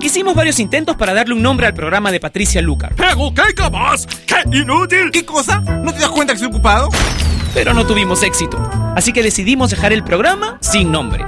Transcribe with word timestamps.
Hicimos 0.00 0.34
varios 0.34 0.60
intentos 0.60 0.96
para 0.96 1.12
darle 1.12 1.34
un 1.34 1.42
nombre 1.42 1.66
al 1.66 1.74
programa 1.74 2.12
de 2.12 2.20
Patricia 2.20 2.62
Lucar. 2.62 2.94
¡Pero 2.94 3.32
qué 3.34 3.52
capaz! 3.54 4.06
¡Qué 4.26 4.58
inútil! 4.58 5.10
¿Qué 5.12 5.24
cosa? 5.24 5.60
¿No 5.60 5.92
te 5.92 5.98
das 5.98 6.10
cuenta 6.10 6.32
que 6.32 6.36
estoy 6.36 6.50
ocupado? 6.54 6.88
Pero 7.52 7.74
no 7.74 7.84
tuvimos 7.84 8.22
éxito, 8.22 8.58
así 8.94 9.12
que 9.12 9.22
decidimos 9.22 9.70
dejar 9.70 9.92
el 9.92 10.04
programa 10.04 10.58
sin 10.60 10.92
nombre. 10.92 11.24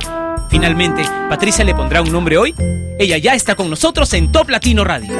Finalmente, 0.50 1.02
Patricia 1.28 1.64
le 1.64 1.74
pondrá 1.74 2.02
un 2.02 2.12
nombre 2.12 2.38
hoy. 2.38 2.54
Ella 2.98 3.18
ya 3.18 3.34
está 3.34 3.54
con 3.54 3.70
nosotros 3.70 4.12
en 4.12 4.30
Top 4.30 4.50
Latino 4.50 4.84
Radio. 4.84 5.14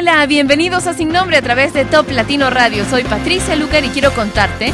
Hola, 0.00 0.24
bienvenidos 0.24 0.86
a 0.86 0.94
Sin 0.94 1.10
Nombre 1.10 1.36
a 1.36 1.42
través 1.42 1.74
de 1.74 1.84
Top 1.84 2.10
Latino 2.10 2.48
Radio. 2.48 2.86
Soy 2.86 3.04
Patricia 3.04 3.54
Lucar 3.54 3.84
y 3.84 3.90
quiero 3.90 4.12
contarte 4.12 4.72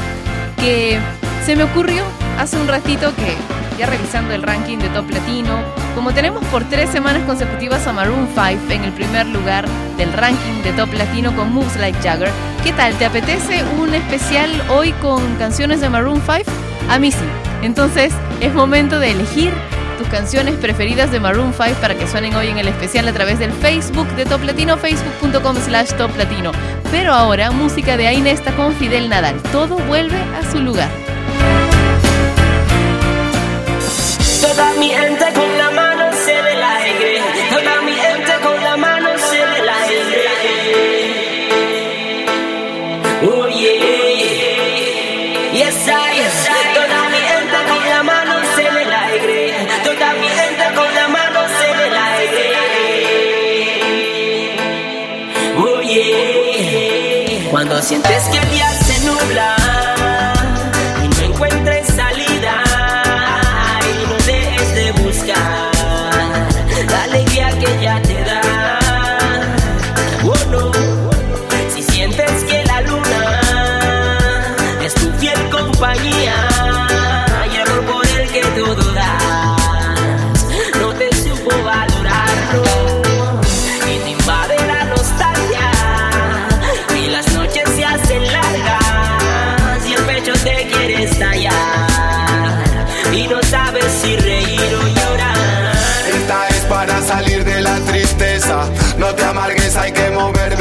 que 0.57 1.01
se 1.45 1.57
me 1.57 1.65
ocurrió 1.65 2.05
hace 2.39 2.57
un 2.57 2.69
ratito 2.69 3.13
que, 3.17 3.35
ya 3.77 3.87
revisando 3.87 4.33
el 4.35 4.45
ranking 4.45 4.79
de 4.79 4.89
Top 4.91 5.11
Latino, 5.11 5.59
como 5.97 6.15
tenemos 6.15 6.45
por 6.45 6.63
tres 6.69 6.91
semanas 6.91 7.25
consecutivas 7.25 7.89
a 7.89 7.93
Maroon 7.93 8.29
5 8.37 8.73
en 8.73 8.85
el 8.85 8.93
primer 8.93 9.27
lugar 9.27 9.67
del 9.97 10.13
ranking 10.13 10.63
de 10.63 10.73
Top 10.75 10.95
Latino 10.95 11.35
con 11.35 11.53
Moves 11.53 11.75
Like 11.75 11.99
Jagger, 12.01 12.31
¿qué 12.63 12.73
tal? 12.73 12.95
¿Te 12.95 13.07
apetece 13.07 13.65
un 13.81 13.95
especial 13.95 14.53
hoy 14.69 14.93
con 15.03 15.35
canciones 15.39 15.81
de 15.81 15.89
Maroon 15.91 16.23
5? 16.25 16.49
A 16.89 17.01
mí 17.01 17.11
sí. 17.11 17.27
Entonces 17.63 18.15
es 18.41 18.55
momento 18.55 19.01
de 19.01 19.11
elegir 19.11 19.53
tus 19.97 20.09
canciones 20.09 20.55
preferidas 20.57 21.11
de 21.11 21.21
Maroon 21.21 21.53
5 21.53 21.81
para 21.81 21.95
que 21.95 22.07
suenen 22.07 22.35
hoy 22.35 22.49
en 22.49 22.59
el 22.59 22.69
especial 22.69 23.09
a 23.09 23.13
través 23.13 23.39
del 23.39 23.53
Facebook 23.53 24.09
de 24.17 24.25
Top 24.25 24.43
Latino, 24.43 24.77
facebook.com 24.77 25.57
slash 25.57 25.93
Top 25.95 26.17
Latino. 26.17 26.53
Pero 26.91 27.13
ahora, 27.13 27.51
música 27.51 27.97
de 27.97 28.07
Ainesta 28.07 28.55
con 28.57 28.75
Fidel 28.75 29.09
Nadal. 29.09 29.41
Todo 29.53 29.77
vuelve 29.79 30.19
a 30.39 30.51
su 30.51 30.61
lugar. 30.61 30.89
Sientes 57.87 58.29
que 58.31 58.46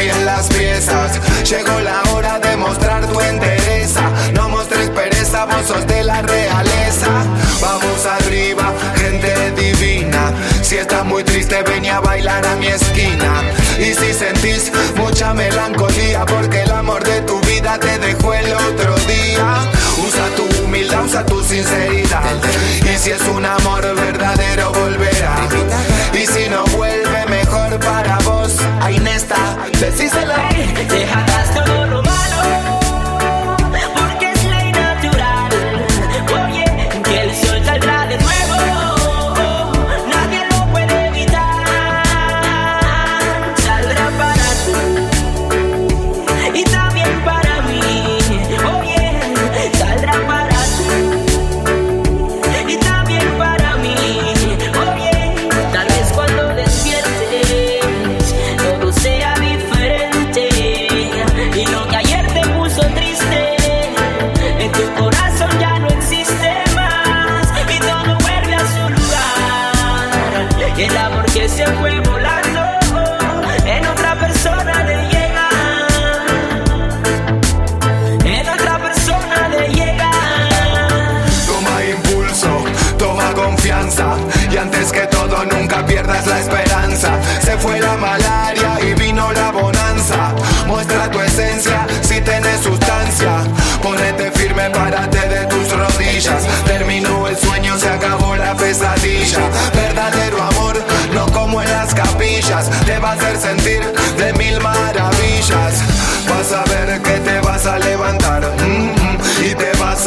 bien 0.06 0.26
las 0.26 0.48
piezas. 0.48 1.20
Llegó 1.50 1.80
la 1.80 2.02
hora 2.12 2.40
de 2.40 2.56
mostrar 2.56 3.06
tu 3.08 3.20
entereza. 3.20 4.04
No 4.34 4.50
mostres 4.50 4.90
pereza, 4.90 5.46
vos 5.46 5.66
sos 5.68 5.86
de 5.88 6.04
la 6.04 6.22
realeza. 6.22 7.12
Vamos 7.62 8.06
arriba, 8.18 8.72
gente 8.98 9.52
divina. 9.52 10.32
Si 10.62 10.78
estás 10.78 11.06
muy 11.06 11.24
triste, 11.24 11.64
ven 11.64 11.86
a 11.88 12.00
bailar 12.00 12.46
a 12.46 12.56
mi 12.56 12.68
esquina. 12.68 13.32
Y 13.80 13.94
si 14.00 14.14
sentís 14.14 14.72
mucha 14.96 15.34
melancolía, 15.34 16.26
porque 16.26 16.62
el 16.62 16.72
amor 16.72 17.04
de 17.04 17.22
tu 17.22 17.40
vida 17.42 17.80
te 17.80 17.98
dejó 17.98 18.34
el 18.34 18.54
otro 18.54 18.96
día. 19.08 19.48
Usa 20.08 20.26
tu 20.38 20.64
humildad, 20.64 21.06
usa 21.06 21.26
tu 21.26 21.44
sinceridad. 21.44 22.36
Y 22.82 22.98
si 23.00 23.12
es 23.12 23.22
un 23.36 23.46
amor 23.46 23.84
verdadero, 23.96 24.72
volverá. 24.72 25.05
Ceci 29.78 30.08
c'est 30.08 30.26
la. 30.26 31.25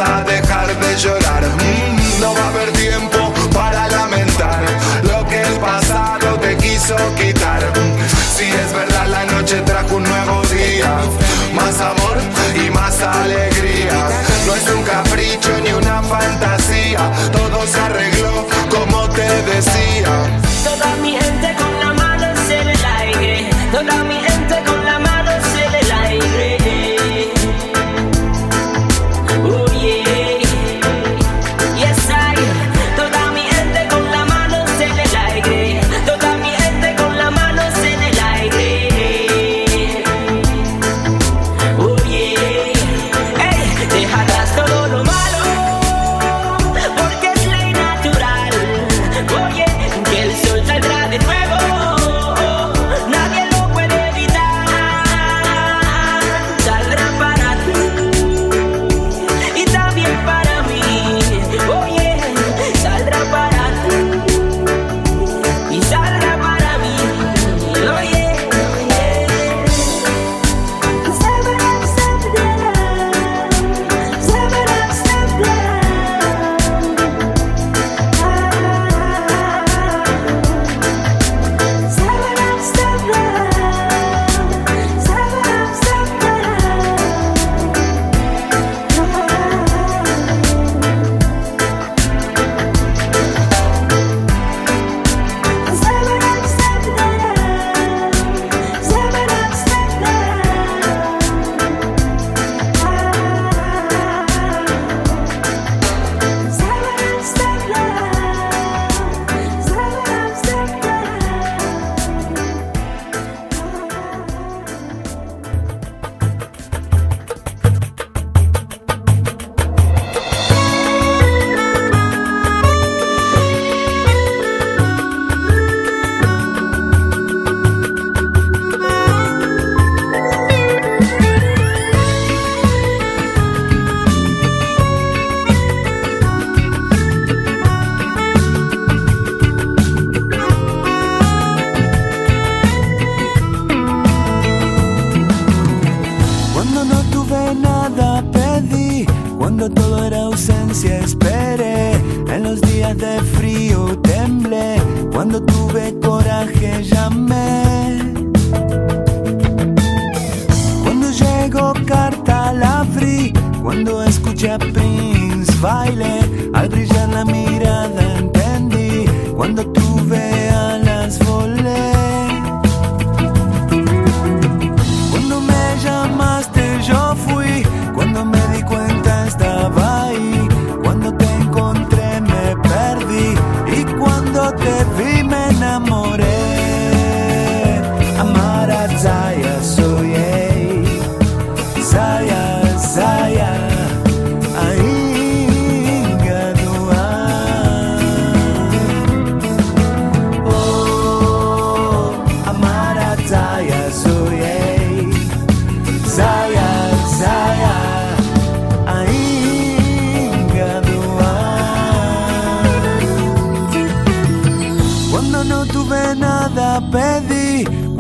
A 0.01 0.23
dejar 0.23 0.79
de 0.79 0.97
llorar. 0.97 1.43
No 2.21 2.35
va 2.35 2.45
a 2.45 2.49
haber 2.49 2.73
tiempo 2.73 3.33
para 3.53 3.89
lamentar 3.89 4.61
lo 5.03 5.27
que 5.29 5.41
el 5.43 5.59
pasado 5.59 6.37
te 6.41 6.57
quiso 6.57 6.97
quitar. 7.17 7.61
Si 8.37 8.45
es 8.45 8.73
verdad, 8.73 8.88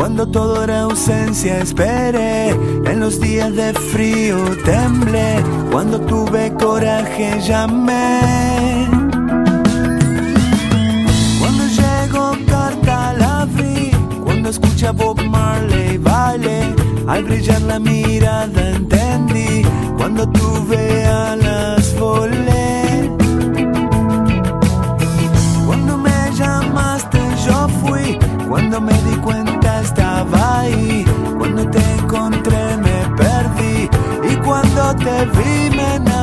cuando 0.08 0.26
todo 0.26 0.64
era 0.64 0.80
ausencia 0.84 1.58
esperé, 1.58 2.48
en 2.48 2.98
los 2.98 3.20
días 3.20 3.54
de 3.54 3.74
frío 3.74 4.38
temblé, 4.64 5.36
cuando 5.70 6.00
tuve 6.00 6.50
coraje 6.54 7.38
llamé. 7.46 8.88
Cuando 11.38 11.64
llegó 11.66 12.32
carta 12.46 13.12
la 13.18 13.42
abrí, 13.42 13.90
cuando 14.24 14.48
escucha 14.48 14.92
Bob 14.92 15.22
Marley 15.24 15.98
baile, 15.98 16.74
al 17.06 17.24
brillar 17.24 17.60
la 17.60 17.78
mirada 17.78 18.70
entendí, 18.70 19.62
cuando 19.98 20.26
tuve 20.30 21.04
alas 21.04 21.94
volé. 22.00 23.10
Cuando 25.66 25.98
me 25.98 26.32
llamaste 26.34 27.20
yo 27.46 27.68
fui, 27.82 28.18
cuando 28.48 28.80
me 28.80 28.94
di 29.02 29.16
cuenta 29.16 29.47
cuando 31.38 31.70
te 31.70 31.94
encontré 31.94 32.76
me 32.76 33.16
perdí 33.16 33.88
y 34.30 34.36
cuando 34.36 34.94
te 34.96 35.24
vi 35.26 35.76
me 35.76 35.94
enamoré. 35.96 36.17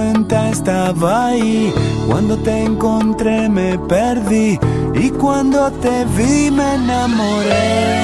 Estaba 0.00 1.26
ahí, 1.26 1.72
cuando 2.08 2.36
te 2.38 2.64
encontré 2.64 3.48
me 3.48 3.78
perdí 3.78 4.58
y 4.94 5.10
cuando 5.10 5.70
te 5.70 6.04
vi 6.16 6.50
me 6.50 6.74
enamoré. 6.74 7.94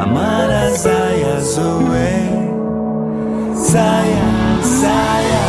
Amar 0.00 0.50
a 0.50 0.70
Saya 0.70 1.40
Zoe, 1.40 2.52
Saya, 3.54 4.62
Saya. 4.62 5.45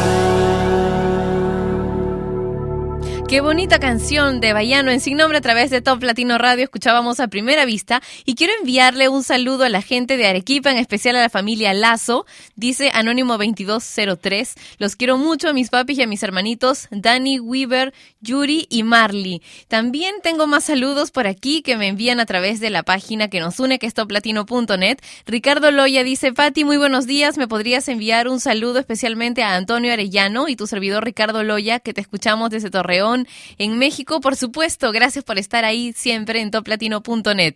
Qué 3.27 3.41
bonita 3.41 3.77
canción 3.77 4.39
de 4.39 4.53
Bayano 4.53 4.89
en 4.89 5.01
Sin 5.01 5.17
Nombre 5.17 5.39
a 5.39 5.41
través 5.41 5.69
de 5.69 5.81
Top 5.81 6.01
Latino 6.01 6.37
Radio. 6.37 6.63
Escuchábamos 6.63 7.19
a 7.19 7.27
primera 7.27 7.65
vista 7.65 8.01
y 8.23 8.35
quiero 8.35 8.53
enviarle 8.57 9.09
un 9.09 9.21
saludo 9.21 9.65
a 9.65 9.69
la 9.69 9.81
gente 9.81 10.15
de 10.15 10.27
Arequipa, 10.27 10.71
en 10.71 10.77
especial 10.77 11.17
a 11.17 11.21
la 11.21 11.29
familia 11.29 11.73
Lazo. 11.73 12.25
Dice 12.55 12.89
Anónimo 12.93 13.33
2203. 13.37 14.55
Los 14.77 14.95
quiero 14.95 15.17
mucho 15.17 15.49
a 15.49 15.53
mis 15.53 15.69
papis 15.69 15.97
y 15.97 16.03
a 16.03 16.07
mis 16.07 16.23
hermanitos 16.23 16.87
Dani, 16.89 17.41
Weaver, 17.41 17.93
Yuri 18.21 18.65
y 18.69 18.83
Marley. 18.83 19.41
También 19.67 20.15
tengo 20.23 20.47
más 20.47 20.63
saludos 20.63 21.11
por 21.11 21.27
aquí 21.27 21.61
que 21.61 21.75
me 21.75 21.89
envían 21.89 22.21
a 22.21 22.25
través 22.25 22.61
de 22.61 22.69
la 22.69 22.83
página 22.83 23.27
que 23.27 23.41
nos 23.41 23.59
une, 23.59 23.77
que 23.77 23.87
es 23.87 23.93
toplatino.net. 23.93 24.99
Ricardo 25.25 25.71
Loya 25.71 26.05
dice, 26.05 26.31
Pati, 26.31 26.63
muy 26.63 26.77
buenos 26.77 27.07
días. 27.07 27.37
¿Me 27.37 27.49
podrías 27.49 27.89
enviar 27.89 28.29
un 28.29 28.39
saludo 28.39 28.79
especialmente 28.79 29.43
a 29.43 29.55
Antonio 29.55 29.91
Arellano 29.91 30.47
y 30.47 30.55
tu 30.55 30.65
servidor 30.65 31.03
Ricardo 31.03 31.43
Loya, 31.43 31.81
que 31.81 31.93
te 31.93 31.99
escuchamos 31.99 32.51
desde 32.51 32.69
Torreón? 32.69 33.16
En 33.57 33.77
México, 33.77 34.19
por 34.19 34.35
supuesto. 34.35 34.91
Gracias 34.91 35.23
por 35.23 35.39
estar 35.39 35.65
ahí 35.65 35.93
siempre 35.93 36.41
en 36.41 36.51
toplatino.net. 36.51 37.55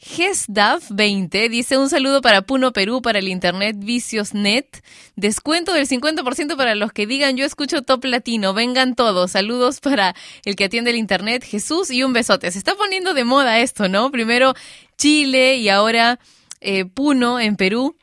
GESDAF20 0.00 1.48
dice 1.48 1.76
un 1.76 1.90
saludo 1.90 2.22
para 2.22 2.42
Puno 2.42 2.72
Perú, 2.72 3.02
para 3.02 3.18
el 3.18 3.26
Internet 3.26 3.76
Viciosnet. 3.78 4.84
Descuento 5.16 5.72
del 5.72 5.88
50% 5.88 6.56
para 6.56 6.76
los 6.76 6.92
que 6.92 7.06
digan 7.06 7.36
yo 7.36 7.44
escucho 7.44 7.82
Top 7.82 8.04
Latino. 8.04 8.54
Vengan 8.54 8.94
todos. 8.94 9.32
Saludos 9.32 9.80
para 9.80 10.14
el 10.44 10.54
que 10.54 10.64
atiende 10.64 10.90
el 10.90 10.96
Internet, 10.96 11.44
Jesús, 11.44 11.90
y 11.90 12.04
un 12.04 12.12
besote. 12.12 12.50
Se 12.52 12.58
está 12.58 12.76
poniendo 12.76 13.12
de 13.12 13.24
moda 13.24 13.58
esto, 13.58 13.88
¿no? 13.88 14.12
Primero 14.12 14.54
Chile 14.96 15.56
y 15.56 15.68
ahora 15.68 16.20
eh, 16.60 16.84
Puno 16.84 17.40
en 17.40 17.56
Perú. 17.56 17.96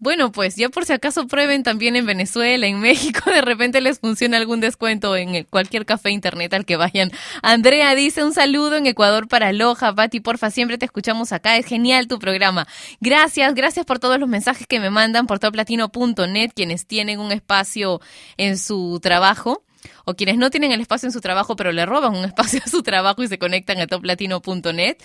Bueno, 0.00 0.30
pues 0.30 0.54
ya 0.54 0.68
por 0.68 0.84
si 0.84 0.92
acaso 0.92 1.26
prueben 1.26 1.64
también 1.64 1.96
en 1.96 2.06
Venezuela, 2.06 2.68
en 2.68 2.78
México, 2.78 3.28
de 3.32 3.40
repente 3.40 3.80
les 3.80 3.98
funciona 3.98 4.36
algún 4.36 4.60
descuento 4.60 5.16
en 5.16 5.42
cualquier 5.44 5.86
café 5.86 6.10
internet 6.10 6.54
al 6.54 6.64
que 6.64 6.76
vayan. 6.76 7.10
Andrea 7.42 7.92
dice 7.96 8.22
un 8.22 8.32
saludo 8.32 8.76
en 8.76 8.86
Ecuador 8.86 9.26
para 9.26 9.52
Loja, 9.52 9.92
Pati, 9.92 10.20
porfa, 10.20 10.52
siempre 10.52 10.78
te 10.78 10.84
escuchamos 10.84 11.32
acá, 11.32 11.56
es 11.56 11.66
genial 11.66 12.06
tu 12.06 12.20
programa. 12.20 12.68
Gracias, 13.00 13.54
gracias 13.54 13.84
por 13.84 13.98
todos 13.98 14.20
los 14.20 14.28
mensajes 14.28 14.68
que 14.68 14.78
me 14.78 14.90
mandan 14.90 15.26
por 15.26 15.40
toplatino.net, 15.40 16.52
quienes 16.54 16.86
tienen 16.86 17.18
un 17.18 17.32
espacio 17.32 18.00
en 18.36 18.56
su 18.56 19.00
trabajo 19.02 19.64
o 20.04 20.14
quienes 20.14 20.38
no 20.38 20.50
tienen 20.50 20.70
el 20.70 20.80
espacio 20.80 21.06
en 21.08 21.12
su 21.12 21.20
trabajo 21.20 21.56
pero 21.56 21.72
le 21.72 21.86
roban 21.86 22.14
un 22.14 22.24
espacio 22.24 22.60
a 22.64 22.68
su 22.68 22.84
trabajo 22.84 23.24
y 23.24 23.28
se 23.28 23.38
conectan 23.38 23.80
a 23.80 23.88
toplatino.net. 23.88 24.96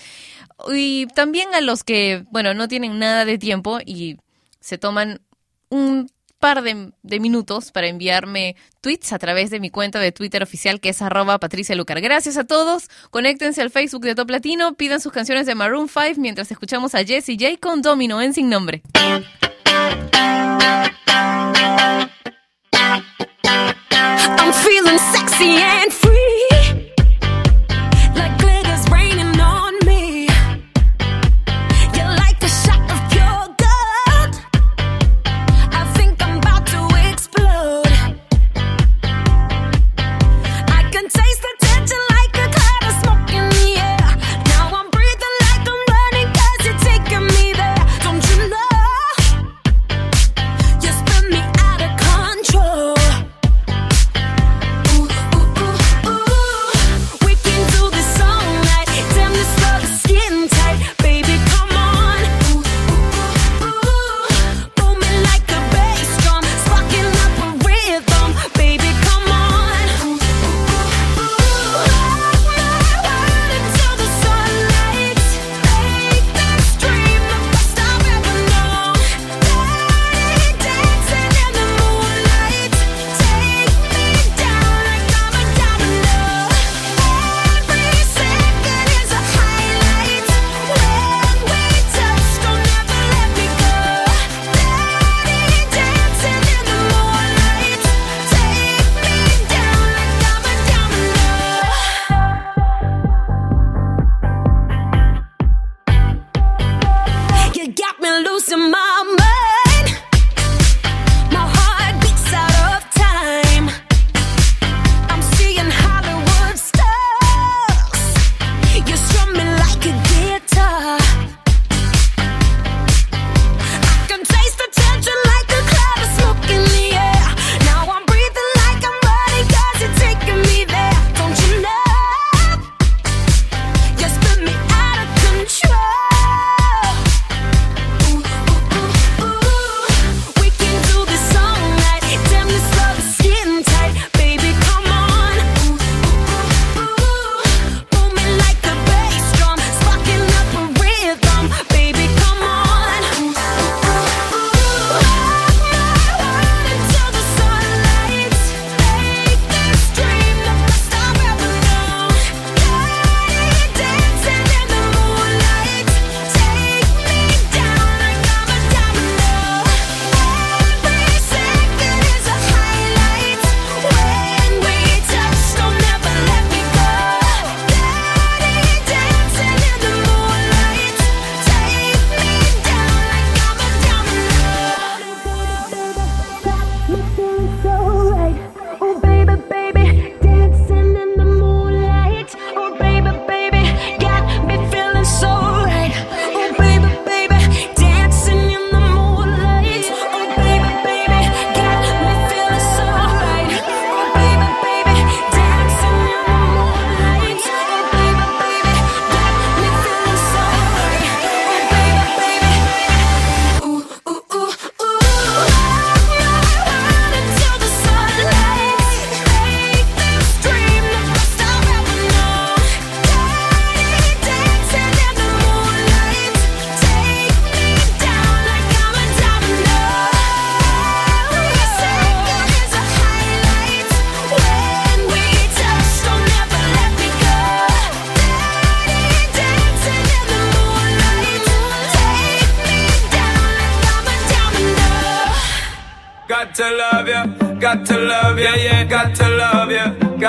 Y 0.72 1.08
también 1.08 1.52
a 1.56 1.62
los 1.62 1.84
que, 1.84 2.26
bueno, 2.30 2.54
no 2.54 2.68
tienen 2.68 3.00
nada 3.00 3.26
de 3.26 3.40
tiempo 3.40 3.80
y 3.84 4.18
se 4.64 4.78
toman 4.78 5.22
un 5.70 6.10
par 6.40 6.62
de, 6.62 7.20
minutos 7.20 7.72
para 7.72 7.88
enviarme 7.88 8.56
tweets 8.82 9.14
a 9.14 9.20
través 9.20 9.50
de 9.50 9.60
mi 9.60 9.70
cuenta 9.70 10.00
de 10.00 10.12
Twitter 10.12 10.42
oficial 10.44 10.80
que 10.80 10.90
es 10.90 11.02
arroba 11.02 11.40
Patricia 11.40 11.76
Lucar. 11.76 12.02
Gracias 12.02 12.38
a 12.38 12.44
todos. 12.46 12.90
Conéctense 13.12 13.62
al 13.62 13.70
Facebook 13.70 14.04
de 14.04 14.16
Top 14.16 14.30
Latino, 14.30 14.74
pidan 14.76 15.00
sus 15.00 15.12
canciones 15.12 15.46
de 15.46 15.56
Maroon 15.56 15.88
5 15.88 16.20
mientras 16.20 16.52
escuchamos 16.52 16.96
a 16.96 17.04
Jessie 17.04 17.38
J 17.40 17.58
con 17.62 17.82
Domino 17.82 18.22
en 18.22 18.34
Sin 18.34 18.50
Nombre. 18.50 18.84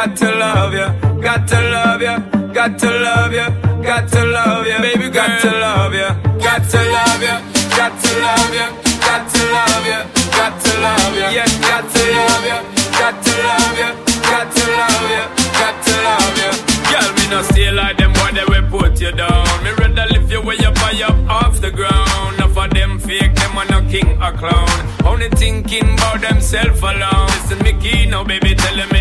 got 0.05 0.17
to 0.19 0.35
love 0.37 0.75
ya, 0.75 0.93
got 1.19 1.49
to 1.49 1.61
love 1.71 2.03
ya, 2.03 2.19
got 2.53 2.79
to 2.79 2.91
love 2.91 3.33
ya, 3.33 3.49
got 3.81 4.07
to 4.07 4.25
love 4.27 4.67
ya, 4.67 4.79
baby, 4.83 5.09
got 5.09 5.41
to 5.41 5.51
love 5.51 5.95
ya, 5.95 6.13
got 6.45 6.63
to 6.69 6.77
love 6.93 7.23
ya, 7.23 7.41
got 7.71 8.03
to 8.03 8.21
love 8.21 8.55
ya, 8.55 8.69
got 9.01 9.25
to 9.33 9.43
love 9.49 9.87
ya, 9.87 10.05
got 10.37 10.61
to 10.61 10.81
love 10.81 11.17
ya, 11.17 11.31
yeah, 11.31 11.47
got 11.65 11.89
to 11.89 12.05
love 12.13 12.45
ya, 12.45 12.61
got 13.01 13.25
to 13.25 13.33
love 13.49 13.79
ya, 13.79 13.95
got 14.29 14.53
to 14.55 14.65
love 14.77 15.11
ya. 15.11 15.45
got 15.59 15.77
to 15.87 15.95
love 16.05 16.37
you. 16.37 16.53
Girl, 16.93 17.09
me 17.17 17.25
no 17.31 17.43
stay 17.43 17.71
like 17.71 17.97
them 17.97 18.13
boy 18.13 18.31
they 18.37 18.45
will 18.45 18.69
put 18.69 19.01
you 19.01 19.13
down. 19.13 19.47
Me 19.65 19.71
rather 19.71 20.07
lift 20.13 20.31
you 20.31 20.43
way 20.43 20.59
up 20.59 20.77
high 20.79 21.03
up 21.03 21.17
off 21.31 21.61
the 21.61 21.71
ground. 21.71 22.35
Enough 22.37 22.57
of 22.59 22.71
them 22.71 22.99
fake, 22.99 23.35
them 23.35 23.57
are 23.57 23.69
no 23.73 23.81
king 23.91 24.21
or 24.23 24.33
clown. 24.33 24.69
Only 25.05 25.29
thinking 25.31 25.95
about 25.95 26.21
themself 26.21 26.83
alone. 26.83 27.27
Listen, 27.29 27.59
me 27.65 27.73
key 27.81 28.07
now, 28.07 28.25
baby, 28.25 28.55
tell 28.55 28.77
them 28.77 28.94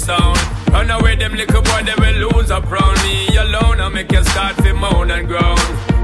sound. 0.00 0.38
Run 0.72 0.90
away, 0.90 1.16
them 1.16 1.34
little 1.34 1.62
boy, 1.62 1.82
they 1.84 1.94
will 2.02 2.30
lose 2.30 2.50
up 2.50 2.70
round 2.70 2.96
me 3.02 3.36
alone. 3.36 3.80
I 3.80 3.88
make 3.88 4.10
you 4.12 4.24
start 4.24 4.56
to 4.58 4.72
moan 4.72 5.10
and 5.10 5.28
groan. 5.28 5.58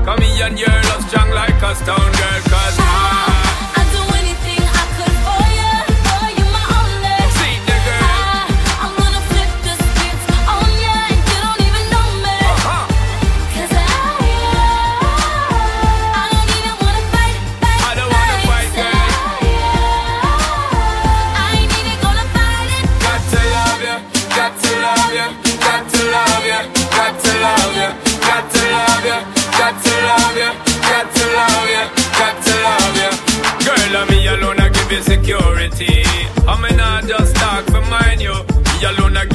Come 0.04 0.20
here 0.20 0.46
and 0.46 0.58
you're 0.58 1.00
strong 1.08 1.30
like 1.30 1.60
a 1.62 1.74
stone 1.74 2.12
girl. 2.20 2.45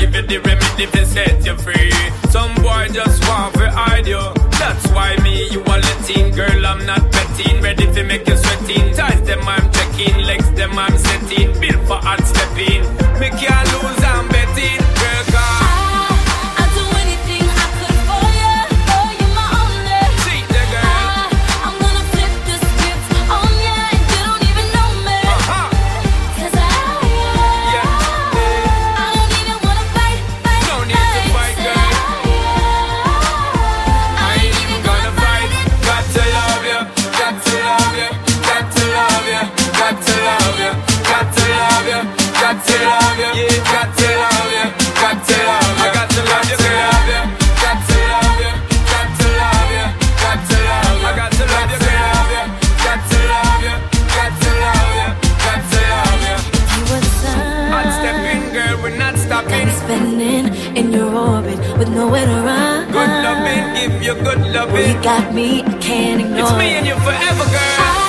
give 0.02 0.16
you 0.16 0.22
the 0.24 0.40
remedy 0.42 0.86
to 0.88 1.06
set 1.06 1.46
you 1.46 1.56
free. 1.58 1.92
Some 2.30 2.54
boy 2.56 2.88
just 2.92 3.22
want 3.28 3.54
to 3.56 3.70
hide 3.70 4.08
you. 4.08 4.22
That's 4.58 4.88
why 4.92 5.16
me, 5.24 5.48
you 5.50 5.62
are 5.62 5.80
letting. 5.80 6.34
Girl, 6.34 6.66
I'm 6.66 6.86
not 6.86 7.04
betting. 7.12 7.62
Ready 7.62 7.86
to 7.94 8.04
make 8.04 8.28
you 8.28 8.36
sweating. 8.36 8.94
Ties 8.96 9.22
them, 9.22 9.48
I'm 9.48 9.72
checking. 9.72 10.18
Legs 10.24 10.50
them, 10.52 10.78
I'm 10.78 10.98
setting. 10.98 11.54
Built 11.60 11.82
for 11.88 12.00
hard 12.06 12.24
stepping. 12.26 12.82
Me 13.20 13.30
can't 13.30 13.71
nowhere 62.12 62.26
to 62.26 62.42
run. 62.46 62.92
Good 62.92 63.10
loving, 63.24 63.64
give 63.76 64.04
you 64.04 64.14
good 64.24 64.54
loving. 64.54 64.74
Well, 64.74 64.88
You 64.96 65.02
got 65.02 65.34
me, 65.34 65.64
I 65.64 65.74
can't 65.80 66.22
ignore. 66.22 66.40
It's 66.40 66.52
me 66.58 66.68
and 66.78 66.86
you 66.88 66.96
forever, 66.96 67.46
girl. 67.46 67.78
I 67.80 68.01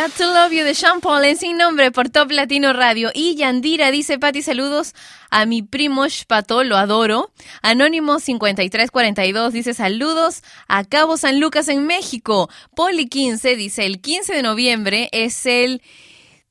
Got 0.00 0.12
to 0.12 0.32
Love 0.32 0.52
You 0.52 0.64
de 0.64 0.74
Sean 0.74 1.02
Paul 1.02 1.26
en 1.26 1.36
Sin 1.36 1.58
Nombre 1.58 1.90
por 1.90 2.08
Top 2.08 2.30
Latino 2.30 2.72
Radio. 2.72 3.10
Y 3.12 3.34
Yandira 3.34 3.90
dice, 3.90 4.18
Pati, 4.18 4.40
saludos 4.40 4.94
a 5.28 5.44
mi 5.44 5.62
primo 5.62 6.08
Shpato, 6.08 6.64
lo 6.64 6.78
adoro. 6.78 7.30
Anónimo 7.60 8.18
5342 8.18 9.52
dice, 9.52 9.74
saludos 9.74 10.42
a 10.68 10.84
Cabo 10.84 11.18
San 11.18 11.38
Lucas 11.38 11.68
en 11.68 11.86
México. 11.86 12.48
Poli 12.74 13.08
15 13.10 13.56
dice, 13.56 13.84
el 13.84 14.00
15 14.00 14.32
de 14.32 14.42
noviembre 14.42 15.10
es 15.12 15.44
el 15.44 15.82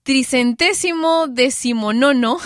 tricentésimo 0.03 1.25
decimonono 1.27 2.37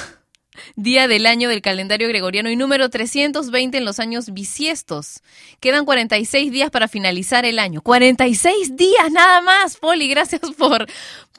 día 0.76 1.08
del 1.08 1.26
año 1.26 1.50
del 1.50 1.62
calendario 1.62 2.08
gregoriano 2.08 2.50
y 2.50 2.56
número 2.56 2.90
320 2.90 3.78
en 3.78 3.86
los 3.86 4.00
años 4.00 4.34
bisiestos. 4.34 5.22
Quedan 5.60 5.86
46 5.86 6.52
días 6.52 6.72
para 6.72 6.88
finalizar 6.88 7.46
el 7.46 7.60
año. 7.60 7.82
46 7.82 8.76
días 8.76 9.12
nada 9.12 9.42
más, 9.42 9.78
Poli. 9.78 10.08
Gracias 10.08 10.42
por, 10.58 10.88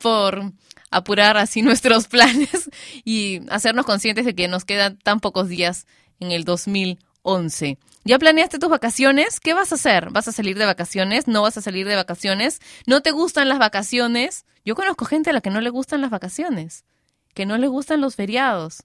por 0.00 0.53
apurar 0.90 1.37
así 1.37 1.62
nuestros 1.62 2.09
planes 2.09 2.70
y 3.05 3.40
hacernos 3.50 3.87
conscientes 3.87 4.24
de 4.24 4.35
que 4.35 4.48
nos 4.48 4.64
quedan 4.64 4.98
tan 4.98 5.20
pocos 5.20 5.48
días 5.48 5.87
en 6.20 6.33
el 6.33 6.44
2011. 6.44 7.79
¿Ya 8.05 8.18
planeaste 8.18 8.59
tus 8.59 8.68
vacaciones? 8.68 9.40
¿Qué 9.40 9.55
vas 9.55 9.72
a 9.72 9.77
hacer? 9.77 10.11
¿Vas 10.11 10.29
a 10.29 10.33
salir 10.33 10.59
de 10.59 10.66
vacaciones? 10.66 11.27
¿No 11.27 11.42
vas 11.42 11.57
a 11.57 11.62
salir 11.62 11.88
de 11.88 11.96
vacaciones? 11.96 12.61
¿No 12.87 13.00
te 13.00 13.12
gustan 13.12 13.48
las 13.48 13.59
vacaciones? 13.59 14.44
Yo 14.64 14.74
conozco 14.74 15.07
gente 15.07 15.31
a 15.31 15.33
la 15.33 15.40
que 15.40 15.50
no 15.50 15.61
le 15.61 15.70
gustan 15.70 16.03
las 16.03 16.11
vacaciones, 16.11 16.85
que 17.33 17.46
no 17.46 17.57
le 17.57 17.66
gustan 17.66 18.00
los 18.00 18.14
feriados 18.14 18.85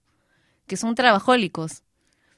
que 0.69 0.77
son 0.77 0.95
trabajólicos. 0.95 1.83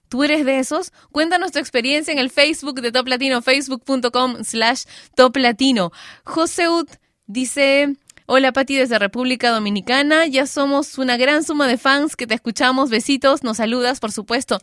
¿Tú 0.10 0.24
eres 0.24 0.44
de 0.44 0.58
esos? 0.60 0.92
Cuéntanos 1.12 1.52
tu 1.52 1.60
experiencia 1.60 2.12
en 2.12 2.20
el 2.20 2.32
Facebook 2.32 2.82
de 2.82 2.92
Top 2.92 3.08
Latino, 3.08 3.42
facebook.com 3.42 4.44
slash 4.44 4.86
Top 5.16 5.38
Latino. 5.38 5.92
Joseut 6.26 6.90
dice, 7.28 7.96
hola 8.26 8.52
Pati 8.52 8.76
desde 8.76 9.00
República 9.00 9.52
Dominicana, 9.52 10.26
ya 10.26 10.48
somos 10.48 10.98
una 10.98 11.16
gran 11.16 11.44
suma 11.44 11.68
de 11.68 11.78
fans 11.78 12.16
que 12.16 12.28
te 12.28 12.34
escuchamos, 12.34 12.90
besitos, 12.90 13.44
nos 13.44 13.58
saludas, 13.58 14.00
por 14.00 14.12
supuesto. 14.12 14.60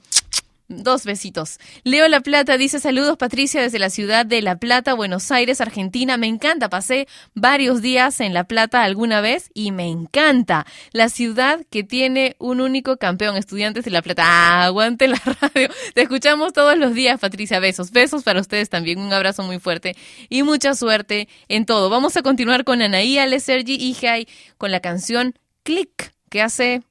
Dos 0.71 1.07
besitos. 1.07 1.59
Leo 1.83 2.07
La 2.09 2.21
Plata 2.21 2.59
dice 2.59 2.79
saludos 2.79 3.17
Patricia 3.17 3.63
desde 3.63 3.79
la 3.79 3.89
ciudad 3.89 4.27
de 4.27 4.43
La 4.43 4.57
Plata, 4.57 4.93
Buenos 4.93 5.31
Aires, 5.31 5.63
Argentina. 5.63 6.19
Me 6.19 6.27
encanta, 6.27 6.69
pasé 6.69 7.09
varios 7.35 7.81
días 7.81 8.21
en 8.21 8.35
La 8.35 8.45
Plata 8.45 8.83
alguna 8.83 9.23
vez 9.23 9.51
y 9.55 9.73
me 9.73 9.89
encanta. 9.89 10.67
La 10.93 11.09
ciudad 11.09 11.65
que 11.71 11.85
tiene 11.85 12.37
un 12.39 12.61
único 12.61 12.99
campeón, 12.99 13.39
estudiantes 13.39 13.87
de 13.87 13.91
La 13.91 14.03
Plata. 14.03 14.25
¡Ah, 14.27 14.65
aguante 14.67 15.09
la 15.09 15.17
radio. 15.41 15.71
Te 15.95 16.03
escuchamos 16.03 16.53
todos 16.53 16.77
los 16.77 16.93
días, 16.93 17.19
Patricia. 17.19 17.61
Besos. 17.61 17.91
Besos 17.91 18.23
para 18.23 18.39
ustedes 18.39 18.69
también. 18.69 18.99
Un 18.99 19.11
abrazo 19.11 19.43
muy 19.45 19.59
fuerte 19.59 19.97
y 20.29 20.43
mucha 20.43 20.75
suerte 20.75 21.29
en 21.49 21.65
todo. 21.65 21.89
Vamos 21.89 22.19
a 22.19 22.23
continuar 22.23 22.65
con 22.65 22.83
Anaí, 22.83 23.17
Ale, 23.17 23.41
Sergi 23.41 23.77
y 23.77 23.95
Jai 23.95 24.29
con 24.59 24.71
la 24.71 24.81
canción 24.81 25.33
Click, 25.63 26.13
que 26.29 26.43
hace... 26.43 26.83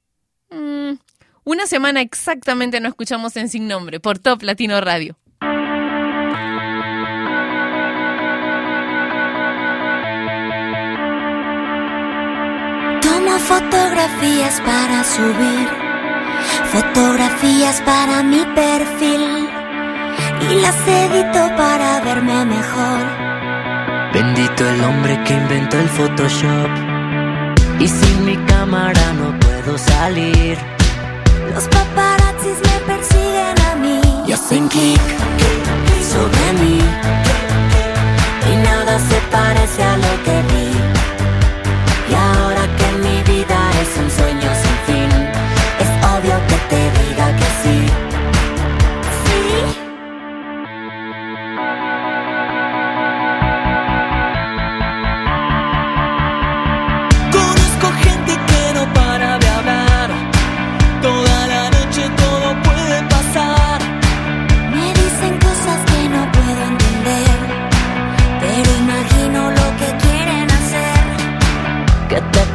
mmm, 0.49 0.93
una 1.47 1.65
semana 1.65 2.01
exactamente 2.01 2.81
no 2.81 2.89
escuchamos 2.89 3.37
en 3.37 3.47
Sin 3.47 3.69
Nombre 3.69 4.01
por 4.01 4.19
Top 4.19 4.43
Latino 4.43 4.81
Radio. 4.81 5.15
Tomo 13.01 13.39
fotografías 13.39 14.59
para 14.59 15.05
subir, 15.05 15.69
fotografías 16.65 17.79
para 17.85 18.23
mi 18.23 18.43
perfil 18.53 19.47
y 20.51 20.55
las 20.55 20.75
edito 20.85 21.55
para 21.55 22.01
verme 22.01 22.43
mejor. 22.43 23.05
Bendito 24.13 24.69
el 24.69 24.83
hombre 24.83 25.17
que 25.23 25.33
inventó 25.33 25.79
el 25.79 25.87
Photoshop. 25.87 26.69
Y 27.79 27.87
sin 27.87 28.25
mi 28.25 28.35
cámara 28.47 29.13
no 29.13 29.39
puedo 29.39 29.77
salir. 29.77 30.76
Los 31.57 31.67
paparazzis 31.69 32.59
me 32.67 32.79
persiguen 32.85 33.59
a 33.71 33.75
mí 33.77 33.99
Y 34.27 34.31
hacen 34.31 34.67
clic 34.67 35.01
sobre 36.03 36.53
mí. 36.61 36.79
y 38.51 38.55
nada 38.57 38.99
se 38.99 39.19
parece 39.31 39.81
a 39.81 39.97
lo 39.97 40.23
que 40.23 40.43
vi. 40.53 40.66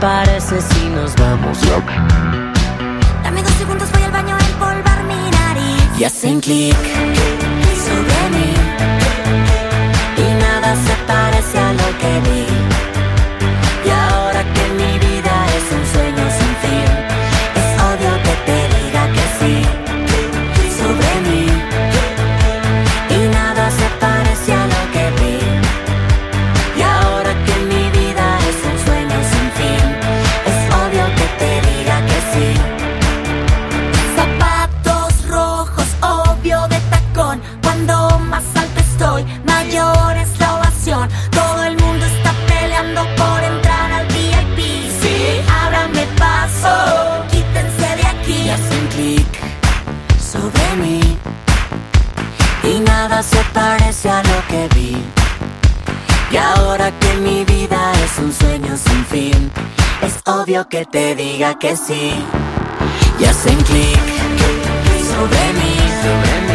Parece 0.02 0.60
si 0.60 0.88
nos 0.88 1.14
vamos? 1.14 1.60
Dame 3.22 3.40
dos 3.40 3.52
segundos, 3.52 3.88
voy 3.92 4.02
al 4.02 4.10
baño 4.10 4.34
a 4.34 4.38
empolvar 4.50 5.04
mi 5.04 5.30
nariz. 5.30 6.00
Y 6.00 6.04
hacen 6.04 6.40
clic 6.40 6.76
sobre 7.86 8.22
mí 8.34 8.50
y 10.18 10.34
nada 10.42 10.74
se 10.74 10.94
parece 11.06 11.58
a 11.58 11.72
lo 11.72 11.88
que 12.00 12.12
vi. 12.26 12.71
Y 56.32 56.36
ahora 56.36 56.90
que 56.98 57.14
mi 57.20 57.44
vida 57.44 57.92
es 58.04 58.18
un 58.18 58.32
sueño 58.32 58.76
sin 58.76 59.04
fin 59.06 59.52
es 60.02 60.20
obvio 60.26 60.68
que 60.68 60.84
te 60.84 61.14
diga 61.14 61.58
que 61.58 61.76
sí. 61.76 62.12
Y 63.18 63.24
hacen 63.24 63.56
clic 63.62 64.00
sobre 65.10 65.52
mí. 65.52 65.72
y 66.48 66.51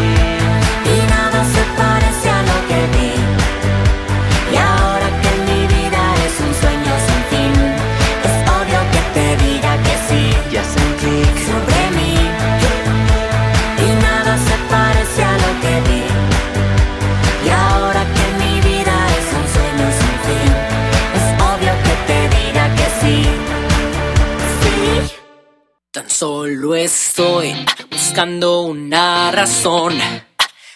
solo 26.17 26.73
estoy 26.73 27.53
buscando 27.91 28.61
una 28.61 29.29
razón. 29.29 29.93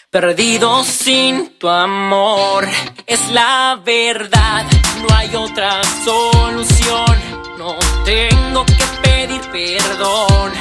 Perdido 0.08 0.84
sin 0.84 1.58
tu 1.58 1.68
amor, 1.68 2.68
es 3.08 3.28
la 3.30 3.80
verdad, 3.84 4.64
no 5.00 5.16
hay 5.16 5.34
otra 5.34 5.80
solución. 6.04 7.18
No 7.58 7.74
tengo 8.04 8.64
que 8.66 8.84
pedir 9.02 9.40
perdón. 9.50 10.52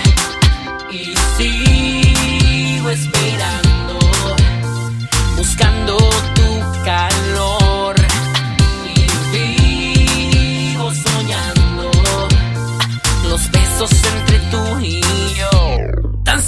Y 0.89 1.13
sigo 1.37 2.89
esperando, 2.89 3.20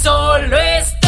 solo 0.04 0.54
estoy 0.58 1.03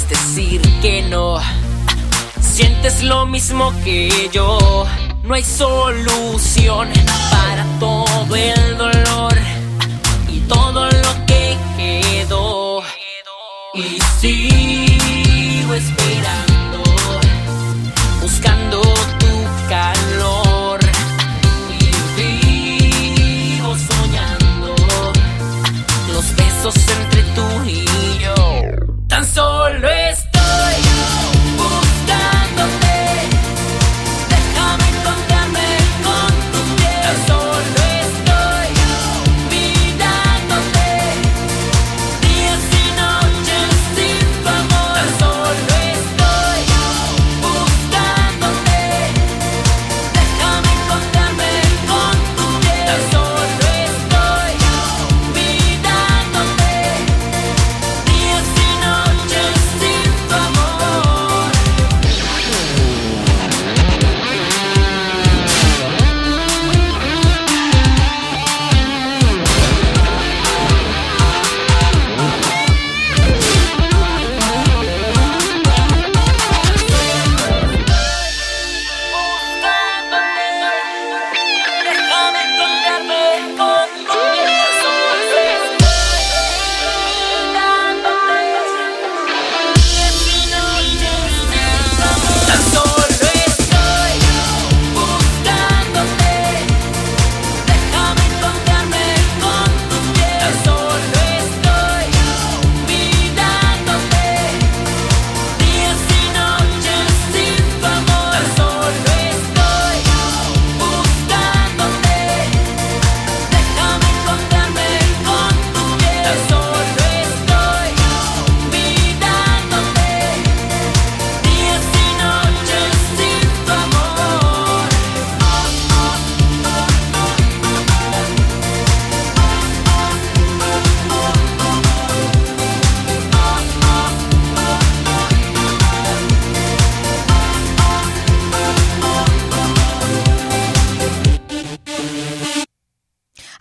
puedes 0.00 0.08
decir 0.08 0.60
que 0.80 1.02
no. 1.02 1.38
Sientes 2.40 3.02
lo 3.02 3.26
mismo 3.26 3.72
que 3.84 4.28
yo. 4.32 4.86
No 5.22 5.34
hay 5.34 5.44
solución 5.44 6.88
para 7.30 7.64
todo 7.78 8.36
el 8.36 8.76
dolor 8.76 9.34
y 10.28 10.40
todo 10.40 10.86
lo 10.86 11.26
que 11.26 11.56
quedó. 11.76 12.69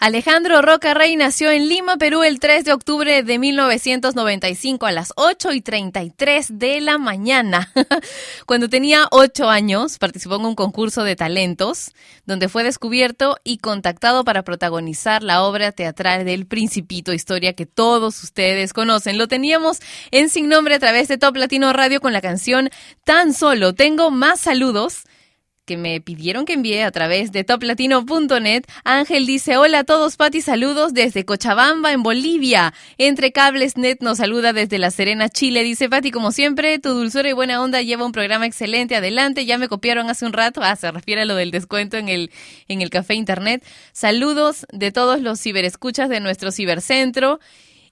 Alejandro 0.10 0.64
Roca 0.64 0.96
Rey 0.96 1.16
nació 1.16 1.52
en 1.52 1.70
Lima, 1.70 1.98
Perú, 1.98 2.24
el 2.24 2.40
3 2.40 2.66
de 2.66 2.74
octubre 2.74 3.22
de 3.22 3.38
1995 3.38 4.88
a 4.88 4.92
las 4.92 5.14
8 5.18 5.54
y 5.54 5.62
33 5.62 6.58
de 6.58 6.82
la 6.82 6.98
mañana. 6.98 7.72
Cuando 8.48 8.70
tenía 8.70 9.08
8 9.12 9.48
años, 9.48 10.00
participó 10.00 10.38
en 10.38 10.46
un 10.46 10.56
concurso 10.56 11.04
de 11.04 11.16
talentos, 11.16 11.92
donde 12.26 12.50
fue 12.50 12.64
descubierto 12.64 13.38
y 13.44 13.60
contactado 13.60 14.24
para 14.24 14.42
protagonizar 14.42 15.22
la 15.22 15.44
obra 15.44 15.74
teatral 15.74 16.26
del 16.26 16.48
Principito, 16.48 17.14
historia 17.14 17.54
que 17.54 17.68
todos 17.68 18.24
ustedes 18.24 18.74
conocen. 18.74 19.20
Lo 19.20 19.28
teníamos 19.28 19.78
en 20.10 20.30
Sin 20.30 20.50
Nombre 20.50 20.74
a 20.74 20.80
través 20.80 21.08
de 21.08 21.20
Top 21.20 21.36
Latino 21.36 21.72
Radio 21.72 22.02
con 22.02 22.14
la 22.14 22.22
canción 22.22 22.72
Tan 23.04 23.32
Solo. 23.32 23.76
Tengo 23.76 24.10
más 24.10 24.40
saludos 24.40 25.04
que 25.70 25.78
me 25.78 26.02
pidieron 26.02 26.46
que 26.46 26.54
envíe 26.54 26.80
a 26.82 26.90
través 26.90 27.32
de 27.32 27.44
toplatino.net. 27.44 28.64
Ángel 28.84 29.28
dice, 29.28 29.58
hola 29.58 29.80
a 29.80 29.84
todos, 29.84 30.18
Pati, 30.18 30.42
saludos 30.42 30.96
desde 30.96 31.26
Cochabamba, 31.26 31.94
en 31.94 32.02
Bolivia. 32.02 32.74
Entre 32.98 33.32
Cables 33.32 33.78
Net 33.78 34.00
nos 34.02 34.18
saluda 34.18 34.52
desde 34.52 34.80
La 34.80 34.90
Serena, 34.90 35.30
Chile. 35.30 35.64
Dice, 35.64 35.88
Pati, 35.88 36.10
como 36.10 36.32
siempre, 36.32 36.80
tu 36.80 36.90
dulzura 36.90 37.30
y 37.30 37.34
buena 37.34 37.62
onda 37.62 37.84
lleva 37.84 38.04
un 38.04 38.14
programa 38.14 38.48
excelente. 38.48 38.96
Adelante, 38.96 39.46
ya 39.46 39.60
me 39.60 39.68
copiaron 39.68 40.10
hace 40.10 40.26
un 40.26 40.34
rato. 40.34 40.62
Ah, 40.64 40.76
se 40.76 40.90
refiere 40.90 41.22
a 41.22 41.26
lo 41.26 41.36
del 41.36 41.52
descuento 41.52 41.98
en 41.98 42.10
el, 42.10 42.32
en 42.68 42.82
el 42.82 42.90
café 42.90 43.14
internet. 43.14 43.64
Saludos 43.92 44.66
de 44.72 44.92
todos 44.92 45.22
los 45.22 45.40
ciberescuchas 45.40 46.10
de 46.10 46.20
nuestro 46.20 46.52
cibercentro. 46.52 47.40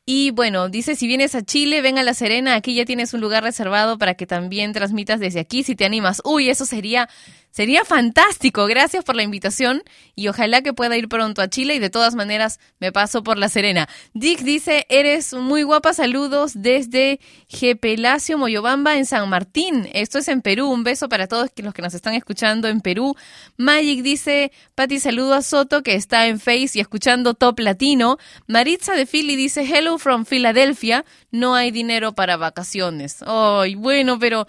Y 0.10 0.32
bueno, 0.32 0.70
dice, 0.70 0.96
si 0.96 1.06
vienes 1.06 1.36
a 1.36 1.44
Chile, 1.44 1.82
ven 1.82 1.98
a 1.98 2.04
La 2.04 2.14
Serena, 2.14 2.56
aquí 2.56 2.74
ya 2.74 2.86
tienes 2.86 3.14
un 3.14 3.20
lugar 3.20 3.44
reservado 3.44 3.98
para 3.98 4.14
que 4.14 4.26
también 4.26 4.72
transmitas 4.72 5.20
desde 5.20 5.42
aquí 5.42 5.64
si 5.64 5.76
te 5.76 5.84
animas. 5.84 6.22
Uy, 6.24 6.50
eso 6.50 6.66
sería 6.66 7.10
Sería 7.52 7.84
fantástico. 7.86 8.68
Gracias 8.68 9.04
por 9.04 9.16
la 9.16 9.24
invitación 9.24 9.82
y 10.16 10.28
ojalá 10.28 10.62
que 10.62 10.74
pueda 10.74 10.96
ir 10.96 11.10
pronto 11.10 11.42
a 11.42 11.50
Chile 11.50 11.74
y 11.74 11.80
de 11.80 11.90
todas 11.90 12.14
maneras 12.14 12.60
me 12.80 12.92
paso 12.92 13.24
por 13.24 13.38
La 13.40 13.50
Serena. 13.50 13.90
Dick 14.14 14.42
dice, 14.42 14.86
eres 14.90 15.34
muy 15.34 15.64
guapa. 15.64 15.94
Saludos 15.94 16.52
desde 16.56 17.20
Gepelacio, 17.48 18.38
Moyobamba, 18.38 18.98
en 18.98 19.08
San 19.08 19.28
Martín. 19.30 19.90
Esto 19.94 20.20
es 20.20 20.28
en 20.28 20.44
Perú. 20.44 20.70
Un 20.70 20.84
beso 20.84 21.10
para 21.10 21.28
todos 21.28 21.50
los 21.58 21.74
que 21.74 21.82
nos 21.82 21.96
están 21.96 22.14
escuchando 22.14 22.68
en 22.68 22.82
Perú. 22.82 23.16
Magic 23.58 24.04
dice, 24.04 24.52
Pati, 24.76 25.00
saludo 25.00 25.34
a 25.34 25.42
Soto 25.42 25.82
que 25.82 25.96
está 25.96 26.28
en 26.28 26.40
Face 26.40 26.72
y 26.76 26.80
escuchando 26.80 27.34
Top 27.34 27.60
Latino. 27.60 28.18
Maritza 28.46 28.94
de 28.94 29.08
Philly 29.08 29.36
dice, 29.36 29.62
hello 29.62 29.98
from 29.98 30.26
Philadelphia. 30.26 31.06
No 31.32 31.56
hay 31.56 31.72
dinero 31.72 32.14
para 32.14 32.38
vacaciones. 32.38 33.24
Ay, 33.26 33.74
bueno, 33.74 34.20
pero... 34.20 34.48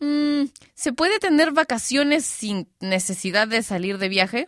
Mm, 0.00 0.44
¿Se 0.74 0.92
puede 0.92 1.18
tener 1.18 1.52
vacaciones 1.52 2.24
sin 2.24 2.68
necesidad 2.80 3.48
de 3.48 3.62
salir 3.62 3.98
de 3.98 4.08
viaje? 4.08 4.46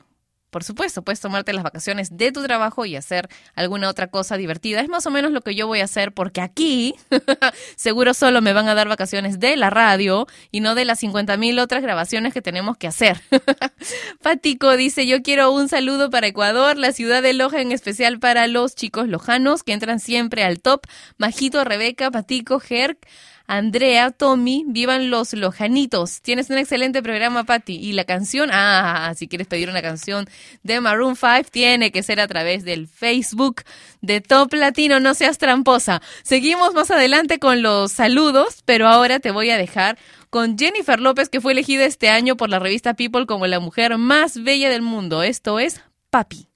Por 0.50 0.64
supuesto, 0.64 1.02
puedes 1.02 1.20
tomarte 1.20 1.52
las 1.52 1.62
vacaciones 1.62 2.16
de 2.16 2.32
tu 2.32 2.42
trabajo 2.42 2.86
y 2.86 2.96
hacer 2.96 3.28
alguna 3.54 3.90
otra 3.90 4.06
cosa 4.06 4.38
divertida. 4.38 4.80
Es 4.80 4.88
más 4.88 5.04
o 5.04 5.10
menos 5.10 5.30
lo 5.30 5.42
que 5.42 5.54
yo 5.54 5.66
voy 5.66 5.80
a 5.80 5.84
hacer 5.84 6.12
porque 6.12 6.40
aquí 6.40 6.94
seguro 7.76 8.14
solo 8.14 8.40
me 8.40 8.54
van 8.54 8.66
a 8.66 8.74
dar 8.74 8.88
vacaciones 8.88 9.38
de 9.38 9.56
la 9.58 9.68
radio 9.68 10.26
y 10.50 10.60
no 10.60 10.74
de 10.74 10.86
las 10.86 11.00
50 11.00 11.36
mil 11.36 11.58
otras 11.58 11.82
grabaciones 11.82 12.32
que 12.32 12.40
tenemos 12.40 12.78
que 12.78 12.86
hacer. 12.86 13.20
Patico 14.22 14.74
dice, 14.78 15.06
yo 15.06 15.22
quiero 15.22 15.52
un 15.52 15.68
saludo 15.68 16.08
para 16.08 16.28
Ecuador, 16.28 16.78
la 16.78 16.92
ciudad 16.92 17.22
de 17.22 17.34
Loja 17.34 17.60
en 17.60 17.70
especial 17.70 18.18
para 18.18 18.46
los 18.46 18.74
chicos 18.74 19.06
lojanos 19.06 19.62
que 19.62 19.74
entran 19.74 20.00
siempre 20.00 20.44
al 20.44 20.60
top. 20.60 20.86
Majito, 21.18 21.62
Rebeca, 21.62 22.10
Patico, 22.10 22.58
Jerk. 22.58 23.06
Andrea, 23.50 24.10
Tommy, 24.10 24.64
vivan 24.66 25.08
los 25.08 25.32
lojanitos. 25.32 26.20
Tienes 26.20 26.50
un 26.50 26.58
excelente 26.58 27.02
programa, 27.02 27.44
Patti. 27.44 27.76
Y 27.76 27.92
la 27.92 28.04
canción, 28.04 28.50
ah, 28.52 29.10
si 29.16 29.26
quieres 29.26 29.46
pedir 29.46 29.70
una 29.70 29.80
canción 29.80 30.28
de 30.62 30.82
Maroon 30.82 31.16
5, 31.16 31.50
tiene 31.50 31.90
que 31.90 32.02
ser 32.02 32.20
a 32.20 32.28
través 32.28 32.62
del 32.64 32.86
Facebook 32.86 33.62
de 34.02 34.20
Top 34.20 34.52
Latino. 34.52 35.00
No 35.00 35.14
seas 35.14 35.38
tramposa. 35.38 36.02
Seguimos 36.22 36.74
más 36.74 36.90
adelante 36.90 37.38
con 37.38 37.62
los 37.62 37.90
saludos, 37.90 38.62
pero 38.66 38.86
ahora 38.86 39.18
te 39.18 39.30
voy 39.30 39.48
a 39.48 39.56
dejar 39.56 39.98
con 40.28 40.58
Jennifer 40.58 41.00
López, 41.00 41.30
que 41.30 41.40
fue 41.40 41.52
elegida 41.52 41.86
este 41.86 42.10
año 42.10 42.36
por 42.36 42.50
la 42.50 42.58
revista 42.58 42.92
People 42.92 43.24
como 43.24 43.46
la 43.46 43.60
mujer 43.60 43.96
más 43.96 44.42
bella 44.42 44.68
del 44.68 44.82
mundo. 44.82 45.22
Esto 45.22 45.58
es 45.58 45.80
Papi. 46.10 46.47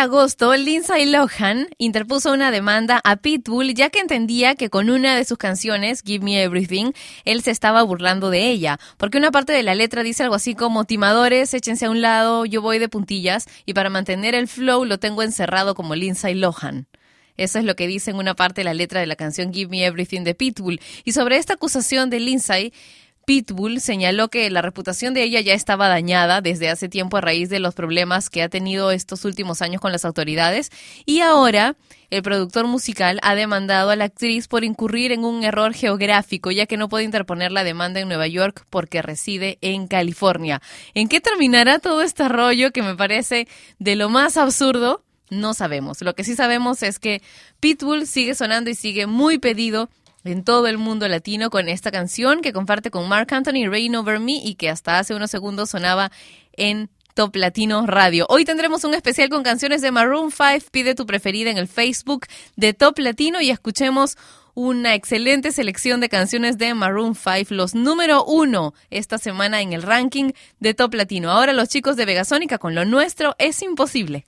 Agosto, 0.00 0.56
Lindsay 0.56 1.04
Lohan 1.06 1.68
interpuso 1.76 2.32
una 2.32 2.50
demanda 2.50 3.00
a 3.04 3.16
Pitbull 3.16 3.74
ya 3.74 3.90
que 3.90 4.00
entendía 4.00 4.54
que 4.54 4.70
con 4.70 4.88
una 4.88 5.14
de 5.14 5.24
sus 5.24 5.36
canciones, 5.36 6.02
Give 6.02 6.24
Me 6.24 6.42
Everything, 6.42 6.92
él 7.24 7.42
se 7.42 7.50
estaba 7.50 7.82
burlando 7.82 8.30
de 8.30 8.48
ella, 8.48 8.78
porque 8.96 9.18
una 9.18 9.30
parte 9.30 9.52
de 9.52 9.62
la 9.62 9.74
letra 9.74 10.02
dice 10.02 10.22
algo 10.22 10.34
así 10.34 10.54
como 10.54 10.84
timadores, 10.84 11.52
échense 11.52 11.84
a 11.84 11.90
un 11.90 12.00
lado, 12.00 12.46
yo 12.46 12.62
voy 12.62 12.78
de 12.78 12.88
puntillas 12.88 13.46
y 13.66 13.74
para 13.74 13.90
mantener 13.90 14.34
el 14.34 14.48
flow 14.48 14.86
lo 14.86 14.98
tengo 14.98 15.22
encerrado 15.22 15.74
como 15.74 15.94
Lindsay 15.94 16.34
Lohan. 16.34 16.86
Eso 17.36 17.58
es 17.58 17.64
lo 17.64 17.74
que 17.74 17.86
dice 17.86 18.10
en 18.10 18.18
una 18.18 18.34
parte 18.34 18.60
de 18.60 18.64
la 18.64 18.74
letra 18.74 19.00
de 19.00 19.06
la 19.06 19.16
canción 19.16 19.52
Give 19.52 19.70
Me 19.70 19.84
Everything 19.84 20.24
de 20.24 20.34
Pitbull. 20.34 20.78
Y 21.04 21.12
sobre 21.12 21.38
esta 21.38 21.54
acusación 21.54 22.10
de 22.10 22.20
Lindsay, 22.20 22.72
Pitbull 23.30 23.80
señaló 23.80 24.28
que 24.28 24.50
la 24.50 24.60
reputación 24.60 25.14
de 25.14 25.22
ella 25.22 25.40
ya 25.40 25.54
estaba 25.54 25.86
dañada 25.86 26.40
desde 26.40 26.68
hace 26.68 26.88
tiempo 26.88 27.16
a 27.16 27.20
raíz 27.20 27.48
de 27.48 27.60
los 27.60 27.76
problemas 27.76 28.28
que 28.28 28.42
ha 28.42 28.48
tenido 28.48 28.90
estos 28.90 29.24
últimos 29.24 29.62
años 29.62 29.80
con 29.80 29.92
las 29.92 30.04
autoridades 30.04 30.72
y 31.06 31.20
ahora 31.20 31.76
el 32.10 32.24
productor 32.24 32.66
musical 32.66 33.20
ha 33.22 33.36
demandado 33.36 33.90
a 33.90 33.94
la 33.94 34.06
actriz 34.06 34.48
por 34.48 34.64
incurrir 34.64 35.12
en 35.12 35.24
un 35.24 35.44
error 35.44 35.74
geográfico 35.74 36.50
ya 36.50 36.66
que 36.66 36.76
no 36.76 36.88
puede 36.88 37.04
interponer 37.04 37.52
la 37.52 37.62
demanda 37.62 38.00
en 38.00 38.08
Nueva 38.08 38.26
York 38.26 38.66
porque 38.68 39.00
reside 39.00 39.58
en 39.60 39.86
California. 39.86 40.60
¿En 40.94 41.06
qué 41.06 41.20
terminará 41.20 41.78
todo 41.78 42.02
este 42.02 42.28
rollo 42.28 42.72
que 42.72 42.82
me 42.82 42.96
parece 42.96 43.46
de 43.78 43.94
lo 43.94 44.08
más 44.08 44.36
absurdo? 44.38 45.04
No 45.30 45.54
sabemos. 45.54 46.02
Lo 46.02 46.16
que 46.16 46.24
sí 46.24 46.34
sabemos 46.34 46.82
es 46.82 46.98
que 46.98 47.22
Pitbull 47.60 48.08
sigue 48.08 48.34
sonando 48.34 48.70
y 48.70 48.74
sigue 48.74 49.06
muy 49.06 49.38
pedido 49.38 49.88
en 50.24 50.44
todo 50.44 50.66
el 50.66 50.78
mundo 50.78 51.08
latino 51.08 51.50
con 51.50 51.68
esta 51.68 51.90
canción 51.90 52.42
que 52.42 52.52
comparte 52.52 52.90
con 52.90 53.08
Mark 53.08 53.32
Anthony, 53.32 53.68
Rain 53.68 53.96
Over 53.96 54.20
Me 54.20 54.32
y 54.32 54.54
que 54.54 54.68
hasta 54.68 54.98
hace 54.98 55.14
unos 55.14 55.30
segundos 55.30 55.70
sonaba 55.70 56.10
en 56.52 56.90
Top 57.14 57.34
Latino 57.36 57.86
Radio. 57.86 58.26
Hoy 58.28 58.44
tendremos 58.44 58.84
un 58.84 58.94
especial 58.94 59.28
con 59.28 59.42
canciones 59.42 59.82
de 59.82 59.90
Maroon 59.90 60.30
5. 60.30 60.66
Pide 60.70 60.94
tu 60.94 61.06
preferida 61.06 61.50
en 61.50 61.58
el 61.58 61.68
Facebook 61.68 62.26
de 62.56 62.72
Top 62.72 62.98
Latino 62.98 63.40
y 63.40 63.50
escuchemos 63.50 64.16
una 64.54 64.94
excelente 64.94 65.52
selección 65.52 66.00
de 66.00 66.08
canciones 66.08 66.58
de 66.58 66.74
Maroon 66.74 67.14
5, 67.14 67.54
los 67.54 67.74
número 67.74 68.24
uno 68.24 68.74
esta 68.90 69.18
semana 69.18 69.60
en 69.60 69.72
el 69.72 69.82
ranking 69.82 70.32
de 70.58 70.74
Top 70.74 70.94
Latino. 70.94 71.30
Ahora 71.30 71.52
los 71.52 71.68
chicos 71.68 71.96
de 71.96 72.04
Vegasónica 72.04 72.58
con 72.58 72.74
lo 72.74 72.84
nuestro 72.84 73.34
es 73.38 73.62
imposible. 73.62 74.24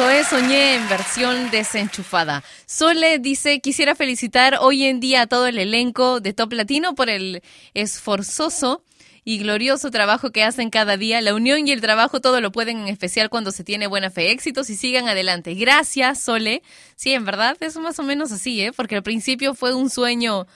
Zoé 0.00 0.24
Soñé 0.24 0.76
en 0.76 0.88
versión 0.88 1.50
desenchufada. 1.50 2.42
Sole 2.64 3.18
dice, 3.18 3.60
quisiera 3.60 3.94
felicitar 3.94 4.56
hoy 4.58 4.84
en 4.84 4.98
día 4.98 5.20
a 5.20 5.26
todo 5.26 5.46
el 5.46 5.58
elenco 5.58 6.20
de 6.20 6.32
Top 6.32 6.54
Latino 6.54 6.94
por 6.94 7.10
el 7.10 7.42
esforzoso 7.74 8.82
y 9.24 9.40
glorioso 9.40 9.90
trabajo 9.90 10.30
que 10.32 10.42
hacen 10.42 10.70
cada 10.70 10.96
día. 10.96 11.20
La 11.20 11.34
unión 11.34 11.68
y 11.68 11.72
el 11.72 11.82
trabajo 11.82 12.22
todo 12.22 12.40
lo 12.40 12.50
pueden, 12.50 12.78
en 12.78 12.88
especial 12.88 13.28
cuando 13.28 13.50
se 13.50 13.62
tiene 13.62 13.88
buena 13.88 14.10
fe. 14.10 14.30
Éxitos 14.30 14.70
y 14.70 14.76
sigan 14.76 15.06
adelante. 15.06 15.52
Gracias, 15.52 16.22
Sole. 16.22 16.62
Sí, 16.96 17.12
en 17.12 17.26
verdad 17.26 17.58
es 17.60 17.76
más 17.76 17.98
o 17.98 18.02
menos 18.02 18.32
así, 18.32 18.62
¿eh? 18.62 18.72
Porque 18.72 18.96
al 18.96 19.02
principio 19.02 19.54
fue 19.54 19.74
un 19.74 19.90
sueño, 19.90 20.46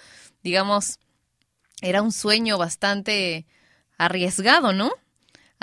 digamos, 0.42 1.01
era 1.82 2.01
un 2.01 2.12
sueño 2.12 2.57
bastante 2.57 3.45
arriesgado, 3.99 4.72
¿no? 4.72 4.90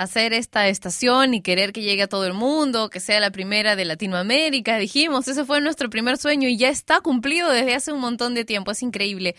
Hacer 0.02 0.32
esta 0.32 0.68
estación 0.68 1.34
y 1.34 1.42
querer 1.42 1.72
que 1.72 1.82
llegue 1.82 2.02
a 2.02 2.08
todo 2.08 2.26
el 2.26 2.34
mundo, 2.34 2.90
que 2.90 3.00
sea 3.00 3.20
la 3.20 3.30
primera 3.30 3.76
de 3.76 3.84
Latinoamérica. 3.84 4.78
Dijimos, 4.78 5.28
ese 5.28 5.44
fue 5.44 5.60
nuestro 5.60 5.90
primer 5.90 6.18
sueño 6.18 6.48
y 6.48 6.56
ya 6.56 6.68
está 6.68 7.00
cumplido 7.00 7.50
desde 7.50 7.74
hace 7.74 7.92
un 7.92 8.00
montón 8.00 8.34
de 8.34 8.44
tiempo. 8.44 8.70
Es 8.70 8.82
increíble 8.82 9.36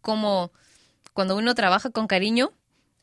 como 0.00 0.52
cuando 1.12 1.36
uno 1.36 1.54
trabaja 1.54 1.90
con 1.90 2.06
cariño, 2.06 2.52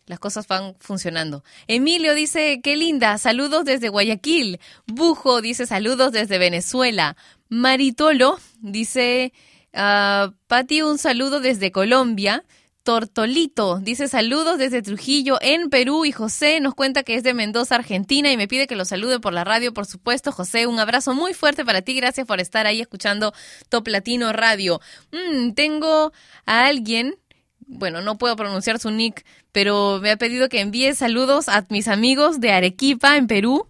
las 0.06 0.20
cosas 0.20 0.48
van 0.48 0.76
funcionando. 0.80 1.44
Emilio 1.68 2.14
dice, 2.14 2.60
qué 2.62 2.76
linda, 2.76 3.18
saludos 3.18 3.66
desde 3.66 3.90
Guayaquil. 3.90 4.60
Bujo 4.86 5.42
dice, 5.42 5.66
saludos 5.66 6.12
desde 6.12 6.38
Venezuela. 6.38 7.16
Maritolo 7.50 8.38
dice, 8.60 9.32
ah, 9.74 10.34
Pati, 10.48 10.82
un 10.82 10.98
saludo 10.98 11.40
desde 11.40 11.72
Colombia. 11.72 12.44
Tortolito 12.84 13.78
dice 13.80 14.08
saludos 14.08 14.58
desde 14.58 14.82
Trujillo 14.82 15.38
en 15.42 15.70
Perú 15.70 16.04
y 16.04 16.12
José 16.12 16.60
nos 16.60 16.74
cuenta 16.74 17.04
que 17.04 17.16
es 17.16 17.22
de 17.22 17.36
Mendoza, 17.36 17.76
Argentina 17.76 18.32
y 18.32 18.38
me 18.38 18.48
pide 18.48 18.66
que 18.66 18.76
lo 18.76 18.86
salude 18.86 19.20
por 19.20 19.34
la 19.34 19.44
radio, 19.44 19.72
por 19.72 19.86
supuesto. 19.86 20.32
José, 20.32 20.66
un 20.66 20.80
abrazo 20.80 21.14
muy 21.14 21.36
fuerte 21.36 21.64
para 21.64 21.84
ti, 21.84 21.94
gracias 21.94 22.26
por 22.26 22.40
estar 22.40 22.66
ahí 22.66 22.82
escuchando 22.82 23.34
Top 23.70 23.88
Latino 23.88 24.34
Radio. 24.34 24.82
Mm, 25.12 25.52
tengo 25.52 26.12
a 26.48 26.66
alguien, 26.66 27.16
bueno, 27.68 28.02
no 28.02 28.18
puedo 28.18 28.36
pronunciar 28.36 28.80
su 28.80 28.90
nick, 28.90 29.26
pero 29.52 30.00
me 30.02 30.10
ha 30.10 30.18
pedido 30.18 30.50
que 30.50 30.60
envíe 30.60 30.96
saludos 30.96 31.50
a 31.50 31.66
mis 31.70 31.88
amigos 31.88 32.40
de 32.40 32.52
Arequipa 32.52 33.16
en 33.16 33.28
Perú. 33.28 33.68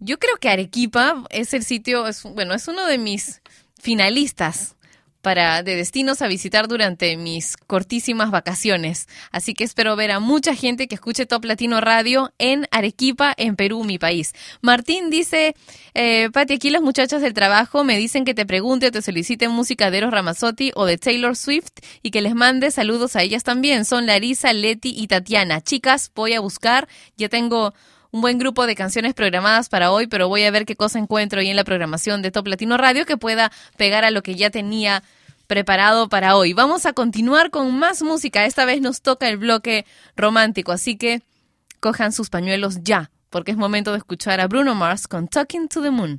Yo 0.00 0.18
creo 0.18 0.36
que 0.36 0.50
Arequipa 0.50 1.24
es 1.30 1.54
el 1.54 1.64
sitio, 1.64 2.06
es, 2.06 2.24
bueno, 2.24 2.52
es 2.52 2.68
uno 2.68 2.84
de 2.84 2.98
mis 2.98 3.40
finalistas 3.80 4.76
para 5.22 5.62
de 5.62 5.76
destinos 5.76 6.20
a 6.20 6.28
visitar 6.28 6.68
durante 6.68 7.16
mis 7.16 7.56
cortísimas 7.56 8.30
vacaciones. 8.30 9.08
Así 9.30 9.54
que 9.54 9.64
espero 9.64 9.96
ver 9.96 10.10
a 10.10 10.20
mucha 10.20 10.54
gente 10.54 10.88
que 10.88 10.96
escuche 10.96 11.24
Top 11.24 11.44
Latino 11.44 11.80
Radio 11.80 12.32
en 12.38 12.66
Arequipa, 12.70 13.32
en 13.36 13.56
Perú, 13.56 13.84
mi 13.84 13.98
país. 13.98 14.34
Martín 14.60 15.10
dice, 15.10 15.54
eh, 15.94 16.28
Pati, 16.32 16.54
aquí 16.54 16.70
las 16.70 16.82
muchachas 16.82 17.22
del 17.22 17.34
trabajo 17.34 17.84
me 17.84 17.96
dicen 17.96 18.24
que 18.24 18.34
te 18.34 18.44
pregunte 18.44 18.88
o 18.88 18.90
te 18.90 19.00
soliciten 19.00 19.50
música 19.52 19.90
de 19.90 19.98
Eros 19.98 20.10
Ramazzotti 20.10 20.72
o 20.74 20.84
de 20.84 20.98
Taylor 20.98 21.36
Swift 21.36 21.72
y 22.02 22.10
que 22.10 22.20
les 22.20 22.34
mande 22.34 22.70
saludos 22.70 23.16
a 23.16 23.22
ellas 23.22 23.44
también. 23.44 23.84
Son 23.84 24.06
Larisa, 24.06 24.52
Leti 24.52 24.92
y 24.96 25.06
Tatiana. 25.06 25.60
Chicas, 25.60 26.10
voy 26.14 26.34
a 26.34 26.40
buscar, 26.40 26.88
ya 27.16 27.28
tengo 27.28 27.72
un 28.12 28.20
buen 28.20 28.38
grupo 28.38 28.66
de 28.66 28.74
canciones 28.74 29.14
programadas 29.14 29.68
para 29.70 29.90
hoy, 29.90 30.06
pero 30.06 30.28
voy 30.28 30.44
a 30.44 30.50
ver 30.50 30.66
qué 30.66 30.76
cosa 30.76 30.98
encuentro 30.98 31.40
ahí 31.40 31.48
en 31.48 31.56
la 31.56 31.64
programación 31.64 32.20
de 32.20 32.30
Top 32.30 32.46
Latino 32.46 32.76
Radio 32.76 33.06
que 33.06 33.16
pueda 33.16 33.50
pegar 33.78 34.04
a 34.04 34.10
lo 34.10 34.22
que 34.22 34.34
ya 34.34 34.50
tenía 34.50 35.02
preparado 35.46 36.08
para 36.08 36.36
hoy. 36.36 36.52
Vamos 36.52 36.84
a 36.84 36.92
continuar 36.92 37.50
con 37.50 37.76
más 37.78 38.02
música. 38.02 38.44
Esta 38.44 38.66
vez 38.66 38.82
nos 38.82 39.00
toca 39.00 39.28
el 39.28 39.38
bloque 39.38 39.86
romántico, 40.14 40.72
así 40.72 40.96
que 40.96 41.22
cojan 41.80 42.12
sus 42.12 42.28
pañuelos 42.28 42.82
ya, 42.82 43.10
porque 43.30 43.50
es 43.50 43.56
momento 43.56 43.92
de 43.92 43.98
escuchar 43.98 44.40
a 44.40 44.46
Bruno 44.46 44.74
Mars 44.74 45.08
con 45.08 45.26
Talking 45.26 45.68
to 45.68 45.82
the 45.82 45.90
Moon. 45.90 46.18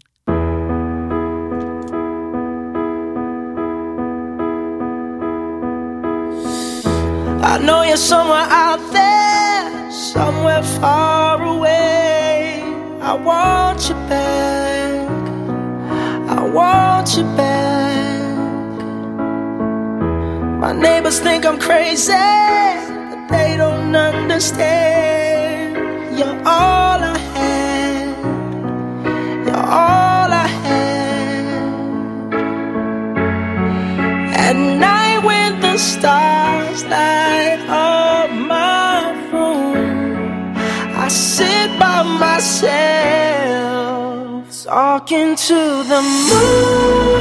Somewhere 10.03 10.61
far 10.61 11.41
away. 11.41 12.61
I 13.01 13.13
want 13.13 13.87
you 13.87 13.95
back. 14.11 15.09
I 16.37 16.41
want 16.43 17.15
you 17.15 17.23
back. 17.37 18.21
My 20.59 20.73
neighbors 20.73 21.19
think 21.19 21.45
I'm 21.45 21.57
crazy, 21.57 22.11
but 22.11 23.27
they 23.29 23.55
don't 23.55 23.95
understand. 23.95 25.77
You're 26.17 26.37
all 26.45 26.99
I 27.15 27.17
had. 27.35 28.07
You're 29.45 29.67
all 29.85 30.29
I 30.45 30.47
had. 30.65 31.53
At 34.47 34.55
night 34.55 35.19
when 35.23 35.61
the 35.61 35.77
stars 35.77 36.83
light 36.83 37.65
up 37.69 38.02
I 41.03 41.07
sit 41.09 41.69
by 41.77 42.01
myself 42.17 42.63
talking 44.63 45.35
to 45.35 45.59
the 45.91 46.01
moon, 46.29 47.19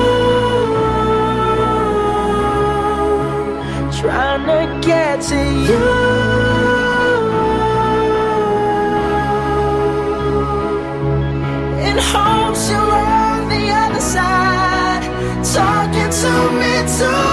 trying 4.01 4.45
to 4.53 4.61
get 4.87 5.21
to 5.31 5.41
you. 5.67 5.87
In 11.89 11.97
hopes 12.13 12.63
you're 12.71 12.79
on 12.79 13.49
the 13.49 13.65
other 13.83 14.05
side, 14.15 15.03
talking 15.59 16.11
to 16.23 16.33
me 16.61 16.75
too. 16.99 17.25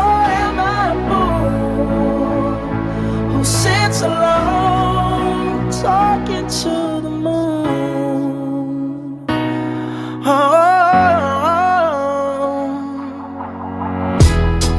Or 0.00 0.18
am 0.44 0.56
I 0.60 0.64
a 0.92 0.94
fool 1.08 2.50
who 3.32 3.40
sits 3.44 3.98
alone, 4.02 4.85
talking 5.86 6.46
to 6.48 7.00
the 7.00 7.10
moon. 7.26 7.64
Oh, 10.24 10.32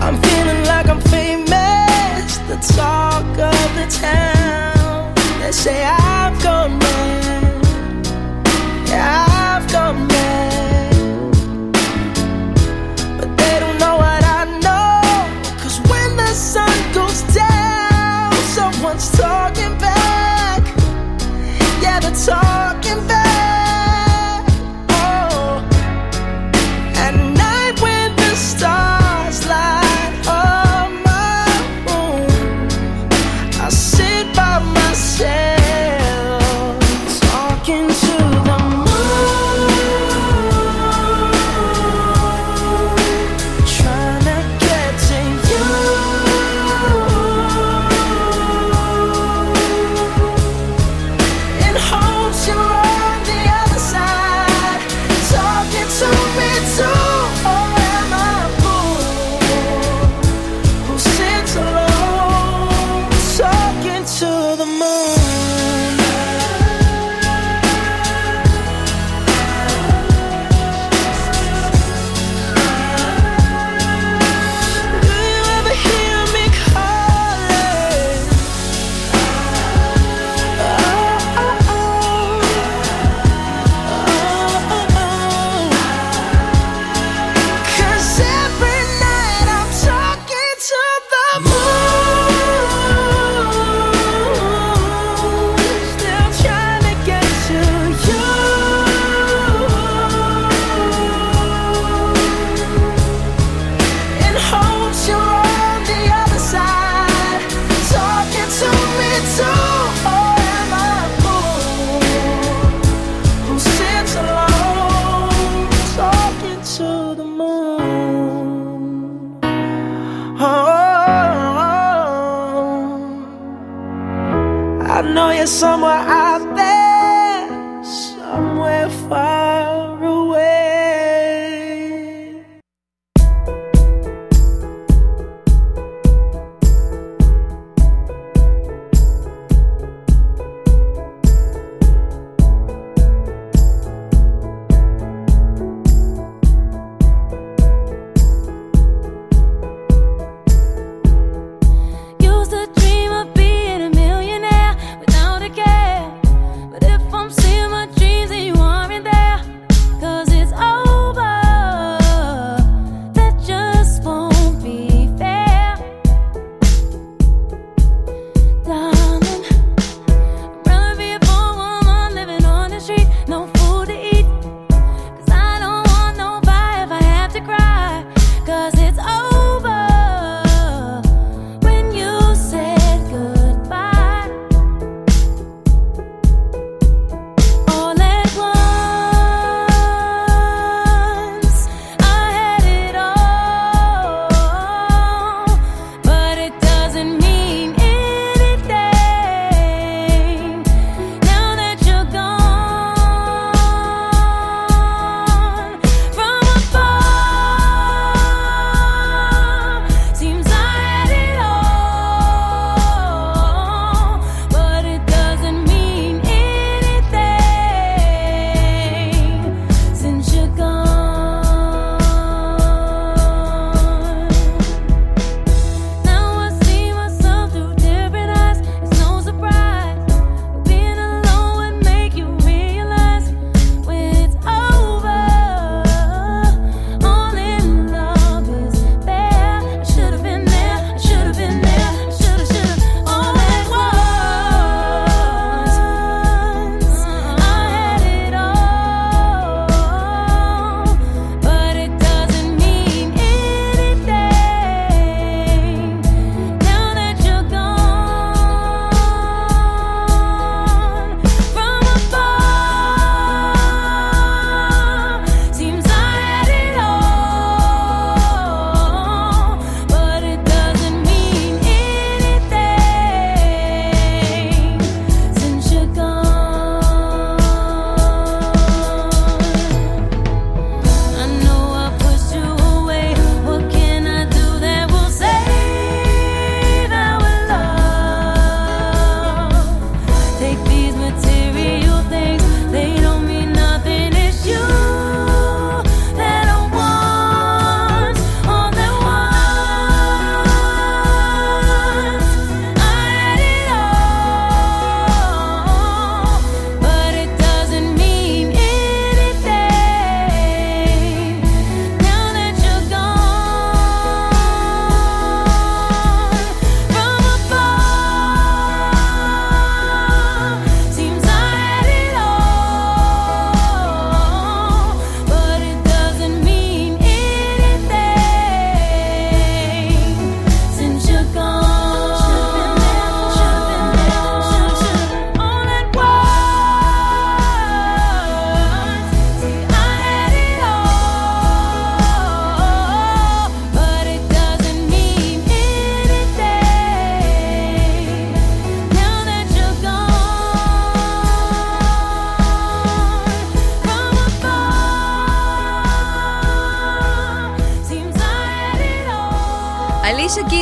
I'm 0.02 0.18
feeling 0.22 0.62
like 0.66 0.88
I'm 0.90 1.00
famous, 1.00 2.30
the 2.50 2.58
talk 2.76 3.26
of 3.54 3.68
the 3.80 3.88
town. 3.90 5.16
They 5.40 5.54
say 5.54 5.86
I've 5.86 6.44
gone. 6.44 6.87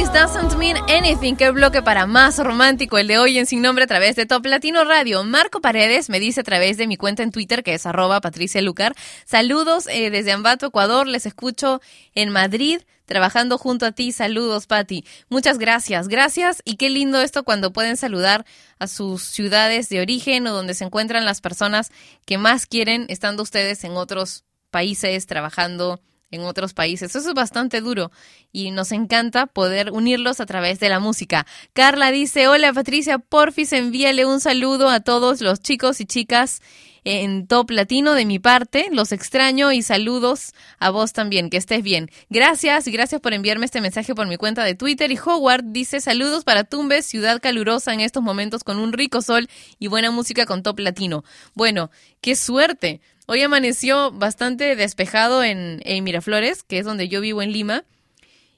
Keys 0.05 0.13
Doesn't 0.13 0.57
Mean 0.57 0.77
Anything. 0.89 1.35
Qué 1.35 1.49
bloque 1.51 1.81
para 1.81 2.05
más 2.05 2.37
romántico 2.37 2.97
el 2.97 3.07
de 3.07 3.17
hoy 3.17 3.37
en 3.37 3.45
Sin 3.45 3.61
Nombre 3.61 3.85
a 3.85 3.87
través 3.87 4.15
de 4.15 4.25
Top 4.25 4.45
Latino 4.45 4.83
Radio. 4.83 5.23
Marco 5.23 5.61
Paredes 5.61 6.09
me 6.09 6.19
dice 6.19 6.41
a 6.41 6.43
través 6.43 6.77
de 6.77 6.85
mi 6.87 6.97
cuenta 6.97 7.23
en 7.23 7.31
Twitter, 7.31 7.63
que 7.63 7.73
es 7.73 7.85
arroba 7.85 8.21
Patricia 8.21 8.61
Lucar. 8.61 8.93
Saludos 9.25 9.87
eh, 9.87 10.09
desde 10.09 10.31
Ambato, 10.31 10.67
Ecuador. 10.67 11.07
Les 11.07 11.25
escucho 11.25 11.81
en 12.13 12.29
Madrid 12.29 12.81
trabajando 13.05 13.57
junto 13.57 13.85
a 13.85 13.93
ti. 13.93 14.11
Saludos, 14.11 14.67
Patti. 14.67 15.05
Muchas 15.29 15.57
gracias. 15.57 16.07
Gracias 16.07 16.61
y 16.65 16.75
qué 16.75 16.89
lindo 16.89 17.21
esto 17.21 17.43
cuando 17.43 17.73
pueden 17.73 17.97
saludar 17.97 18.45
a 18.79 18.87
sus 18.87 19.23
ciudades 19.23 19.89
de 19.89 20.01
origen 20.01 20.45
o 20.47 20.53
donde 20.53 20.73
se 20.73 20.83
encuentran 20.83 21.25
las 21.25 21.41
personas 21.41 21.91
que 22.25 22.37
más 22.37 22.65
quieren 22.65 23.05
estando 23.09 23.43
ustedes 23.43 23.83
en 23.83 23.93
otros 23.93 24.43
países 24.69 25.25
trabajando 25.25 25.99
en 26.31 26.41
otros 26.41 26.73
países. 26.73 27.15
Eso 27.15 27.29
es 27.29 27.33
bastante 27.33 27.81
duro 27.81 28.11
y 28.51 28.71
nos 28.71 28.91
encanta 28.91 29.47
poder 29.47 29.91
unirlos 29.91 30.39
a 30.39 30.45
través 30.45 30.79
de 30.79 30.89
la 30.89 30.99
música. 30.99 31.45
Carla 31.73 32.11
dice, 32.11 32.47
hola 32.47 32.73
Patricia, 32.73 33.19
porfis 33.19 33.73
envíale 33.73 34.25
un 34.25 34.39
saludo 34.39 34.89
a 34.89 34.99
todos 34.99 35.41
los 35.41 35.59
chicos 35.61 36.01
y 36.01 36.05
chicas 36.05 36.61
en 37.05 37.47
Top 37.47 37.69
Latino 37.69 38.13
de 38.13 38.25
mi 38.25 38.39
parte. 38.39 38.87
Los 38.91 39.11
extraño 39.11 39.71
y 39.71 39.81
saludos 39.81 40.53
a 40.79 40.89
vos 40.89 41.13
también. 41.13 41.49
Que 41.49 41.57
estés 41.57 41.83
bien. 41.83 42.09
Gracias 42.29 42.87
y 42.87 42.91
gracias 42.91 43.21
por 43.21 43.33
enviarme 43.33 43.65
este 43.65 43.79
mensaje 43.79 44.13
por 44.13 44.27
mi 44.27 44.37
cuenta 44.37 44.63
de 44.63 44.75
Twitter. 44.75 45.11
Y 45.11 45.19
Howard 45.23 45.63
dice 45.67 46.01
saludos 46.01 46.43
para 46.43 46.63
Tumbes, 46.63 47.05
ciudad 47.05 47.39
calurosa 47.39 47.93
en 47.93 48.01
estos 48.01 48.23
momentos 48.23 48.63
con 48.63 48.79
un 48.79 48.91
rico 48.91 49.21
sol 49.21 49.47
y 49.79 49.87
buena 49.87 50.11
música 50.11 50.45
con 50.45 50.63
Top 50.63 50.79
Latino. 50.79 51.23
Bueno, 51.53 51.91
qué 52.21 52.35
suerte. 52.35 53.01
Hoy 53.27 53.41
amaneció 53.41 54.11
bastante 54.11 54.75
despejado 54.75 55.43
en, 55.43 55.81
Miraflores, 56.03 56.61
que 56.61 56.77
es 56.77 56.85
donde 56.85 57.07
yo 57.07 57.21
vivo 57.21 57.41
en 57.41 57.51
Lima 57.51 57.83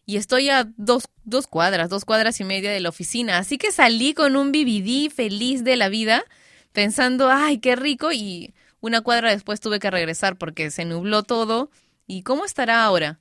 y 0.06 0.18
estoy 0.18 0.50
a 0.50 0.68
dos, 0.76 1.08
dos 1.24 1.48
cuadras, 1.48 1.90
dos 1.90 2.04
cuadras 2.04 2.40
y 2.42 2.44
media 2.44 2.72
de 2.72 2.82
la 2.82 2.90
oficina. 2.90 3.38
Así 3.38 3.58
que 3.58 3.72
salí 3.72 4.14
con 4.14 4.36
un 4.36 4.52
BBD 4.52 5.10
feliz 5.10 5.64
de 5.64 5.78
la 5.78 5.88
vida, 5.90 6.24
pensando, 6.74 7.30
ay, 7.30 7.60
qué 7.60 7.76
rico. 7.78 8.12
Y 8.12 8.54
una 8.82 9.02
cuadra 9.02 9.32
después 9.32 9.62
tuve 9.62 9.80
que 9.80 9.92
regresar 9.92 10.38
porque 10.38 10.70
se 10.70 10.86
nubló 10.86 11.24
todo. 11.24 11.70
¿Y 12.06 12.24
cómo 12.24 12.44
estará 12.46 12.84
ahora? 12.84 13.20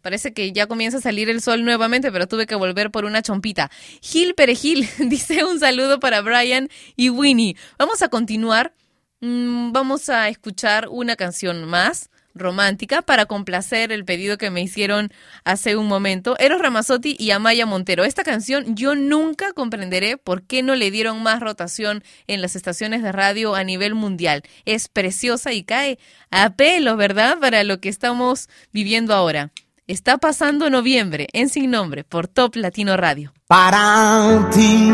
Parece 0.00 0.32
que 0.32 0.52
ya 0.52 0.66
comienza 0.66 0.98
a 0.98 1.00
salir 1.00 1.30
el 1.30 1.40
sol 1.40 1.64
nuevamente, 1.64 2.10
pero 2.10 2.26
tuve 2.26 2.46
que 2.46 2.56
volver 2.56 2.90
por 2.90 3.04
una 3.04 3.22
chompita. 3.22 3.70
Gil 4.00 4.34
Perejil 4.34 4.88
dice 5.08 5.44
un 5.44 5.58
saludo 5.58 6.00
para 6.00 6.20
Brian 6.20 6.68
y 6.96 7.10
Winnie. 7.10 7.56
Vamos 7.78 8.02
a 8.02 8.08
continuar. 8.08 8.74
Mm, 9.22 9.70
vamos 9.70 10.08
a 10.08 10.28
escuchar 10.28 10.88
una 10.88 11.14
canción 11.14 11.64
más 11.64 12.10
romántica 12.34 13.02
para 13.02 13.26
complacer 13.26 13.92
el 13.92 14.04
pedido 14.04 14.36
que 14.36 14.50
me 14.50 14.62
hicieron 14.62 15.12
hace 15.44 15.76
un 15.76 15.86
momento. 15.86 16.36
Eros 16.40 16.60
Ramazzotti 16.60 17.14
y 17.16 17.30
Amaya 17.30 17.64
Montero. 17.64 18.02
Esta 18.04 18.24
canción 18.24 18.74
yo 18.74 18.96
nunca 18.96 19.52
comprenderé 19.52 20.16
por 20.16 20.42
qué 20.42 20.64
no 20.64 20.74
le 20.74 20.90
dieron 20.90 21.22
más 21.22 21.38
rotación 21.38 22.02
en 22.26 22.42
las 22.42 22.56
estaciones 22.56 23.02
de 23.04 23.12
radio 23.12 23.54
a 23.54 23.62
nivel 23.62 23.94
mundial. 23.94 24.42
Es 24.64 24.88
preciosa 24.88 25.52
y 25.52 25.62
cae 25.62 26.00
a 26.32 26.56
pelo, 26.56 26.96
¿verdad? 26.96 27.38
Para 27.38 27.62
lo 27.62 27.80
que 27.80 27.90
estamos 27.90 28.48
viviendo 28.72 29.14
ahora. 29.14 29.52
Está 29.86 30.18
pasando 30.18 30.68
noviembre 30.68 31.28
en 31.32 31.48
Sin 31.48 31.70
Nombre 31.70 32.02
por 32.02 32.26
Top 32.26 32.56
Latino 32.56 32.96
Radio. 32.96 33.32
Para 33.46 34.48
ti, 34.52 34.90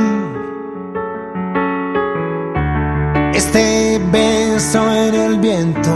este 3.39 4.01
beso 4.11 4.81
en 4.93 5.15
el 5.15 5.39
viento. 5.39 5.95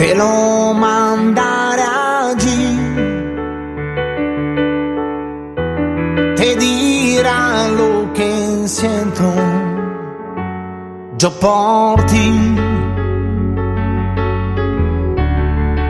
te 0.00 0.14
lo 0.14 0.72
mandaré 0.72 1.82
allí. 1.82 2.64
Te 6.38 6.56
dirá 6.56 7.68
lo 7.80 8.10
que 8.14 8.30
siento 8.66 9.26
yo 11.18 11.30
por 11.38 12.02
ti. 12.06 12.30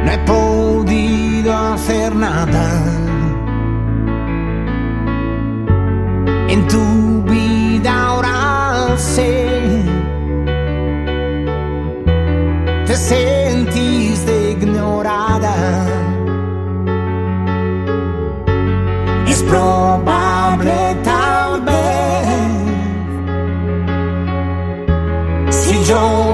No 0.05 0.11
he 0.11 0.19
podido 0.35 1.57
hacer 1.57 2.17
nada 2.17 2.67
en 6.49 6.67
tu 6.67 7.23
vida 7.31 7.60
ahora 7.89 8.97
sé. 8.97 9.83
Te 12.87 12.97
sentiste 12.97 14.51
ignorada. 14.53 15.55
Es 19.29 19.43
probable 19.45 20.97
tal 21.05 21.63
vez 21.63 21.77
si 25.55 25.85
yo 25.85 26.30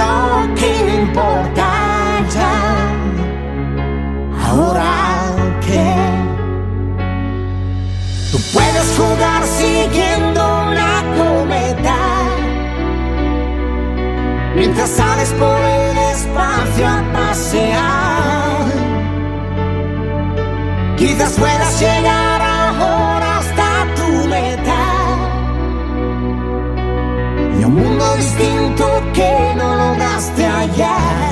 Pero 0.00 0.54
qué 0.54 0.70
importa 1.02 1.66
ahora 4.48 4.92
que 5.66 5.84
tú 8.32 8.38
puedes 8.54 8.88
jugar 8.96 9.42
siguiendo 9.44 10.40
una 10.68 10.92
cometa. 11.18 11.98
Mientras 14.56 14.88
sales 14.88 15.34
por 15.34 15.60
el 15.60 15.98
espacio 16.14 16.86
a 16.88 17.02
pasear. 17.12 18.64
Quizás 20.96 21.32
puedas 21.32 21.78
llegar 21.78 22.19
un 27.70 27.76
mundo 27.76 28.16
distinto 28.16 28.84
que 29.14 29.54
no 29.56 29.74
lograste 29.76 30.44
ayer. 30.44 31.29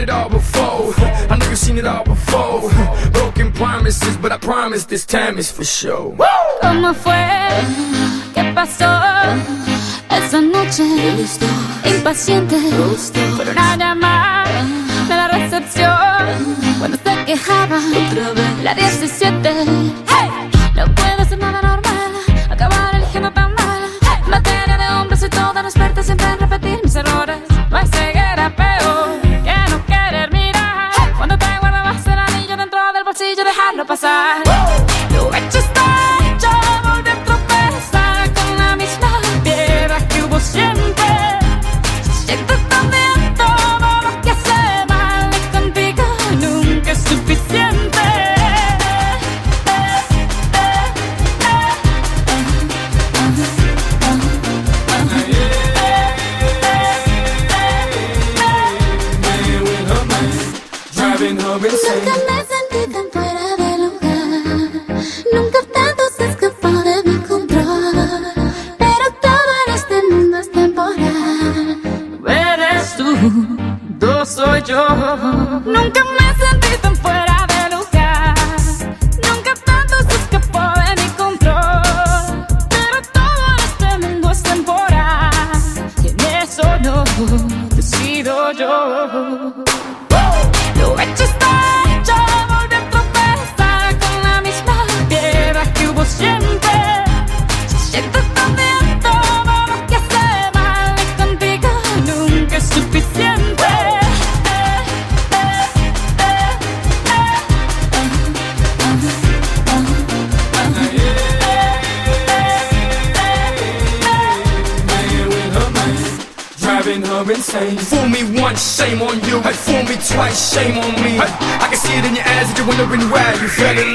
it 0.00 0.10
all 0.10 0.28
before. 0.28 0.94
I 1.30 1.36
know 1.38 1.48
you 1.48 1.56
seen 1.56 1.78
it 1.78 1.86
all 1.86 2.04
before. 2.04 2.70
Broken 3.12 3.52
promises, 3.52 4.16
but 4.16 4.32
I 4.32 4.38
promise 4.38 4.84
this 4.86 5.04
time 5.04 5.38
is 5.38 5.50
for 5.50 5.64
sure. 5.64 6.16
¿Cómo 6.62 6.94
fue? 6.94 7.26
¿Qué 8.34 8.52
pasó? 8.54 8.90
Esa 10.08 10.40
noche, 10.40 10.84
impaciente, 11.84 12.56
pero 13.36 13.52
nada 13.54 13.94
más. 13.94 14.48
De 15.08 15.14
la 15.16 15.28
recepción, 15.28 16.56
cuando 16.78 16.96
se 16.96 17.24
quejaba, 17.24 17.78
la 18.62 18.74
17. 18.74 19.50
¡Hey! 20.06 20.39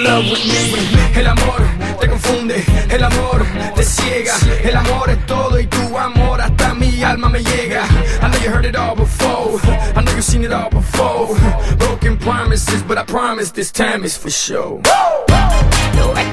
love 0.06 0.30
with 0.30 0.45
me. 0.45 1.20
El 1.20 1.28
amor 1.28 1.62
te 1.99 2.08
confunde, 2.08 2.64
el 2.89 3.03
amor 3.03 3.45
te 3.76 3.84
ciega. 3.84 4.34
El 4.64 4.76
amor 4.76 5.10
es 5.10 5.26
todo 5.26 5.60
y 5.60 5.68
tu 5.68 5.97
amor 5.97 6.41
hasta 6.41 6.74
mi 6.74 7.03
alma 7.03 7.30
me 7.30 7.39
llega. 7.39 7.84
I 8.22 8.30
know 8.30 8.39
you 8.43 8.49
heard 8.49 8.66
it 8.66 8.76
all 8.76 8.95
before, 8.95 9.60
I 9.95 10.01
know 10.03 10.12
you've 10.14 10.24
seen 10.24 10.43
it 10.43 10.53
all 10.53 10.70
before. 10.70 11.36
Broken 11.78 12.18
promises, 12.18 12.84
but 12.84 12.97
I 12.97 13.03
promise 13.03 13.51
this 13.51 13.72
time 13.72 14.03
is 14.03 14.18
for 14.18 14.30
sure. 14.30 14.82
No, 15.95 16.12
I 16.14 16.24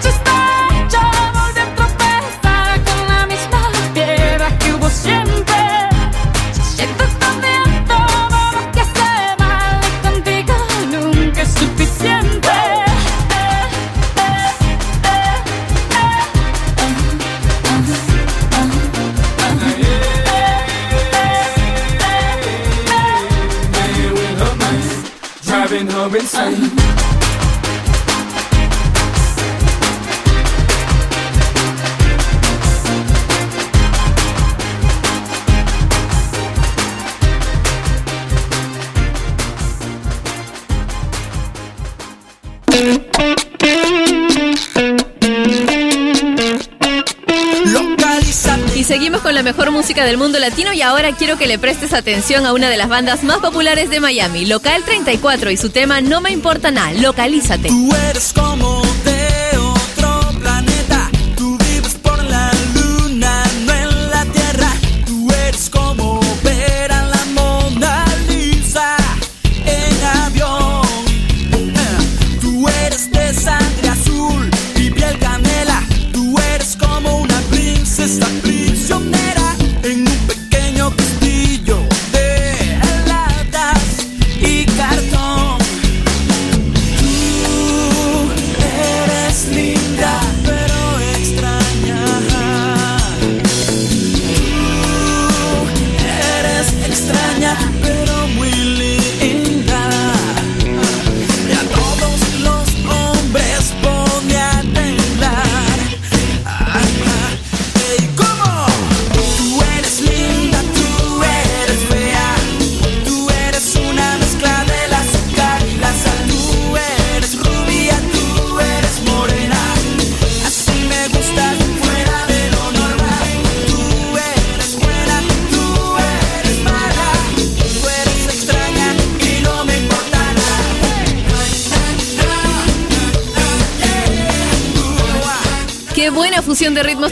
del 50.00 50.16
mundo 50.16 50.38
latino 50.38 50.72
y 50.72 50.80
ahora 50.80 51.12
quiero 51.12 51.36
que 51.36 51.46
le 51.46 51.58
prestes 51.58 51.92
atención 51.92 52.46
a 52.46 52.54
una 52.54 52.70
de 52.70 52.78
las 52.78 52.88
bandas 52.88 53.22
más 53.24 53.38
populares 53.38 53.90
de 53.90 54.00
Miami, 54.00 54.46
Local 54.46 54.82
34 54.84 55.50
y 55.50 55.58
su 55.58 55.68
tema 55.68 56.00
No 56.00 56.22
me 56.22 56.30
importa 56.30 56.70
nada, 56.70 56.92
localízate. 56.94 57.68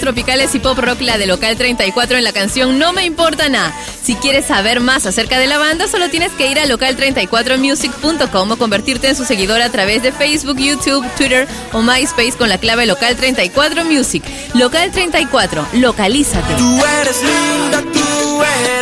Tropicales 0.01 0.55
y 0.55 0.59
pop 0.59 0.79
rock 0.79 1.03
la 1.03 1.19
de 1.19 1.27
Local 1.27 1.57
34 1.57 2.17
en 2.17 2.25
la 2.25 2.33
canción 2.33 2.79
No 2.79 2.93
me 2.93 3.05
importa 3.05 3.49
nada. 3.49 3.73
Si 4.03 4.15
quieres 4.17 4.47
saber 4.47 4.81
más 4.81 5.07
acerca 5.07 5.39
de 5.39 5.47
la 5.47 5.59
banda, 5.59 5.87
solo 5.87 6.09
tienes 6.09 6.33
que 6.33 6.51
ir 6.51 6.59
a 6.59 6.67
local34music.com 6.67 8.51
o 8.51 8.57
convertirte 8.57 9.09
en 9.09 9.17
su 9.17 9.25
seguidor 9.25 9.63
a 9.63 9.71
través 9.71 10.03
de 10.03 10.13
Facebook, 10.13 10.59
YouTube, 10.59 11.07
Twitter 11.17 11.47
o 11.73 11.83
MySpace 11.83 12.33
con 12.33 12.49
la 12.49 12.59
clave 12.59 12.87
Local 12.87 13.17
34 13.17 13.85
Music. 13.85 14.25
Local 14.55 14.91
34, 14.91 15.67
localízate. 15.75 16.55
Tú 16.55 16.85
eres 17.01 17.23
linda, 17.23 17.83
tú 17.93 18.43
eres 18.43 18.80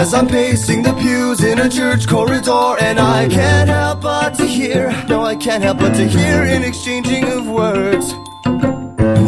as 0.00 0.14
I'm 0.14 0.26
pacing 0.26 0.82
the 0.82 0.94
pews 0.94 1.44
in 1.44 1.58
a 1.58 1.68
church 1.68 2.08
corridor, 2.08 2.74
and 2.80 2.98
I 2.98 3.28
can't 3.28 3.68
help 3.68 4.00
but 4.00 4.30
to 4.36 4.46
hear, 4.46 4.90
no, 5.08 5.20
I 5.22 5.36
can't 5.36 5.62
help 5.62 5.78
but 5.78 5.94
to 5.96 6.08
hear 6.08 6.42
an 6.42 6.62
exchanging 6.64 7.24
of 7.24 7.46
words. 7.46 8.06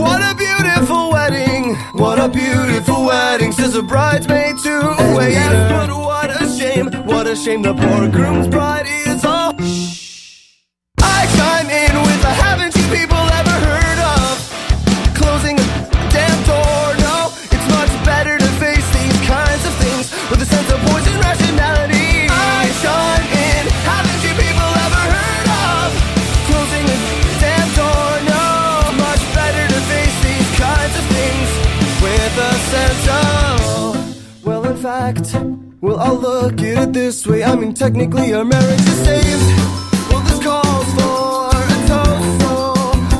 What 0.02 0.20
a 0.30 0.34
beautiful 0.34 1.10
wedding! 1.10 1.74
What 2.02 2.18
a 2.18 2.28
beautiful 2.28 3.04
wedding! 3.04 3.52
Says 3.52 3.76
a 3.76 3.82
bridesmaid 3.82 4.56
to 4.64 4.74
a 4.80 5.14
waiter. 5.14 5.32
Yes, 5.32 5.88
but 5.88 5.90
what 5.94 6.30
a 6.40 6.48
shame! 6.58 6.86
What 7.04 7.26
a 7.26 7.36
shame! 7.36 7.60
The 7.60 7.74
poor 7.74 8.08
groom's 8.08 8.48
bride 8.48 8.86
is 9.06 9.26
all. 9.26 9.52
I 11.18 11.20
chime 11.36 11.68
in 11.68 11.94
with 12.06 12.24
a 12.24 12.34
haven't 12.44 12.74
you 12.78 12.86
people 12.96 13.24
ever 13.40 13.51
well, 35.82 35.98
I'll 35.98 36.14
look 36.14 36.62
at 36.62 36.88
it 36.88 36.92
this 36.92 37.26
way. 37.26 37.42
I 37.42 37.56
mean, 37.56 37.74
technically, 37.74 38.32
our 38.32 38.44
marriage 38.44 38.80
is 38.80 39.04
saved. 39.04 39.58
Well, 40.08 40.20
this 40.20 40.40
calls 40.40 40.86
for 40.94 41.50
a 41.50 41.78
toast, 41.90 42.40
so 42.40 42.74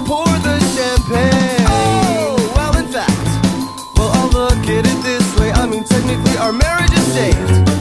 pour 0.06 0.32
the 0.46 0.56
champagne. 0.74 1.66
Oh, 1.66 2.52
well, 2.54 2.76
in 2.78 2.86
fact, 2.92 3.26
well, 3.98 4.10
I'll 4.14 4.30
look 4.30 4.64
at 4.68 4.86
it 4.86 5.02
this 5.02 5.38
way. 5.40 5.50
I 5.50 5.66
mean, 5.66 5.82
technically, 5.82 6.36
our 6.38 6.52
marriage 6.52 6.92
is 6.92 7.12
saved. 7.12 7.71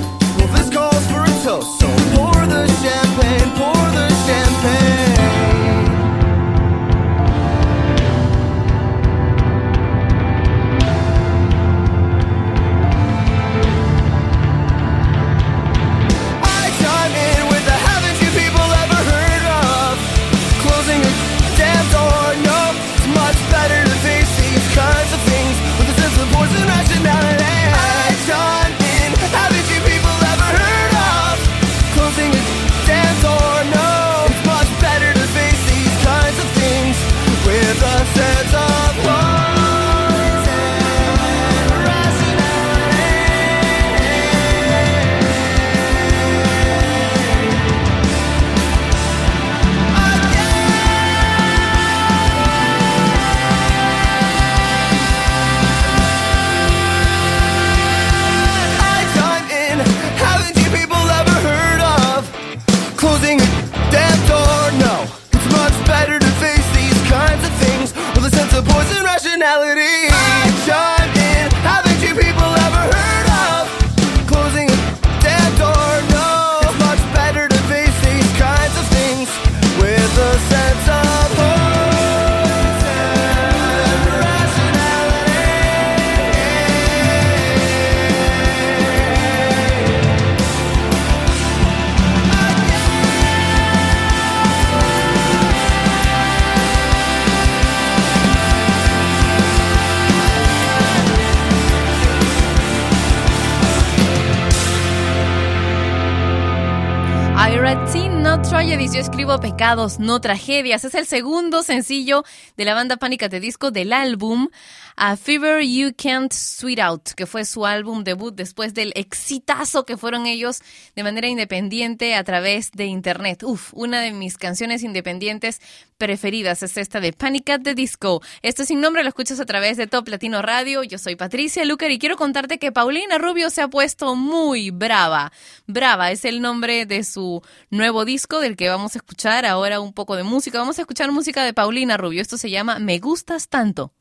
Tragedies. 109.01 109.20
Escribo 109.21 109.39
pecados, 109.39 109.99
no 109.99 110.19
tragedias. 110.19 110.83
Es 110.83 110.95
el 110.95 111.05
segundo 111.05 111.61
sencillo 111.61 112.23
de 112.57 112.65
la 112.65 112.73
banda 112.73 112.97
Pánica 112.97 113.29
de 113.29 113.39
Disco 113.39 113.69
del 113.69 113.93
álbum 113.93 114.49
A 114.95 115.15
Fever 115.15 115.63
You 115.63 115.91
Can't 115.95 116.33
Sweet 116.33 116.79
Out, 116.79 117.09
que 117.11 117.27
fue 117.27 117.45
su 117.45 117.67
álbum 117.67 118.03
debut 118.03 118.33
después 118.33 118.73
del 118.73 118.91
exitazo 118.95 119.85
que 119.85 119.95
fueron 119.95 120.25
ellos 120.25 120.61
de 120.95 121.03
manera 121.03 121.27
independiente 121.27 122.15
a 122.15 122.23
través 122.23 122.71
de 122.71 122.85
internet. 122.85 123.43
Uf, 123.43 123.71
una 123.75 124.01
de 124.01 124.11
mis 124.11 124.39
canciones 124.39 124.81
independientes 124.81 125.61
preferidas 125.99 126.63
es 126.63 126.77
esta 126.77 126.99
de 126.99 127.13
Pánica 127.13 127.59
de 127.59 127.75
Disco. 127.75 128.23
Esto 128.41 128.65
sin 128.65 128.81
nombre 128.81 129.03
lo 129.03 129.09
escuchas 129.09 129.39
a 129.39 129.45
través 129.45 129.77
de 129.77 129.85
Top 129.85 130.07
Latino 130.07 130.41
Radio. 130.41 130.81
Yo 130.81 130.97
soy 130.97 131.15
Patricia 131.15 131.63
Lucar 131.63 131.91
y 131.91 131.99
quiero 131.99 132.17
contarte 132.17 132.57
que 132.57 132.71
Paulina 132.71 133.19
Rubio 133.19 133.51
se 133.51 133.61
ha 133.61 133.67
puesto 133.67 134.15
muy 134.15 134.71
brava. 134.71 135.31
Brava 135.67 136.09
es 136.09 136.25
el 136.25 136.41
nombre 136.41 136.87
de 136.87 137.03
su 137.03 137.43
nuevo 137.69 138.03
disco 138.03 138.39
del 138.39 138.55
que 138.55 138.67
vamos 138.67 138.95
a 138.95 138.97
escuchar 138.97 139.10
ahora 139.49 139.79
un 139.79 139.93
poco 139.93 140.15
de 140.15 140.23
música. 140.23 140.57
Vamos 140.57 140.77
a 140.79 140.81
escuchar 140.81 141.11
música 141.11 141.43
de 141.43 141.53
Paulina 141.53 141.97
Rubio. 141.97 142.21
Esto 142.21 142.37
se 142.37 142.49
llama 142.49 142.79
Me 142.79 142.99
gustas 142.99 143.47
tanto. 143.49 143.93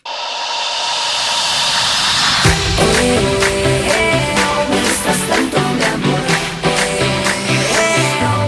Me 4.70 4.80
gustas 4.80 5.18
tanto, 5.28 5.58
mi 5.76 5.84
amor. 5.84 6.20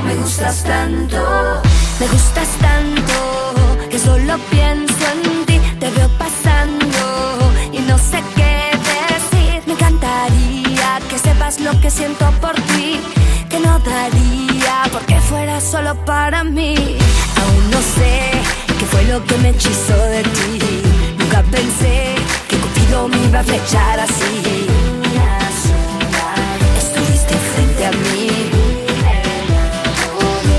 Me 0.05 0.15
gustas 0.17 0.65
tanto. 0.65 1.63
Me 2.01 2.07
gustas 2.09 2.49
tanto 2.61 3.89
que 3.91 3.99
solo 3.99 4.39
pienso 4.51 5.05
en 5.13 5.47
ti. 5.47 5.61
Te 5.79 5.91
veo 5.91 6.09
pasando 6.19 7.53
y 7.73 7.81
no 7.81 7.99
sé 7.99 8.23
qué 8.37 8.71
decir. 8.93 9.63
Me 9.67 9.75
encantaría 9.75 11.01
que 11.11 11.19
sepas 11.19 11.61
lo 11.61 11.79
que 11.81 11.91
siento 11.91 12.31
por 12.41 12.55
ti. 12.55 13.22
Daría 13.81 14.83
porque 14.93 15.21
fuera 15.21 15.61
solo 15.61 15.95
para 16.05 16.45
mí. 16.45 16.75
Aún 17.43 17.71
no 17.71 17.79
sé 17.79 18.31
qué 18.79 18.85
fue 18.87 19.03
lo 19.05 19.25
que 19.25 19.37
me 19.39 19.49
hechizó 19.51 19.97
de 19.97 20.23
ti. 20.23 20.59
Nunca 21.19 21.43
pensé 21.43 22.15
que 22.49 22.57
Cupido 22.59 23.09
me 23.09 23.17
iba 23.25 23.41
a 23.41 23.43
flechar 23.43 23.99
así. 23.99 24.69
Estuviste 26.79 27.35
frente 27.55 27.87
a 27.87 27.91
mí. 27.91 28.51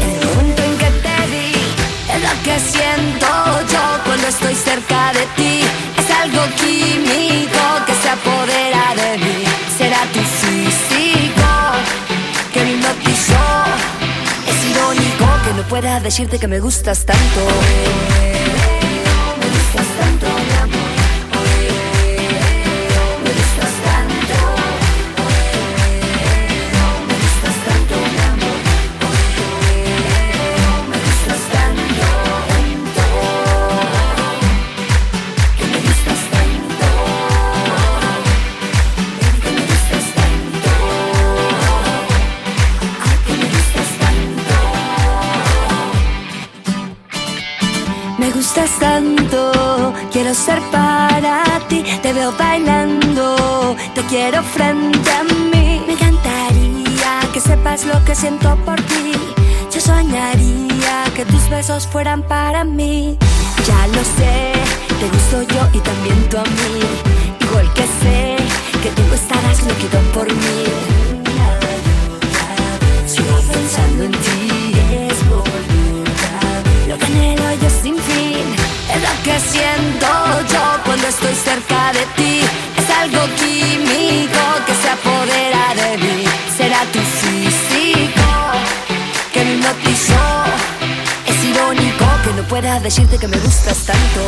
El 0.02 0.26
momento 0.36 0.64
en 0.64 0.78
que 0.78 0.92
te 1.06 1.18
vi, 1.32 1.54
es 2.14 2.22
lo 2.22 2.44
que 2.44 2.60
siento 2.60 3.28
yo 3.72 4.04
cuando 4.06 4.28
estoy 4.28 4.56
cerca 4.56 5.14
de 5.14 5.26
ti. 5.38 5.62
Es 5.98 6.12
algo 6.12 6.44
químico 6.58 7.64
que 7.86 7.94
se 8.02 8.10
apodera 8.10 8.96
de 8.96 9.18
mí. 9.20 9.53
Pueda 15.64 16.00
decirte 16.00 16.40
que 16.40 16.48
me 16.48 16.60
gustas 16.60 17.06
tanto. 17.06 17.42
Gustas 48.54 48.80
tanto, 48.80 49.94
quiero 50.12 50.34
ser 50.34 50.62
para 50.72 51.44
ti. 51.68 51.84
Te 52.04 52.14
veo 52.14 52.32
bailando, 52.38 53.76
te 53.96 54.02
quiero 54.04 54.44
frente 54.44 55.10
a 55.12 55.24
mí. 55.24 55.82
Me 55.88 55.94
encantaría 55.94 57.32
que 57.34 57.40
sepas 57.40 57.86
lo 57.86 58.04
que 58.06 58.14
siento 58.14 58.56
por 58.58 58.80
ti. 58.82 59.14
Yo 59.74 59.82
soñaría 59.82 61.04
que 61.16 61.26
tus 61.26 61.50
besos 61.50 61.88
fueran 61.88 62.22
para 62.22 62.64
mí. 62.64 63.18
Ya 63.66 63.88
lo 63.88 64.04
sé, 64.04 64.54
te 65.00 65.08
gusto 65.10 65.42
yo 65.54 65.68
y 65.74 65.80
también 65.80 66.30
tú 66.30 66.38
a 66.38 66.44
mí. 66.44 66.80
Igual 67.40 67.74
que 67.74 67.84
sé 68.02 68.36
que 68.84 68.90
tú 68.90 69.02
estarás 69.16 69.64
loquito 69.64 69.98
por 70.14 70.28
mí. 70.28 71.03
Que 79.24 79.40
siento 79.40 80.08
yo 80.52 80.84
cuando 80.86 81.08
estoy 81.08 81.34
cerca 81.34 81.94
de 81.94 82.06
ti. 82.18 82.42
Es 82.78 82.90
algo 83.02 83.22
químico 83.36 84.44
que 84.66 84.74
se 84.76 84.90
apodera 84.90 85.74
de 85.76 85.98
mí. 85.98 86.26
Será 86.58 86.82
tu 86.92 87.00
físico 87.00 88.30
que 89.34 89.46
me 89.46 89.54
hipnotizó. 89.54 90.26
Es 91.28 91.44
irónico 91.46 92.06
que 92.24 92.34
no 92.34 92.44
pueda 92.48 92.80
decirte 92.80 93.18
que 93.18 93.28
me 93.28 93.38
gustas 93.38 93.78
tanto 93.86 94.20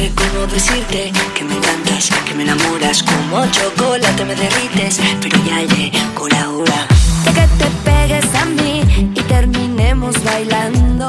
sé 0.00 0.12
cómo 0.14 0.46
decirte 0.46 1.12
que 1.34 1.44
me 1.44 1.54
encantas, 1.54 2.08
que 2.24 2.34
me 2.34 2.42
enamoras 2.44 3.02
como 3.02 3.46
chocolate 3.50 4.24
me 4.24 4.34
derrites, 4.34 4.98
pero 5.20 5.36
ya 5.44 5.58
llegó 5.74 6.28
la 6.28 6.48
hora 6.50 6.86
de 7.24 7.32
que 7.32 7.46
te 7.60 7.68
pegues 7.84 8.26
a 8.34 8.44
mí 8.46 9.12
y 9.14 9.22
terminemos 9.22 10.14
bailando 10.24 11.08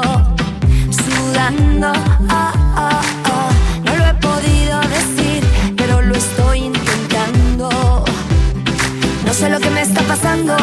sudando. 1.00 1.92
ah, 2.28 2.52
ah, 2.76 3.02
ah. 3.24 3.50
No 3.84 3.96
lo 3.96 4.04
he 4.10 4.14
podido 4.14 4.80
decir, 4.98 5.40
pero 5.76 6.02
lo 6.02 6.14
estoy 6.14 6.58
intentando. 6.72 8.04
No 9.24 9.32
sé 9.32 9.48
lo 9.48 9.58
que 9.58 9.70
me 9.70 9.80
está 9.80 10.02
pasando. 10.02 10.54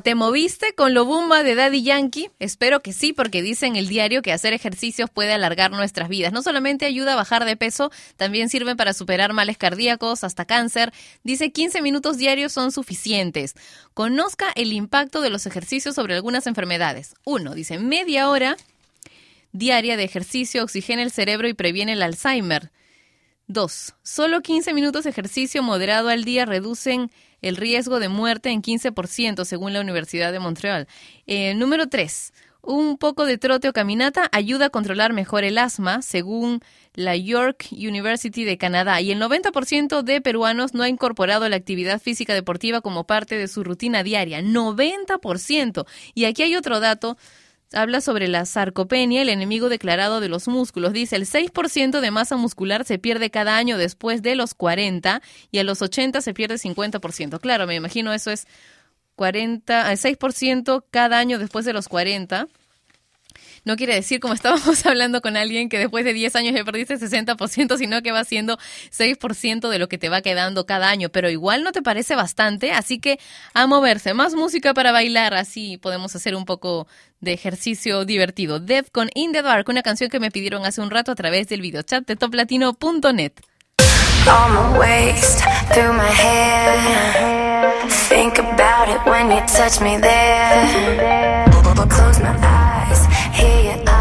¿Te 0.00 0.14
moviste 0.14 0.74
con 0.74 0.94
Lobumba 0.94 1.42
de 1.42 1.54
Daddy 1.54 1.82
Yankee? 1.82 2.30
Espero 2.38 2.80
que 2.80 2.92
sí, 2.92 3.12
porque 3.12 3.42
dice 3.42 3.66
en 3.66 3.76
el 3.76 3.88
diario 3.88 4.22
que 4.22 4.32
hacer 4.32 4.52
ejercicios 4.52 5.10
puede 5.10 5.32
alargar 5.32 5.70
nuestras 5.70 6.08
vidas. 6.08 6.32
No 6.32 6.42
solamente 6.42 6.86
ayuda 6.86 7.12
a 7.12 7.16
bajar 7.16 7.44
de 7.44 7.56
peso, 7.56 7.90
también 8.16 8.48
sirve 8.48 8.76
para 8.76 8.94
superar 8.94 9.32
males 9.32 9.58
cardíacos, 9.58 10.24
hasta 10.24 10.44
cáncer. 10.44 10.92
Dice 11.24 11.52
15 11.52 11.82
minutos 11.82 12.16
diarios 12.16 12.52
son 12.52 12.72
suficientes. 12.72 13.54
Conozca 13.94 14.52
el 14.54 14.72
impacto 14.72 15.20
de 15.20 15.30
los 15.30 15.46
ejercicios 15.46 15.94
sobre 15.94 16.14
algunas 16.14 16.46
enfermedades. 16.46 17.14
Uno, 17.24 17.54
dice 17.54 17.78
media 17.78 18.30
hora 18.30 18.56
diaria 19.52 19.96
de 19.96 20.04
ejercicio 20.04 20.62
oxigena 20.62 21.02
el 21.02 21.10
cerebro 21.10 21.48
y 21.48 21.54
previene 21.54 21.92
el 21.92 22.02
Alzheimer. 22.02 22.70
2. 23.48 23.94
Solo 24.02 24.40
15 24.40 24.72
minutos 24.72 25.04
de 25.04 25.10
ejercicio 25.10 25.62
moderado 25.62 26.08
al 26.08 26.24
día 26.24 26.46
reducen 26.46 27.10
el 27.42 27.56
riesgo 27.56 28.00
de 28.00 28.08
muerte 28.08 28.50
en 28.50 28.62
15%, 28.62 29.44
según 29.44 29.72
la 29.72 29.80
Universidad 29.80 30.32
de 30.32 30.38
Montreal. 30.38 30.88
Eh, 31.26 31.54
número 31.54 31.88
3. 31.88 32.32
Un 32.64 32.96
poco 32.96 33.26
de 33.26 33.38
trote 33.38 33.68
o 33.68 33.72
caminata 33.72 34.28
ayuda 34.30 34.66
a 34.66 34.70
controlar 34.70 35.12
mejor 35.12 35.42
el 35.42 35.58
asma, 35.58 36.00
según 36.00 36.60
la 36.94 37.16
York 37.16 37.66
University 37.72 38.44
de 38.44 38.56
Canadá. 38.56 39.00
Y 39.00 39.10
el 39.10 39.20
90% 39.20 40.02
de 40.02 40.20
peruanos 40.20 40.72
no 40.72 40.84
ha 40.84 40.88
incorporado 40.88 41.48
la 41.48 41.56
actividad 41.56 42.00
física 42.00 42.34
deportiva 42.34 42.80
como 42.80 43.04
parte 43.04 43.36
de 43.36 43.48
su 43.48 43.64
rutina 43.64 44.04
diaria. 44.04 44.40
90%. 44.40 45.86
Y 46.14 46.26
aquí 46.26 46.44
hay 46.44 46.54
otro 46.54 46.78
dato 46.78 47.16
habla 47.74 48.00
sobre 48.00 48.28
la 48.28 48.44
sarcopenia, 48.44 49.22
el 49.22 49.28
enemigo 49.28 49.68
declarado 49.68 50.20
de 50.20 50.28
los 50.28 50.48
músculos. 50.48 50.92
Dice, 50.92 51.16
el 51.16 51.26
6% 51.26 52.00
de 52.00 52.10
masa 52.10 52.36
muscular 52.36 52.84
se 52.84 52.98
pierde 52.98 53.30
cada 53.30 53.56
año 53.56 53.78
después 53.78 54.22
de 54.22 54.34
los 54.34 54.54
40 54.54 55.22
y 55.50 55.58
a 55.58 55.64
los 55.64 55.82
80 55.82 56.20
se 56.20 56.34
pierde 56.34 56.56
50%. 56.56 57.40
Claro, 57.40 57.66
me 57.66 57.74
imagino 57.74 58.12
eso 58.12 58.30
es 58.30 58.46
40, 59.16 59.92
eh, 59.92 59.96
6% 59.96 60.84
cada 60.90 61.18
año 61.18 61.38
después 61.38 61.64
de 61.64 61.72
los 61.72 61.88
40. 61.88 62.48
No 63.64 63.76
quiere 63.76 63.94
decir, 63.94 64.20
como 64.20 64.34
estábamos 64.34 64.84
hablando 64.86 65.20
con 65.20 65.36
alguien, 65.36 65.68
que 65.68 65.78
después 65.78 66.04
de 66.04 66.12
10 66.12 66.36
años 66.36 66.54
ya 66.54 66.64
perdiste 66.64 66.98
60%, 66.98 67.78
sino 67.78 68.02
que 68.02 68.12
va 68.12 68.24
siendo 68.24 68.58
6% 68.90 69.68
de 69.68 69.78
lo 69.78 69.88
que 69.88 69.98
te 69.98 70.08
va 70.08 70.20
quedando 70.20 70.66
cada 70.66 70.88
año. 70.88 71.08
Pero 71.10 71.30
igual 71.30 71.62
no 71.62 71.72
te 71.72 71.82
parece 71.82 72.14
bastante, 72.14 72.72
así 72.72 72.98
que 72.98 73.18
a 73.54 73.66
moverse. 73.66 74.14
Más 74.14 74.34
música 74.34 74.74
para 74.74 74.92
bailar, 74.92 75.34
así 75.34 75.78
podemos 75.78 76.14
hacer 76.16 76.34
un 76.34 76.44
poco 76.44 76.86
de 77.20 77.32
ejercicio 77.32 78.04
divertido. 78.04 78.58
Dev 78.58 78.90
con 78.90 79.10
In 79.14 79.32
the 79.32 79.42
Dark, 79.42 79.68
una 79.68 79.82
canción 79.82 80.10
que 80.10 80.20
me 80.20 80.30
pidieron 80.30 80.64
hace 80.64 80.80
un 80.80 80.90
rato 80.90 81.12
a 81.12 81.14
través 81.14 81.48
del 81.48 81.60
videochat 81.60 82.06
de 82.06 82.16
toplatino.net. 82.16 83.32
on 84.28 84.54
my 84.54 84.78
waist, 84.78 85.40
through 85.74 85.92
my 85.92 86.06
hair. 86.06 87.88
Think 88.08 88.38
about 88.38 88.88
it 88.88 89.04
when 89.04 89.30
you 89.30 89.40
touch 89.46 89.80
me 89.80 89.96
there. 89.98 91.46
Close 91.88 92.20
my 92.20 92.30
eyes, 92.30 92.61
here 93.32 93.76
you 93.76 93.91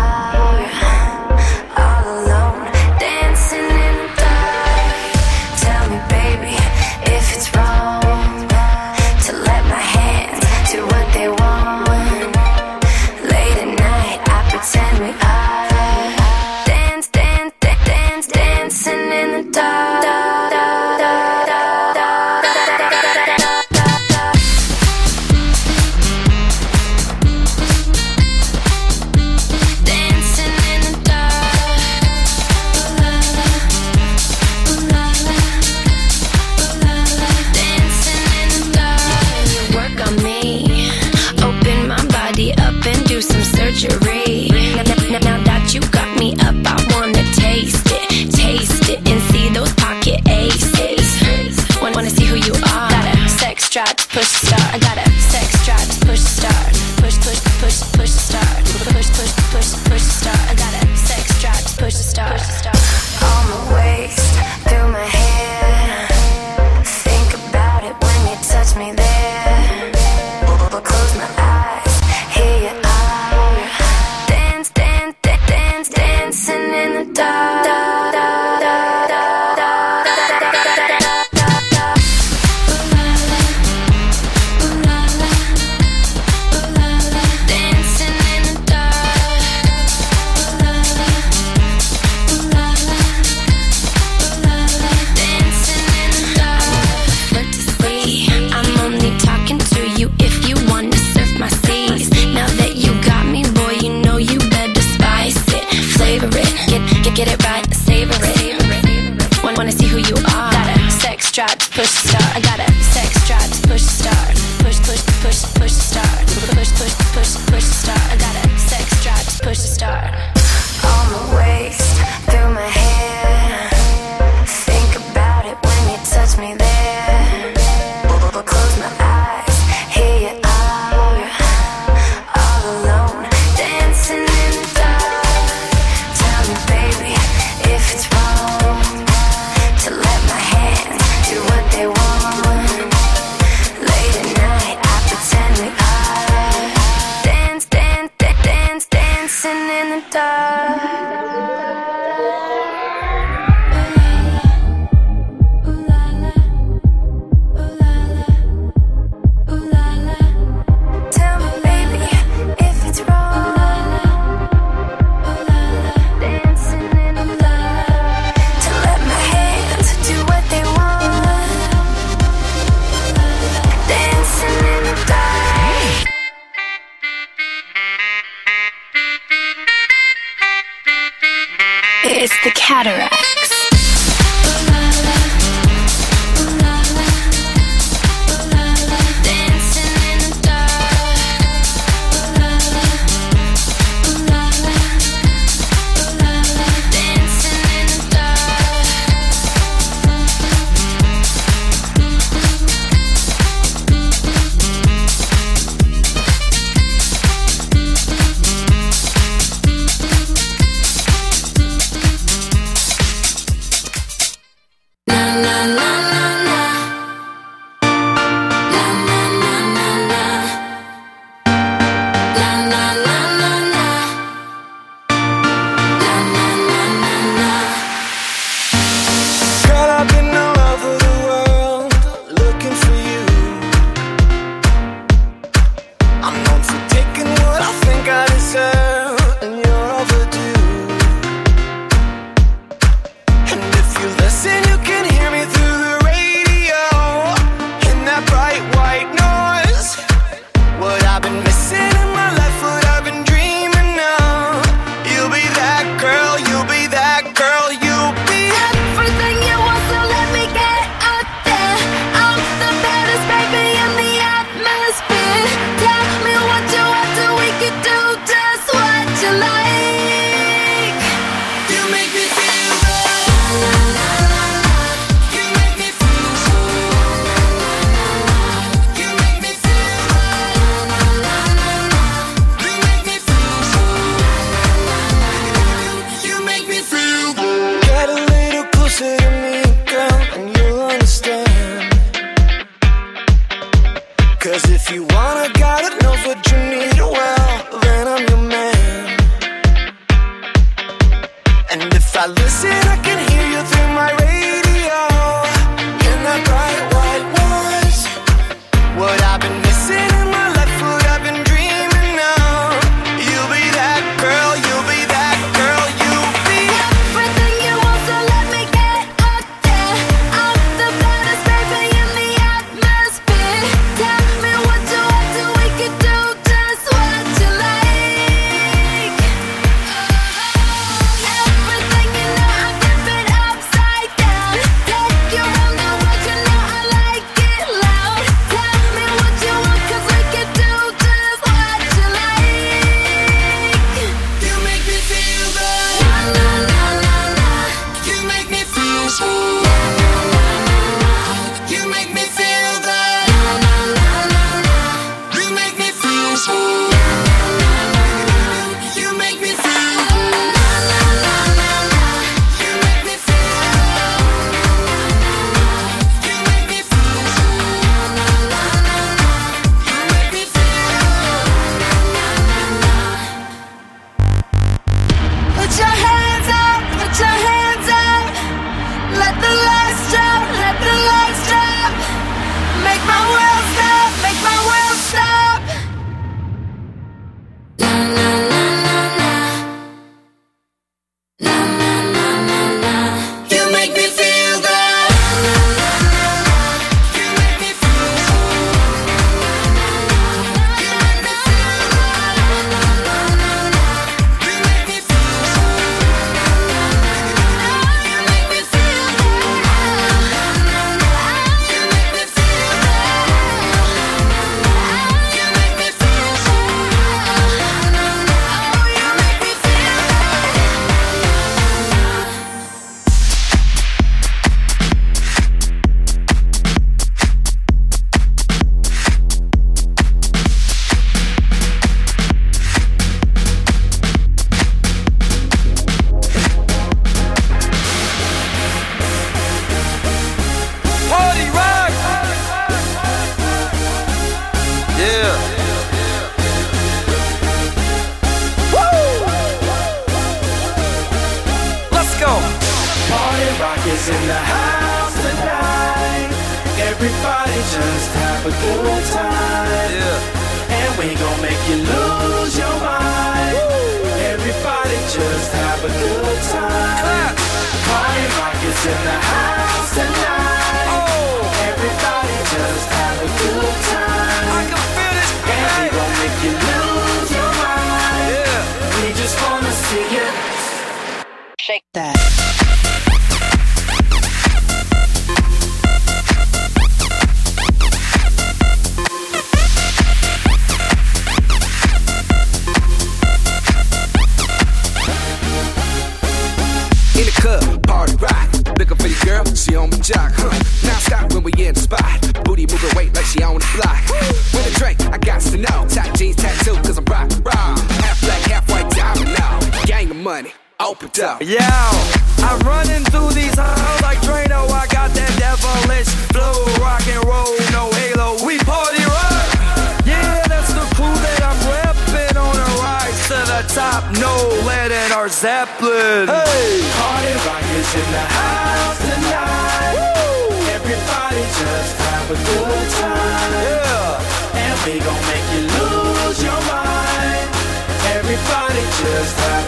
sex 53.91 53.91
drive 53.91 53.95
to 53.95 54.07
push 54.07 54.27
start. 54.47 54.73
I 54.73 54.79
got 54.79 55.07
a 55.07 55.10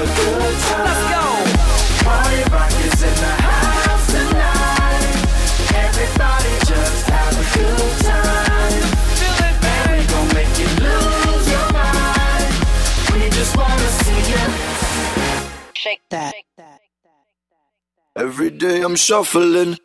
Let's 0.06 1.04
go. 1.14 1.26
Party 2.04 2.42
rock 2.52 2.72
is 2.88 3.02
in 3.10 3.16
the 3.24 3.34
house 3.48 4.08
tonight. 4.12 5.04
Everybody 5.86 6.54
just 6.72 7.06
have 7.10 7.34
a 7.44 7.46
good 7.56 7.94
time. 8.12 8.84
Feel 9.20 9.40
it, 9.50 9.58
baby. 9.64 10.20
Make 10.36 10.54
you 10.60 10.70
lose 10.84 11.46
your 11.56 11.68
mind. 11.72 12.52
We 13.14 13.30
just 13.30 13.56
wanna 13.56 13.90
see 14.04 14.22
you. 14.32 14.46
Shake 15.74 16.02
that. 16.10 16.34
Every 18.16 18.50
day 18.52 18.82
I'm 18.82 18.96
shuffling. 18.96 19.78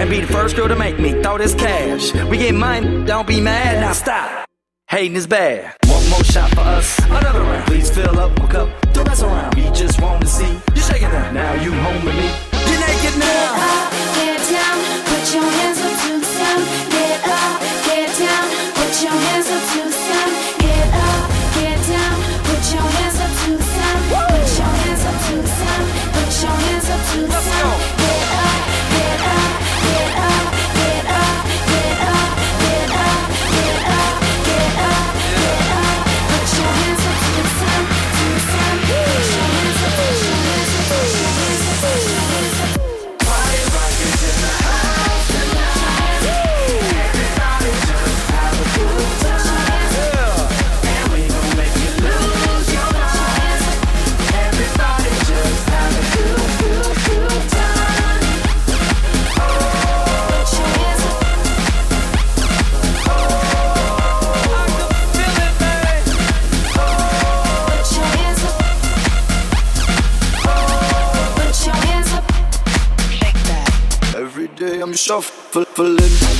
and 0.00 0.08
be 0.08 0.20
the 0.20 0.26
first 0.26 0.56
girl 0.56 0.66
to 0.66 0.76
make 0.76 0.98
me 0.98 1.12
throw 1.22 1.36
this 1.36 1.54
cash. 1.54 2.14
We 2.30 2.38
get 2.38 2.54
money, 2.54 3.04
don't 3.04 3.26
be 3.26 3.40
mad, 3.40 3.80
now 3.80 3.92
stop. 3.92 4.46
Hating 4.88 5.14
is 5.14 5.26
bad. 5.26 5.76
One 5.86 6.08
more 6.08 6.24
shot 6.24 6.50
for 6.50 6.60
us, 6.60 6.98
another 7.04 7.40
round. 7.40 7.66
Please 7.66 7.90
fill 7.90 8.18
up 8.18 8.36
my 8.38 8.46
cup, 8.48 8.68
don't 8.92 9.06
mess 9.06 9.22
around. 9.22 9.54
We 9.54 9.64
just 9.70 10.00
want 10.00 10.22
to 10.22 10.26
see 10.26 10.52
you 10.74 10.80
shaking 10.80 11.08
up. 11.08 11.32
Now 11.32 11.54
you 11.54 11.72
home 11.72 12.04
with 12.04 12.16
me. 12.16 12.28
You're 12.70 12.80
naked 12.80 13.18
now. 13.18 13.54
Get 13.56 13.76
up, 13.76 13.92
get 14.16 14.40
down, 14.50 15.04
put 15.04 15.34
your 15.34 15.44
hands 15.44 15.78
up 15.80 16.00
to 16.02 16.18
the 16.18 16.24
sound. 16.24 16.89
Shuffling. 75.10 76.39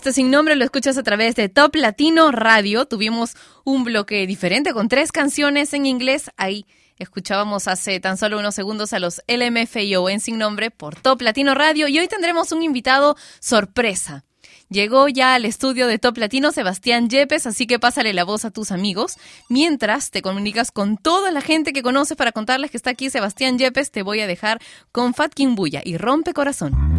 Este 0.00 0.14
sin 0.14 0.30
nombre 0.30 0.56
lo 0.56 0.64
escuchas 0.64 0.96
a 0.96 1.02
través 1.02 1.36
de 1.36 1.50
Top 1.50 1.76
Latino 1.76 2.32
Radio. 2.32 2.86
Tuvimos 2.86 3.34
un 3.64 3.84
bloque 3.84 4.26
diferente 4.26 4.72
con 4.72 4.88
tres 4.88 5.12
canciones 5.12 5.74
en 5.74 5.84
inglés. 5.84 6.30
Ahí 6.38 6.64
escuchábamos 6.96 7.68
hace 7.68 8.00
tan 8.00 8.16
solo 8.16 8.38
unos 8.38 8.54
segundos 8.54 8.94
a 8.94 8.98
los 8.98 9.20
LMFAO 9.28 10.08
en 10.08 10.20
sin 10.20 10.38
nombre 10.38 10.70
por 10.70 10.98
Top 10.98 11.20
Latino 11.20 11.52
Radio 11.54 11.86
y 11.86 11.98
hoy 11.98 12.08
tendremos 12.08 12.50
un 12.50 12.62
invitado 12.62 13.14
sorpresa. 13.40 14.24
Llegó 14.70 15.06
ya 15.08 15.34
al 15.34 15.44
estudio 15.44 15.86
de 15.86 15.98
Top 15.98 16.16
Latino 16.16 16.50
Sebastián 16.50 17.10
Yepes, 17.10 17.46
así 17.46 17.66
que 17.66 17.78
pásale 17.78 18.14
la 18.14 18.24
voz 18.24 18.46
a 18.46 18.50
tus 18.50 18.72
amigos. 18.72 19.18
Mientras 19.50 20.10
te 20.10 20.22
comunicas 20.22 20.70
con 20.70 20.96
toda 20.96 21.30
la 21.30 21.42
gente 21.42 21.74
que 21.74 21.82
conoces 21.82 22.16
para 22.16 22.32
contarles 22.32 22.70
que 22.70 22.78
está 22.78 22.88
aquí 22.88 23.10
Sebastián 23.10 23.58
Yepes, 23.58 23.90
te 23.90 24.02
voy 24.02 24.20
a 24.20 24.26
dejar 24.26 24.62
con 24.92 25.12
Fat 25.12 25.34
Bulla 25.38 25.82
y 25.84 25.98
Rompe 25.98 26.32
Corazón. 26.32 26.89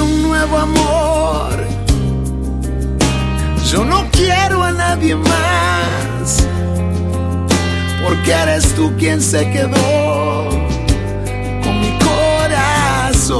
Un 0.00 0.22
nuevo 0.22 0.58
amor. 0.58 1.66
Yo 3.70 3.84
no 3.84 4.04
quiero 4.12 4.62
a 4.62 4.72
nadie 4.72 5.14
más. 5.16 6.46
Porque 8.02 8.32
eres 8.32 8.74
tú 8.74 8.92
quien 8.98 9.20
se 9.20 9.50
quedó 9.50 10.48
con 11.62 11.80
mi 11.80 11.98
corazón. 12.08 13.34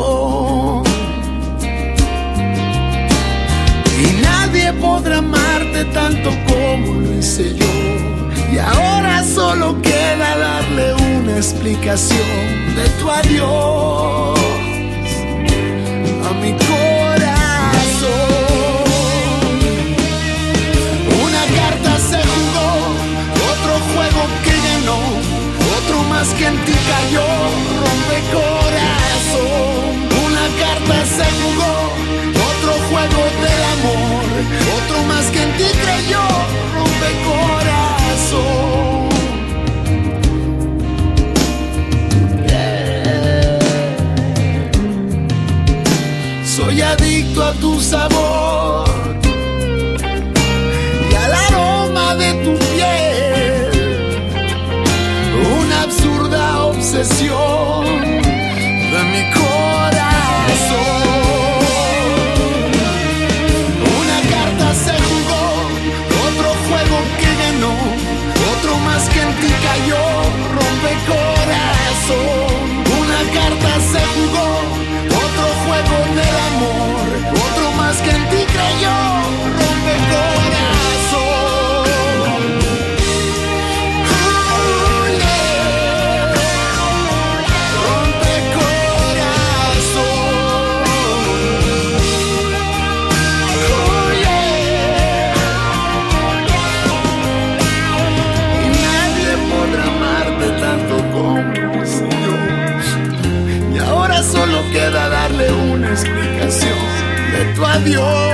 Y 3.98 4.22
nadie 4.22 4.72
podrá 4.74 5.18
amarte 5.18 5.84
tanto 5.86 6.30
como 6.48 7.00
lo 7.00 7.18
hice 7.18 7.54
yo. 7.54 7.66
Y 8.52 8.58
ahora 8.58 9.22
solo 9.24 9.80
queda 9.82 10.36
darle 10.36 10.94
una 10.94 11.36
explicación 11.36 12.74
de 12.76 12.88
tu 13.00 13.10
adiós 13.10 14.63
más 26.24 26.34
que 26.34 26.46
en 26.46 26.56
ti 26.64 26.72
cayó, 26.72 27.26
rompe 27.82 28.18
corazón. 28.32 29.90
Una 30.26 30.46
carta 30.62 30.96
se 31.16 31.26
jugó, 31.40 31.74
otro 32.50 32.72
juego 32.88 33.22
del 33.44 33.62
amor, 33.74 34.24
otro 34.78 34.98
más 35.06 35.26
que 35.26 35.40
en 35.42 35.50
ti 35.58 35.68
creyó, 35.82 36.24
rompe 36.76 37.10
corazón. 37.28 38.64
Soy 46.56 46.80
adicto 46.80 47.44
a 47.44 47.52
tu 47.54 47.80
sabor 47.80 48.63
de 107.54 107.60
tu 107.60 107.64
adiós, 107.64 108.33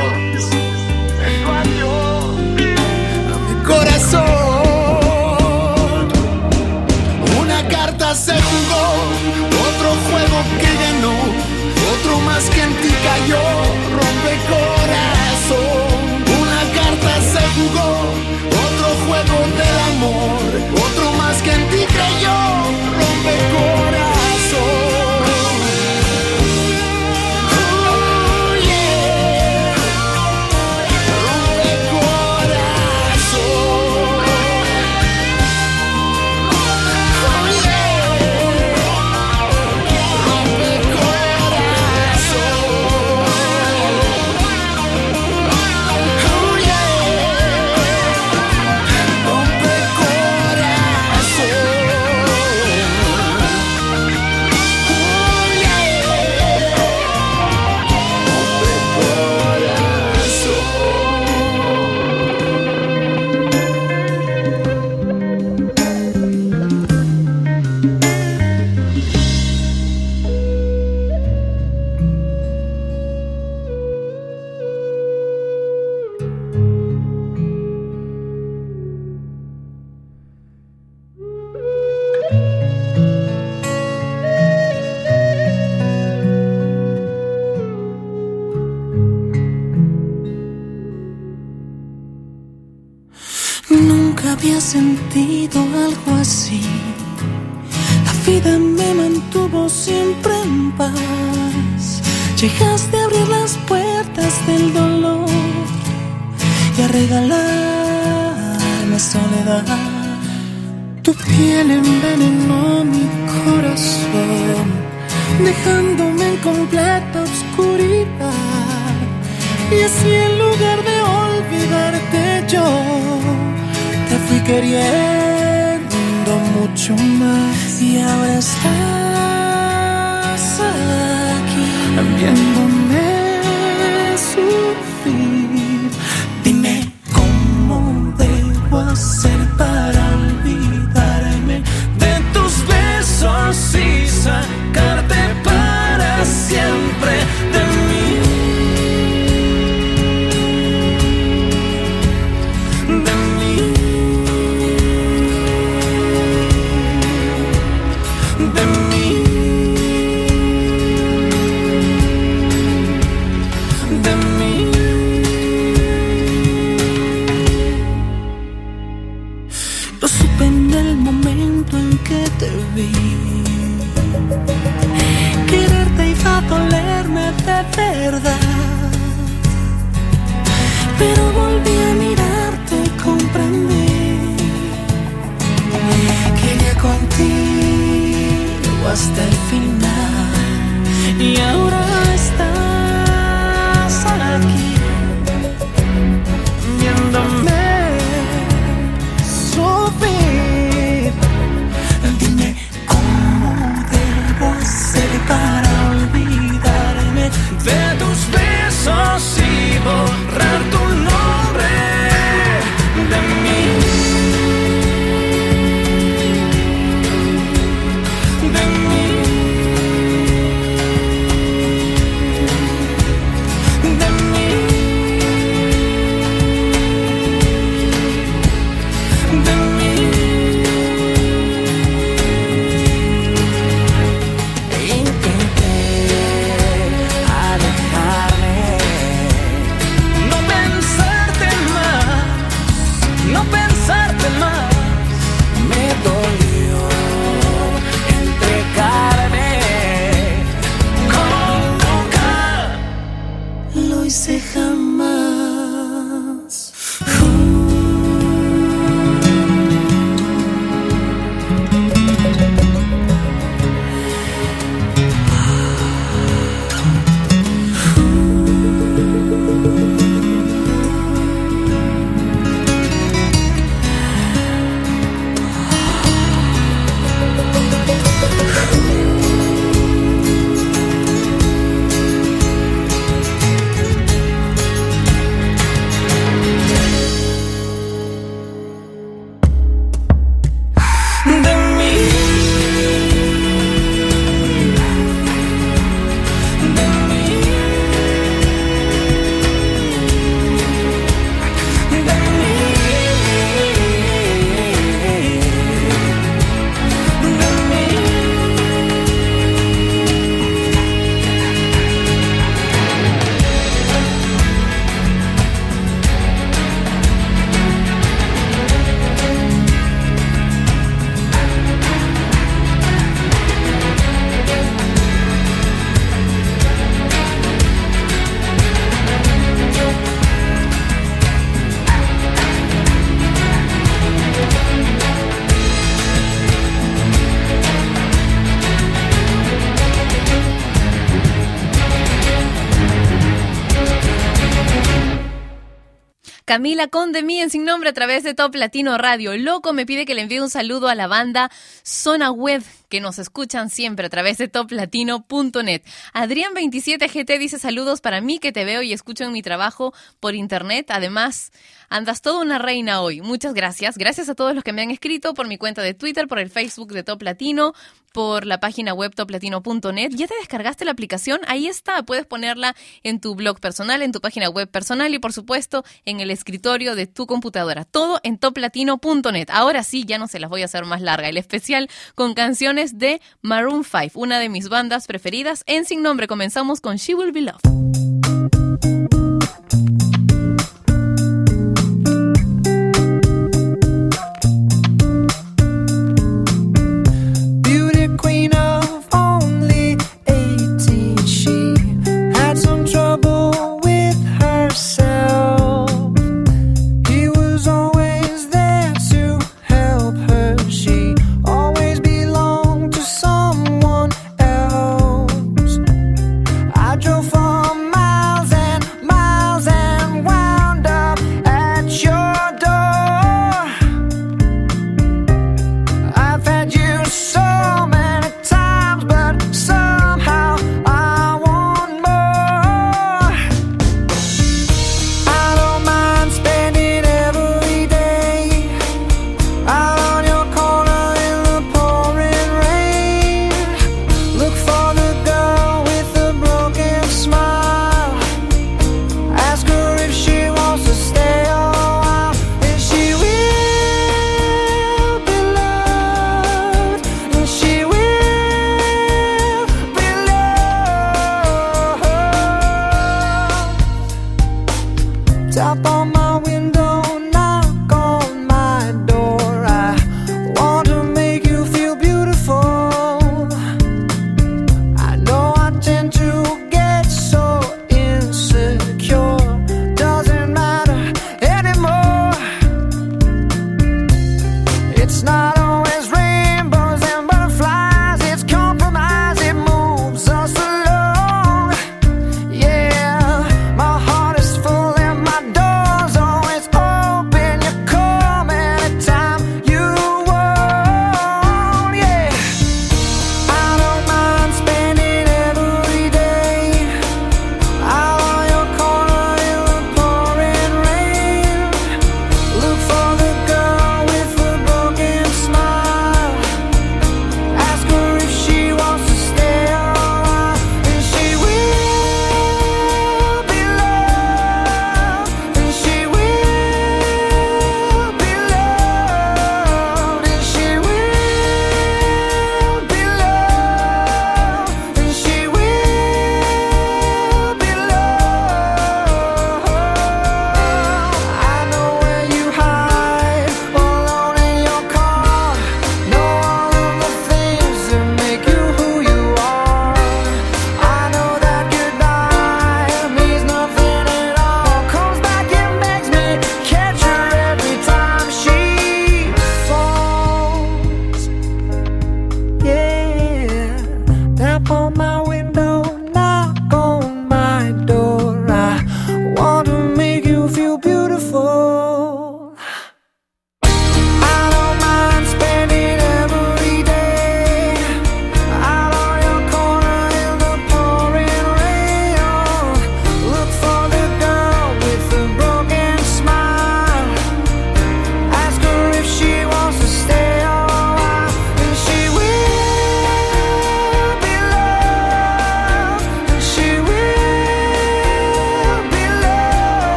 Camila 346.51 346.89
con 346.89 347.13
de 347.13 347.23
mí 347.23 347.41
en 347.41 347.49
sin 347.49 347.65
nombre 347.65 347.91
a 347.91 347.93
través 347.93 348.25
de 348.25 348.35
Top 348.35 348.57
Latino 348.57 348.99
Radio. 348.99 349.37
Loco 349.37 349.73
me 349.73 349.87
pide 349.87 350.05
que 350.05 350.17
le 350.17 350.23
envíe 350.23 350.41
un 350.41 350.51
saludo 350.51 350.89
a 350.89 350.97
la 350.97 351.07
banda 351.07 351.49
Zona 351.85 352.33
Web 352.33 352.65
que 352.89 353.01
nos 353.01 353.21
escuchan 353.21 353.71
siempre 353.71 354.07
a 354.07 354.11
través 354.11 354.37
de 354.39 354.49
toplatino.net. 354.49 355.83
Adrián 356.21 356.53
27 356.53 357.09
GT 357.09 357.39
dice 357.39 357.59
saludos 357.59 358.03
para 358.03 358.21
mí 358.21 358.39
que 358.39 358.53
te 358.53 358.67
veo 358.67 358.83
y 358.83 358.93
escucho 358.93 359.25
en 359.25 359.33
mi 359.33 359.41
trabajo 359.41 359.95
por 360.21 360.35
internet. 360.35 360.91
Además, 360.91 361.51
andas 361.89 362.21
toda 362.21 362.43
una 362.43 362.59
reina 362.59 363.01
hoy. 363.01 363.23
Muchas 363.23 363.55
gracias. 363.55 363.97
Gracias 363.97 364.29
a 364.29 364.35
todos 364.35 364.55
los 364.55 364.63
que 364.63 364.75
me 364.75 364.83
han 364.83 364.91
escrito 364.91 365.33
por 365.33 365.49
mi 365.49 365.57
cuenta 365.57 365.81
de 365.81 365.95
Twitter, 365.95 366.29
por 366.29 366.39
el 366.39 366.51
Facebook 366.51 366.93
de 366.93 367.05
Top 367.05 367.23
Latino, 367.23 367.73
por 368.13 368.47
la 368.47 368.61
página 368.61 368.93
web 368.93 369.15
toplatino.net. 369.15 370.11
¿Ya 370.11 370.27
te 370.27 370.35
descargaste 370.39 370.85
la 370.85 370.91
aplicación? 370.93 371.41
Ahí 371.47 371.67
está. 371.67 372.03
Puedes 372.03 372.27
ponerla 372.27 372.75
en 373.03 373.21
tu 373.21 373.35
blog 373.35 373.61
personal, 373.61 374.03
en 374.03 374.13
tu 374.13 374.21
página 374.21 374.49
web 374.49 374.69
personal 374.69 375.15
y 375.15 375.19
por 375.19 375.33
supuesto 375.33 375.85
en 376.05 376.21
el 376.21 376.31
escritorio 376.31 376.95
de 376.95 377.07
tu 377.07 377.27
computadora. 377.27 377.85
Todo 377.85 378.21
en 378.23 378.39
toplatino.net. 378.39 379.49
Ahora 379.51 379.83
sí, 379.83 380.05
ya 380.05 380.19
no 380.19 380.29
se 380.29 380.41
las 380.41 380.51
voy 380.51 380.63
a 380.63 380.67
hacer 380.67 380.85
más 380.85 381.01
larga. 381.01 381.29
El 381.29 381.37
especial 381.37 381.89
con 382.15 382.35
canciones 382.35 382.99
de 382.99 383.21
Maroon 383.43 383.85
5, 383.85 384.19
una 384.21 384.39
de 384.39 384.49
mis 384.49 384.69
bandas 384.69 385.07
preferidas. 385.07 385.63
En 385.67 385.85
Sin 385.85 386.03
Comenzamos 386.27 386.81
con 386.81 386.97
She 386.97 387.15
Will 387.15 387.31
Be 387.31 387.41
Loved. 387.43 388.70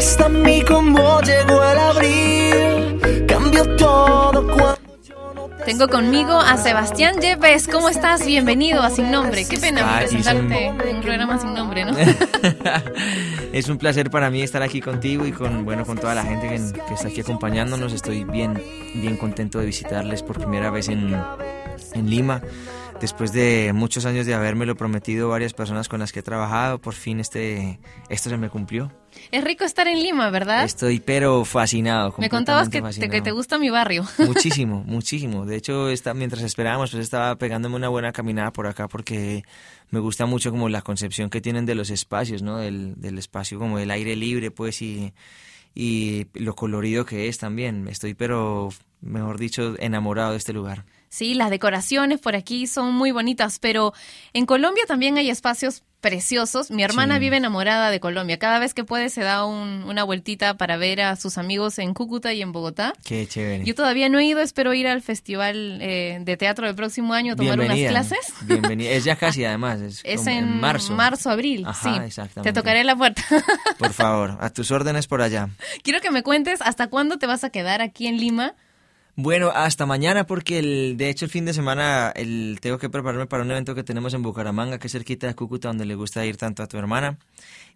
Hasta 0.00 0.30
mí 0.30 0.62
como 0.62 1.20
llegó 1.20 1.62
el 1.62 1.78
abril. 1.78 3.26
Cambió 3.28 3.76
todo 3.76 4.46
cuando. 4.46 4.80
Tengo 5.66 5.88
conmigo 5.88 6.32
a 6.32 6.56
Sebastián 6.56 7.20
Yepes. 7.20 7.68
¿Cómo 7.68 7.90
estás? 7.90 8.24
Bienvenido 8.24 8.80
a 8.82 8.88
Sin 8.88 9.10
Nombre. 9.10 9.44
Qué 9.46 9.58
pena 9.58 9.82
Ah, 9.84 9.98
presentarte 9.98 10.68
en 10.68 10.96
un 10.96 11.02
programa 11.02 11.38
sin 11.38 11.52
nombre, 11.52 11.84
¿no? 11.84 11.92
es 13.52 13.68
un 13.68 13.76
placer 13.76 14.10
para 14.10 14.30
mí 14.30 14.40
estar 14.40 14.62
aquí 14.62 14.80
contigo 14.80 15.26
y 15.26 15.32
con 15.32 15.66
bueno 15.66 15.84
con 15.84 15.98
toda 15.98 16.14
la 16.14 16.24
gente 16.24 16.48
que, 16.48 16.56
que 16.88 16.94
está 16.94 17.08
aquí 17.08 17.20
acompañándonos. 17.20 17.92
Estoy 17.92 18.24
bien 18.24 18.54
bien 18.94 19.18
contento 19.18 19.58
de 19.58 19.66
visitarles 19.66 20.22
por 20.22 20.38
primera 20.38 20.70
vez 20.70 20.88
en, 20.88 21.14
en 21.92 22.08
Lima. 22.08 22.40
Después 23.00 23.32
de 23.32 23.72
muchos 23.72 24.04
años 24.04 24.26
de 24.26 24.34
habérmelo 24.34 24.76
prometido 24.76 25.30
varias 25.30 25.54
personas 25.54 25.88
con 25.88 26.00
las 26.00 26.12
que 26.12 26.20
he 26.20 26.22
trabajado, 26.22 26.78
por 26.78 26.92
fin 26.92 27.18
este 27.18 27.80
esto 28.10 28.28
se 28.28 28.36
me 28.36 28.50
cumplió. 28.50 28.92
Es 29.30 29.42
rico 29.42 29.64
estar 29.64 29.88
en 29.88 30.02
Lima, 30.02 30.28
¿verdad? 30.28 30.64
Estoy 30.64 31.00
pero 31.00 31.46
fascinado. 31.46 32.14
Me 32.18 32.28
contabas 32.28 32.68
que 32.68 32.82
te, 32.82 33.08
que 33.08 33.22
te 33.22 33.30
gusta 33.30 33.58
mi 33.58 33.70
barrio. 33.70 34.04
Muchísimo, 34.18 34.84
muchísimo. 34.84 35.46
De 35.46 35.56
hecho, 35.56 35.88
está, 35.88 36.12
mientras 36.12 36.42
esperábamos, 36.42 36.90
pues 36.90 37.02
estaba 37.02 37.36
pegándome 37.36 37.76
una 37.76 37.88
buena 37.88 38.12
caminada 38.12 38.52
por 38.52 38.66
acá 38.66 38.86
porque 38.86 39.44
me 39.88 39.98
gusta 39.98 40.26
mucho 40.26 40.50
como 40.50 40.68
la 40.68 40.82
concepción 40.82 41.30
que 41.30 41.40
tienen 41.40 41.64
de 41.64 41.74
los 41.74 41.88
espacios, 41.88 42.42
¿no? 42.42 42.58
Del, 42.58 43.00
del 43.00 43.18
espacio 43.18 43.58
como 43.58 43.78
del 43.78 43.90
aire 43.92 44.14
libre, 44.14 44.50
pues, 44.50 44.82
y, 44.82 45.14
y 45.74 46.26
lo 46.34 46.54
colorido 46.54 47.06
que 47.06 47.28
es 47.28 47.38
también. 47.38 47.88
Estoy, 47.88 48.12
pero, 48.12 48.68
mejor 49.00 49.38
dicho, 49.38 49.74
enamorado 49.78 50.32
de 50.32 50.36
este 50.36 50.52
lugar. 50.52 50.84
Sí, 51.12 51.34
las 51.34 51.50
decoraciones 51.50 52.20
por 52.20 52.36
aquí 52.36 52.68
son 52.68 52.94
muy 52.94 53.10
bonitas, 53.10 53.58
pero 53.58 53.92
en 54.32 54.46
Colombia 54.46 54.84
también 54.86 55.16
hay 55.16 55.28
espacios 55.28 55.82
preciosos. 56.00 56.70
Mi 56.70 56.84
hermana 56.84 57.16
Sí. 57.16 57.20
vive 57.20 57.36
enamorada 57.36 57.90
de 57.90 57.98
Colombia. 57.98 58.38
Cada 58.38 58.60
vez 58.60 58.74
que 58.74 58.84
puede 58.84 59.10
se 59.10 59.22
da 59.22 59.44
un- 59.44 59.82
una 59.88 60.04
vueltita 60.04 60.54
para 60.56 60.76
ver 60.76 61.00
a 61.02 61.16
sus 61.16 61.36
amigos 61.36 61.80
en 61.80 61.94
Cúcuta 61.94 62.32
y 62.32 62.40
en 62.42 62.52
Bogotá. 62.52 62.92
Qué 63.04 63.26
chévere. 63.26 63.64
Yo 63.64 63.74
todavía 63.74 64.08
no 64.08 64.20
he 64.20 64.24
ido, 64.24 64.40
espero 64.40 64.72
ir 64.72 64.86
al 64.86 65.02
festival 65.02 65.78
eh, 65.82 66.18
de 66.22 66.36
teatro 66.36 66.66
del 66.68 66.76
próximo 66.76 67.12
año, 67.12 67.34
tomar 67.34 67.58
unas 67.58 67.74
Bienvenida. 67.74 67.90
clases. 67.90 68.32
Bienvenida. 68.46 68.90
Es 68.90 69.02
ya 69.04 69.16
casi, 69.16 69.44
además. 69.44 69.80
Es, 69.80 70.00
Es 70.04 70.18
como 70.20 70.30
en 70.30 70.60
marzo. 70.96 71.28
abril, 71.28 71.64
Ajá, 71.66 71.92
sí. 71.92 72.00
exactamente. 72.06 72.52
Te 72.52 72.58
tocaré 72.58 72.84
la 72.84 72.94
puerta. 72.94 73.22
Por 73.78 73.92
favor, 73.92 74.38
a 74.40 74.48
tus 74.50 74.70
órdenes 74.70 75.08
por 75.08 75.20
allá. 75.22 75.48
Quiero 75.82 76.00
que 76.00 76.12
me 76.12 76.22
cuentes 76.22 76.62
hasta 76.62 76.86
cuándo 76.86 77.18
te 77.18 77.26
vas 77.26 77.42
a 77.42 77.50
quedar 77.50 77.82
aquí 77.82 78.06
en 78.06 78.16
Lima. 78.16 78.54
Bueno, 79.16 79.50
hasta 79.54 79.86
mañana 79.86 80.24
porque 80.24 80.58
el, 80.58 80.96
de 80.96 81.10
hecho 81.10 81.24
el 81.24 81.30
fin 81.30 81.44
de 81.44 81.52
semana 81.52 82.12
el, 82.14 82.58
tengo 82.60 82.78
que 82.78 82.88
prepararme 82.88 83.26
para 83.26 83.42
un 83.42 83.50
evento 83.50 83.74
que 83.74 83.82
tenemos 83.82 84.14
en 84.14 84.22
Bucaramanga, 84.22 84.78
que 84.78 84.86
es 84.86 84.92
cerquita 84.92 85.26
de 85.26 85.34
Cúcuta, 85.34 85.68
donde 85.68 85.84
le 85.84 85.94
gusta 85.94 86.24
ir 86.24 86.36
tanto 86.36 86.62
a 86.62 86.66
tu 86.66 86.78
hermana. 86.78 87.18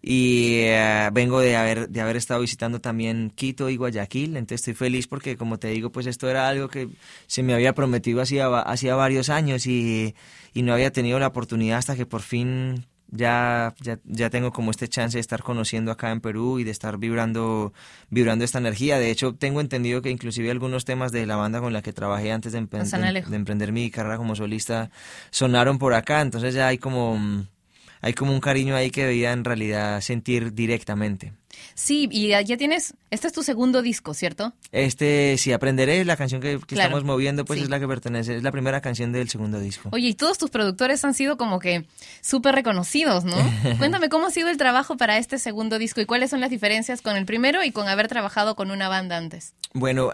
Y 0.01 0.59
eh, 0.61 1.09
vengo 1.13 1.39
de 1.39 1.55
haber, 1.55 1.89
de 1.89 2.01
haber 2.01 2.15
estado 2.15 2.41
visitando 2.41 2.79
también 2.79 3.31
Quito 3.35 3.69
y 3.69 3.75
Guayaquil, 3.75 4.37
entonces 4.37 4.61
estoy 4.61 4.73
feliz 4.75 5.07
porque 5.07 5.37
como 5.37 5.59
te 5.59 5.67
digo, 5.67 5.91
pues 5.91 6.07
esto 6.07 6.29
era 6.29 6.47
algo 6.47 6.69
que 6.69 6.89
se 7.27 7.43
me 7.43 7.53
había 7.53 7.73
prometido 7.73 8.21
hacía, 8.21 8.47
hacía 8.61 8.95
varios 8.95 9.29
años 9.29 9.67
y, 9.67 10.15
y 10.53 10.61
no 10.63 10.73
había 10.73 10.91
tenido 10.91 11.19
la 11.19 11.27
oportunidad 11.27 11.79
hasta 11.79 11.95
que 11.95 12.05
por 12.05 12.21
fin 12.21 12.85
ya, 13.11 13.73
ya, 13.81 13.99
ya 14.05 14.29
tengo 14.29 14.51
como 14.51 14.71
este 14.71 14.87
chance 14.87 15.17
de 15.17 15.21
estar 15.21 15.41
conociendo 15.43 15.91
acá 15.91 16.11
en 16.11 16.21
Perú 16.21 16.59
y 16.59 16.63
de 16.63 16.71
estar 16.71 16.97
vibrando, 16.97 17.73
vibrando 18.09 18.43
esta 18.45 18.57
energía. 18.59 18.97
De 18.99 19.11
hecho, 19.11 19.33
tengo 19.35 19.61
entendido 19.61 20.01
que 20.01 20.09
inclusive 20.09 20.49
algunos 20.51 20.85
temas 20.85 21.11
de 21.11 21.25
la 21.25 21.35
banda 21.35 21.59
con 21.61 21.71
la 21.73 21.81
que 21.81 21.93
trabajé 21.93 22.31
antes 22.31 22.51
de, 22.53 22.59
de- 22.59 23.35
emprender 23.35 23.71
mi 23.71 23.89
carrera 23.91 24.17
como 24.17 24.35
solista 24.35 24.89
sonaron 25.31 25.77
por 25.79 25.93
acá. 25.93 26.21
Entonces 26.21 26.53
ya 26.53 26.67
hay 26.67 26.77
como, 26.77 27.45
hay 28.01 28.13
como 28.13 28.33
un 28.33 28.39
cariño 28.41 28.75
ahí 28.75 28.89
que 28.91 29.05
debía 29.05 29.31
en 29.31 29.43
realidad 29.45 30.01
sentir 30.01 30.53
directamente. 30.53 31.33
Sí, 31.73 32.07
y 32.11 32.29
ya 32.29 32.57
tienes, 32.57 32.93
este 33.11 33.27
es 33.27 33.33
tu 33.33 33.43
segundo 33.43 33.81
disco, 33.81 34.13
¿cierto? 34.13 34.53
Este, 34.71 35.37
si 35.37 35.51
aprenderé, 35.51 36.05
la 36.05 36.17
canción 36.17 36.41
que, 36.41 36.59
que 36.59 36.75
Claro, 36.75 36.89
estamos 36.89 37.03
moviendo, 37.03 37.45
pues 37.45 37.59
sí. 37.59 37.63
es 37.63 37.69
la 37.69 37.79
que 37.79 37.87
pertenece, 37.87 38.37
es 38.37 38.43
la 38.43 38.51
primera 38.51 38.81
canción 38.81 39.11
del 39.11 39.29
segundo 39.29 39.59
disco. 39.59 39.89
Oye, 39.91 40.09
y 40.09 40.13
todos 40.13 40.37
tus 40.37 40.49
productores 40.49 41.03
han 41.05 41.13
sido 41.13 41.37
como 41.37 41.59
que 41.59 41.85
súper 42.21 42.55
reconocidos, 42.55 43.25
¿no? 43.25 43.35
Cuéntame 43.77 44.09
cómo 44.09 44.27
ha 44.27 44.31
sido 44.31 44.49
el 44.49 44.57
trabajo 44.57 44.97
para 44.97 45.17
este 45.17 45.37
segundo 45.39 45.77
disco 45.79 46.01
y 46.01 46.05
cuáles 46.05 46.29
son 46.29 46.39
las 46.41 46.49
diferencias 46.49 47.01
con 47.01 47.15
el 47.15 47.25
primero 47.25 47.63
y 47.63 47.71
con 47.71 47.87
haber 47.87 48.07
trabajado 48.07 48.55
con 48.55 48.71
una 48.71 48.87
banda 48.89 49.17
antes. 49.17 49.53
Bueno, 49.73 50.11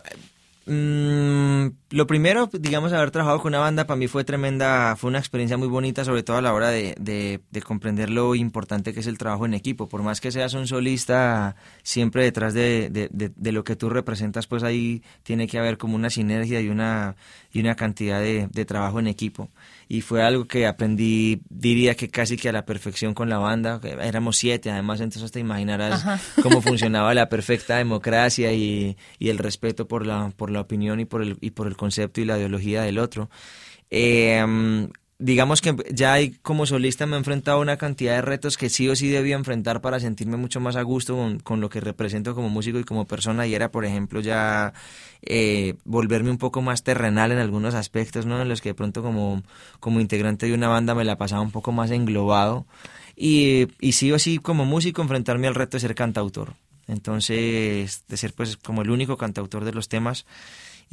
mm, 0.66 1.68
lo 1.92 2.08
primero, 2.08 2.50
digamos, 2.52 2.94
haber 2.94 3.12
trabajado 3.12 3.40
con 3.42 3.50
una 3.50 3.60
banda 3.60 3.86
para 3.88 3.98
mí 3.98 4.08
fue 4.08 4.24
tremenda, 4.24 4.96
fue 4.96 5.10
una 5.10 5.20
experiencia 5.20 5.58
muy 5.58 5.68
bonita, 5.68 6.06
sobre 6.06 6.24
todo 6.24 6.38
a 6.38 6.42
la 6.42 6.54
hora 6.54 6.70
de, 6.70 6.96
de- 7.00 7.42
de 7.50 7.62
comprender 7.62 8.10
lo 8.10 8.36
importante 8.36 8.94
que 8.94 9.00
es 9.02 9.08
el 9.08 9.18
trabajo 9.18 9.46
en 9.46 9.54
equipo. 9.54 9.88
Por 9.90 10.04
más 10.04 10.22
que 10.22 10.32
seas 10.32 10.54
un 10.54 10.68
solista, 10.68 11.56
siempre 11.84 12.24
detrás 12.24 12.54
de, 12.54 12.90
de- 12.90 13.52
lo 13.52 13.64
que 13.64 13.76
tú 13.76 13.90
representas, 13.90 14.48
pues 14.48 14.64
ahí 14.64 15.04
tiene 15.24 15.48
que 15.48 15.58
haber 15.60 15.78
como 15.78 15.96
una 15.96 16.10
sinergia 16.10 16.62
y 16.62 16.70
una, 16.70 17.16
y 17.52 17.60
una 17.60 17.76
cantidad 17.76 18.22
de 18.22 18.66
trabajo 18.66 19.00
en 19.00 19.08
equipo. 19.08 19.50
Y 19.94 20.00
fue 20.00 20.24
algo 20.24 20.48
que 20.48 20.68
aprendí, 20.68 21.42
diría 21.50 21.96
que 21.96 22.08
casi 22.08 22.38
que 22.38 22.48
a 22.48 22.54
la 22.54 22.66
perfección 22.66 23.14
con 23.14 23.28
la 23.28 23.40
banda. 23.40 23.82
Éramos 24.02 24.38
siete, 24.38 24.72
además, 24.72 25.02
entonces 25.02 25.34
te 25.34 25.42
imaginarás 25.42 26.06
Ajá. 26.06 26.20
cómo 26.42 26.62
funcionaba 26.62 27.14
la 27.14 27.28
perfecta 27.28 27.76
democracia 27.76 28.54
y, 28.54 28.96
y 29.20 29.28
el 29.28 29.38
respeto 29.38 29.90
por 29.90 30.08
la, 30.08 30.32
por 30.38 30.50
la 30.50 30.62
opinión 30.62 31.02
y 31.02 31.06
por, 31.06 31.22
el, 31.22 31.38
y 31.42 31.52
por 31.52 31.68
el 31.68 31.76
concepto 31.76 32.22
y 32.22 32.26
la 32.26 32.38
ideología 32.38 32.84
del 32.84 33.00
otro. 33.00 33.30
Eh, 33.90 34.42
digamos 35.22 35.62
que 35.62 35.76
ya 35.92 36.18
como 36.42 36.66
solista 36.66 37.06
me 37.06 37.16
he 37.16 37.20
enfrentado 37.20 37.58
a 37.58 37.62
una 37.62 37.78
cantidad 37.78 38.16
de 38.16 38.22
retos 38.22 38.58
que 38.58 38.70
sí 38.70 38.90
o 38.90 38.96
sí 38.96 39.08
debía 39.08 39.36
enfrentar 39.36 39.80
para 39.80 40.00
sentirme 40.00 40.36
mucho 40.36 40.60
más 40.60 40.76
a 40.76 40.82
gusto 40.82 41.16
con, 41.16 41.40
con 41.40 41.62
lo 41.62 41.70
que 41.70 41.80
represento 41.80 42.34
como 42.34 42.50
músico 42.50 42.80
y 42.80 42.84
como 42.84 43.06
persona 43.06 43.46
y 43.46 43.54
era, 43.54 43.72
por 43.72 43.86
ejemplo, 43.86 44.20
ya 44.20 44.74
eh, 45.22 45.76
volverme 45.86 46.32
un 46.32 46.40
poco 46.40 46.64
más 46.64 46.84
terrenal 46.84 47.32
en 47.32 47.38
algunos 47.38 47.76
aspectos, 47.76 48.26
¿no? 48.26 48.42
En 48.42 48.50
los 48.50 48.62
que 48.62 48.70
de 48.70 48.76
pronto 48.76 49.04
como, 49.04 49.44
como 49.80 50.00
integrante 50.00 50.48
de 50.48 50.54
una 50.54 50.68
banda 50.68 50.96
me 50.96 51.06
la 51.06 51.18
pasaba 51.18 51.42
un 51.42 51.52
poco 51.52 51.72
más 51.72 51.92
englobado 51.92 52.66
y, 53.16 53.68
y 53.80 53.92
sí 53.92 54.12
o 54.12 54.18
sí 54.18 54.40
como 54.40 54.66
músico 54.66 55.04
enfrentarme 55.04 55.48
al 55.48 55.56
reto 55.56 55.78
de 55.78 55.82
ser 55.82 55.94
cantautor. 55.94 56.56
Entonces, 56.88 58.04
de 58.08 58.18
ser 58.18 58.34
pues 58.34 58.58
como 58.58 58.82
el 58.82 58.90
único 58.90 59.18
cantautor 59.18 59.64
de 59.64 59.72
los 59.72 59.88
temas 59.88 60.26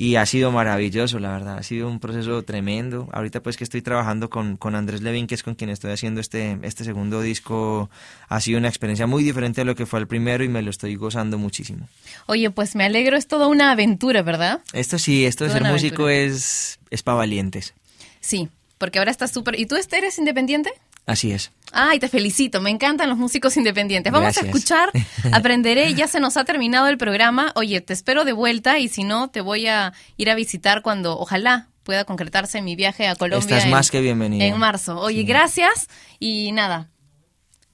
y 0.01 0.15
ha 0.15 0.25
sido 0.27 0.53
maravilloso, 0.53 1.19
la 1.19 1.33
verdad, 1.33 1.59
ha 1.59 1.63
sido 1.65 1.89
un 1.89 1.99
proceso 1.99 2.45
tremendo. 2.45 3.09
Ahorita 3.13 3.43
pues 3.43 3.57
que 3.57 3.65
estoy 3.65 3.83
trabajando 3.83 4.31
con, 4.31 4.57
con 4.57 4.77
Andrés 4.77 5.03
Levin, 5.03 5.27
que 5.27 5.35
es 5.35 5.43
con 5.43 5.57
quien 5.57 5.71
estoy 5.71 5.91
haciendo 5.91 6.21
este, 6.21 6.57
este 6.63 6.85
segundo 6.85 7.21
disco, 7.21 7.91
ha 8.29 8.41
sido 8.41 8.61
una 8.61 8.69
experiencia 8.69 9.09
muy 9.09 9.25
diferente 9.25 9.63
a 9.63 9.65
lo 9.65 9.75
que 9.75 9.87
fue 9.87 9.99
el 9.99 10.07
primero 10.07 10.45
y 10.45 10.49
me 10.49 10.63
lo 10.63 10.71
estoy 10.71 10.95
gozando 10.95 11.37
muchísimo. 11.37 11.89
Oye, 12.27 12.49
pues 12.51 12.77
me 12.77 12.85
alegro, 12.85 13.17
es 13.17 13.27
toda 13.27 13.49
una 13.49 13.73
aventura, 13.73 14.23
¿verdad? 14.23 14.61
Esto 14.73 15.01
sí, 15.01 15.27
esto 15.27 15.43
de 15.43 15.51
ser 15.51 15.65
músico 15.65 16.05
aventura. 16.05 16.33
es, 16.33 16.79
es 16.91 17.03
para 17.03 17.17
valientes, 17.17 17.75
Sí, 18.21 18.49
porque 18.79 19.01
ahora 19.01 19.11
estás 19.11 19.33
súper... 19.33 19.59
¿Y 19.59 19.67
tú 19.67 19.75
este, 19.75 19.99
eres 19.99 20.17
independiente? 20.19 20.71
Así 21.09 21.33
es. 21.33 21.51
Ay, 21.73 21.99
te 21.99 22.09
felicito, 22.09 22.61
me 22.61 22.71
encantan 22.71 23.09
los 23.09 23.19
músicos 23.19 23.57
independientes. 23.57 24.13
Vamos 24.13 24.39
a 24.39 24.41
escuchar, 24.41 24.91
aprenderé, 25.33 25.93
ya 25.95 26.07
se 26.07 26.21
nos 26.21 26.37
ha 26.37 26.45
terminado 26.45 26.87
el 26.87 26.97
programa. 26.97 27.53
Oye, 27.57 27.81
te 27.81 27.93
espero 27.93 28.25
de 28.25 28.33
vuelta 28.33 28.79
y 28.79 28.89
si 28.89 29.03
no, 29.05 29.29
te 29.29 29.41
voy 29.41 29.67
a 29.67 29.93
ir 30.17 30.31
a 30.31 30.35
visitar 30.35 30.81
cuando, 30.83 31.19
ojalá, 31.19 31.69
pueda 31.83 32.05
concretarse 32.05 32.63
mi 32.63 32.77
viaje 32.77 33.07
a 33.09 33.17
Colombia. 33.17 33.41
Estás 33.57 33.65
en- 33.65 33.71
más 33.71 33.91
que 33.91 34.01
bienvenida. 34.01 34.45
En 34.45 34.57
marzo. 34.59 34.99
Oye, 35.01 35.25
gracias 35.25 35.89
y 36.21 36.53
nada. 36.53 36.89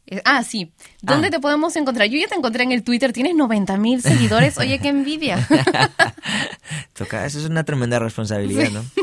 Eh, 0.07 0.21
Ah, 0.25 0.43
sí. 0.45 0.73
¿Dónde 1.01 1.29
Ah. 1.29 1.31
te 1.31 1.41
podemos 1.41 1.75
encontrar? 1.77 2.09
Yo 2.09 2.19
ya 2.19 2.27
te 2.29 2.35
encontré 2.35 2.63
en 2.65 2.73
el 2.73 2.83
Twitter, 2.83 3.13
tienes 3.13 3.35
90 3.35 3.77
mil 3.77 4.03
seguidores. 4.03 4.59
Oye, 4.59 4.79
qué 4.79 4.89
envidia. 4.89 5.47
Toca, 6.93 7.25
eso 7.27 7.39
es 7.39 7.47
una 7.47 7.65
tremenda 7.65 7.99
responsabilidad, 7.99 8.71
¿no? 8.71 8.85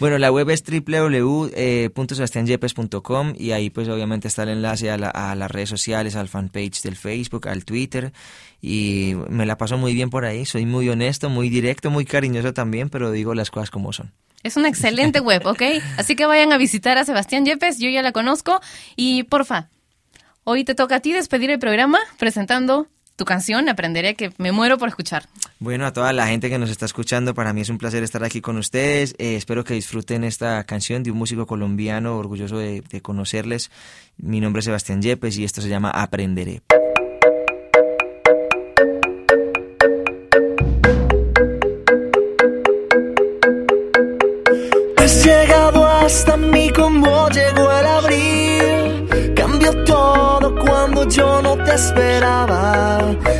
bueno, 0.00 0.18
la 0.18 0.32
web 0.32 0.50
es 0.50 0.64
www.sebastianyepes.com 0.64 3.34
y 3.38 3.52
ahí 3.52 3.70
pues 3.70 3.88
obviamente 3.88 4.28
está 4.28 4.42
el 4.44 4.50
enlace 4.50 4.90
a, 4.90 4.96
la- 4.98 5.10
a 5.10 5.34
las 5.34 5.50
redes 5.50 5.68
sociales, 5.68 6.16
al 6.16 6.28
fanpage 6.28 6.82
del 6.82 6.96
Facebook, 6.96 7.48
al 7.48 7.64
Twitter 7.64 8.12
y 8.60 9.14
me 9.28 9.46
la 9.46 9.56
paso 9.56 9.78
muy 9.78 9.94
bien 9.94 10.10
por 10.10 10.24
ahí, 10.24 10.44
soy 10.44 10.66
muy 10.66 10.88
honesto, 10.88 11.30
muy 11.30 11.48
directo, 11.48 11.90
muy 11.90 12.04
cariñoso 12.04 12.52
también, 12.52 12.90
pero 12.90 13.10
digo 13.10 13.34
las 13.34 13.50
cosas 13.50 13.70
como 13.70 13.92
son. 13.92 14.12
Es 14.42 14.56
una 14.56 14.68
excelente 14.68 15.20
web, 15.20 15.46
¿ok? 15.46 15.62
Así 15.96 16.16
que 16.16 16.26
vayan 16.26 16.52
a 16.52 16.58
visitar 16.58 16.98
a 16.98 17.04
Sebastián 17.04 17.44
Yepes, 17.44 17.78
yo 17.78 17.88
ya 17.90 18.02
la 18.02 18.12
conozco. 18.12 18.60
Y 18.96 19.24
porfa, 19.24 19.68
hoy 20.44 20.64
te 20.64 20.74
toca 20.74 20.96
a 20.96 21.00
ti 21.00 21.12
despedir 21.12 21.50
el 21.50 21.58
programa 21.58 21.98
presentando 22.18 22.86
tu 23.20 23.26
canción, 23.26 23.68
Aprenderé 23.68 24.14
que 24.14 24.32
me 24.38 24.50
muero 24.50 24.78
por 24.78 24.88
escuchar. 24.88 25.28
Bueno, 25.58 25.84
a 25.84 25.92
toda 25.92 26.10
la 26.14 26.26
gente 26.26 26.48
que 26.48 26.58
nos 26.58 26.70
está 26.70 26.86
escuchando, 26.86 27.34
para 27.34 27.52
mí 27.52 27.60
es 27.60 27.68
un 27.68 27.76
placer 27.76 28.02
estar 28.02 28.24
aquí 28.24 28.40
con 28.40 28.56
ustedes. 28.56 29.14
Eh, 29.18 29.36
espero 29.36 29.62
que 29.62 29.74
disfruten 29.74 30.24
esta 30.24 30.64
canción 30.64 31.02
de 31.02 31.10
un 31.10 31.18
músico 31.18 31.46
colombiano, 31.46 32.16
orgulloso 32.16 32.56
de, 32.56 32.80
de 32.80 33.02
conocerles. 33.02 33.70
Mi 34.16 34.40
nombre 34.40 34.60
es 34.60 34.64
Sebastián 34.64 35.02
Yepes 35.02 35.36
y 35.36 35.44
esto 35.44 35.60
se 35.60 35.68
llama 35.68 35.90
Aprenderé. 35.90 36.62
Has 44.96 45.24
llegado 45.26 45.86
hasta 45.86 46.38
mí 46.38 46.70
como 46.70 47.29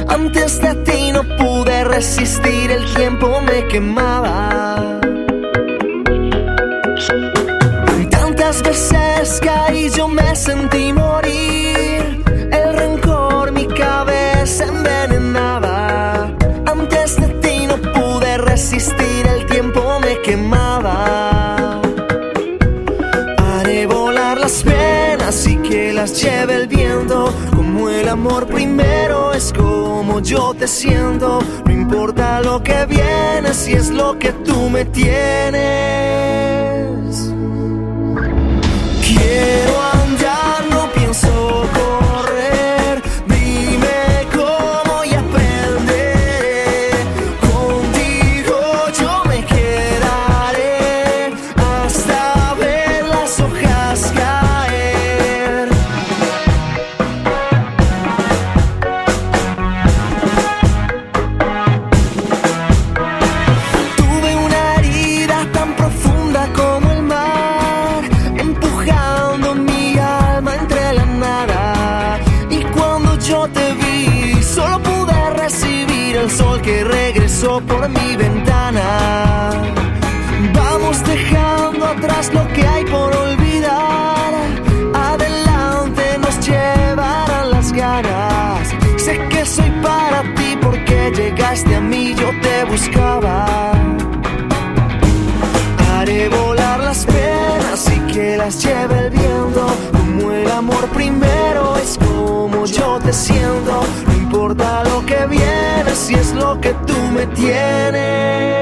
Antes 0.09 0.63
de 0.63 0.75
ti 0.77 1.13
no 1.13 1.23
pude 1.37 1.85
resistir, 1.85 2.71
el 2.71 2.87
tiempo 2.95 3.43
me 3.43 3.67
quemaba. 3.69 4.99
Tantas 8.11 8.63
veces 8.63 9.41
caí, 9.45 9.91
yo 9.91 10.09
me 10.09 10.35
sentí 10.35 10.91
morir. 10.95 12.25
El 12.51 12.73
rencor 12.79 13.53
mi 13.53 13.67
cabeza 13.67 14.65
envenenaba. 14.65 16.35
Antes 16.65 17.17
de 17.21 17.29
ti 17.43 17.67
no 17.67 17.77
pude 17.93 18.39
resistir, 18.39 19.27
el 19.27 19.45
tiempo 19.47 19.83
me 20.01 20.19
quemaba. 20.23 21.79
Haré 23.37 23.87
volar 23.87 24.41
las 24.41 24.63
penas 24.63 25.47
y 25.47 25.57
que 25.57 25.93
las 25.93 26.23
lleve 26.23 26.55
el 26.55 26.69
viento. 26.69 26.90
Amor 28.11 28.49
primero 28.49 29.33
es 29.33 29.53
como 29.53 30.19
yo 30.19 30.53
te 30.53 30.67
siento. 30.67 31.39
No 31.65 31.73
importa 31.73 32.41
lo 32.41 32.61
que 32.61 32.85
viene, 32.87 33.55
si 33.55 33.73
es 33.73 33.89
lo 33.91 34.19
que 34.19 34.33
tú 34.33 34.69
me 34.69 34.85
tienes. 34.85 35.61
Quiero 39.07 39.81
andar, 39.93 40.67
no 40.71 40.91
pienso. 40.93 41.31
Las 98.51 98.65
el 98.65 99.11
viento. 99.11 99.67
Como 99.93 100.33
el 100.33 100.51
amor 100.51 100.89
primero 100.89 101.77
es 101.77 101.99
como 101.99 102.65
yo 102.67 102.99
te 102.99 103.13
siento. 103.13 103.83
No 104.07 104.13
importa 104.15 104.83
lo 104.85 105.07
que 105.07 105.27
viene, 105.27 105.95
si 105.95 106.15
es 106.15 106.33
lo 106.35 106.61
que 106.61 106.75
tú 106.87 106.97
me 107.15 107.27
tienes. 107.27 108.60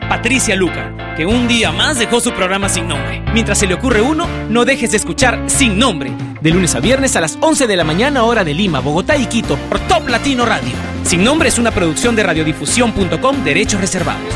Patricia 0.00 0.56
Luca, 0.56 1.14
que 1.16 1.26
un 1.26 1.48
día 1.48 1.72
más 1.72 1.98
dejó 1.98 2.20
su 2.20 2.32
programa 2.32 2.68
sin 2.68 2.88
nombre. 2.88 3.22
Mientras 3.32 3.58
se 3.58 3.66
le 3.66 3.74
ocurre 3.74 4.00
uno, 4.00 4.26
no 4.48 4.64
dejes 4.64 4.90
de 4.90 4.96
escuchar 4.96 5.42
Sin 5.46 5.78
Nombre, 5.78 6.12
de 6.40 6.50
lunes 6.50 6.74
a 6.74 6.80
viernes 6.80 7.16
a 7.16 7.20
las 7.20 7.38
11 7.40 7.66
de 7.66 7.76
la 7.76 7.84
mañana 7.84 8.24
hora 8.24 8.44
de 8.44 8.54
Lima, 8.54 8.80
Bogotá 8.80 9.16
y 9.16 9.26
Quito, 9.26 9.56
por 9.68 9.80
Top 9.80 10.08
Latino 10.08 10.44
Radio. 10.44 10.72
Sin 11.04 11.24
Nombre 11.24 11.48
es 11.48 11.58
una 11.58 11.70
producción 11.70 12.16
de 12.16 12.22
radiodifusión.com, 12.22 13.44
derechos 13.44 13.80
reservados. 13.80 14.32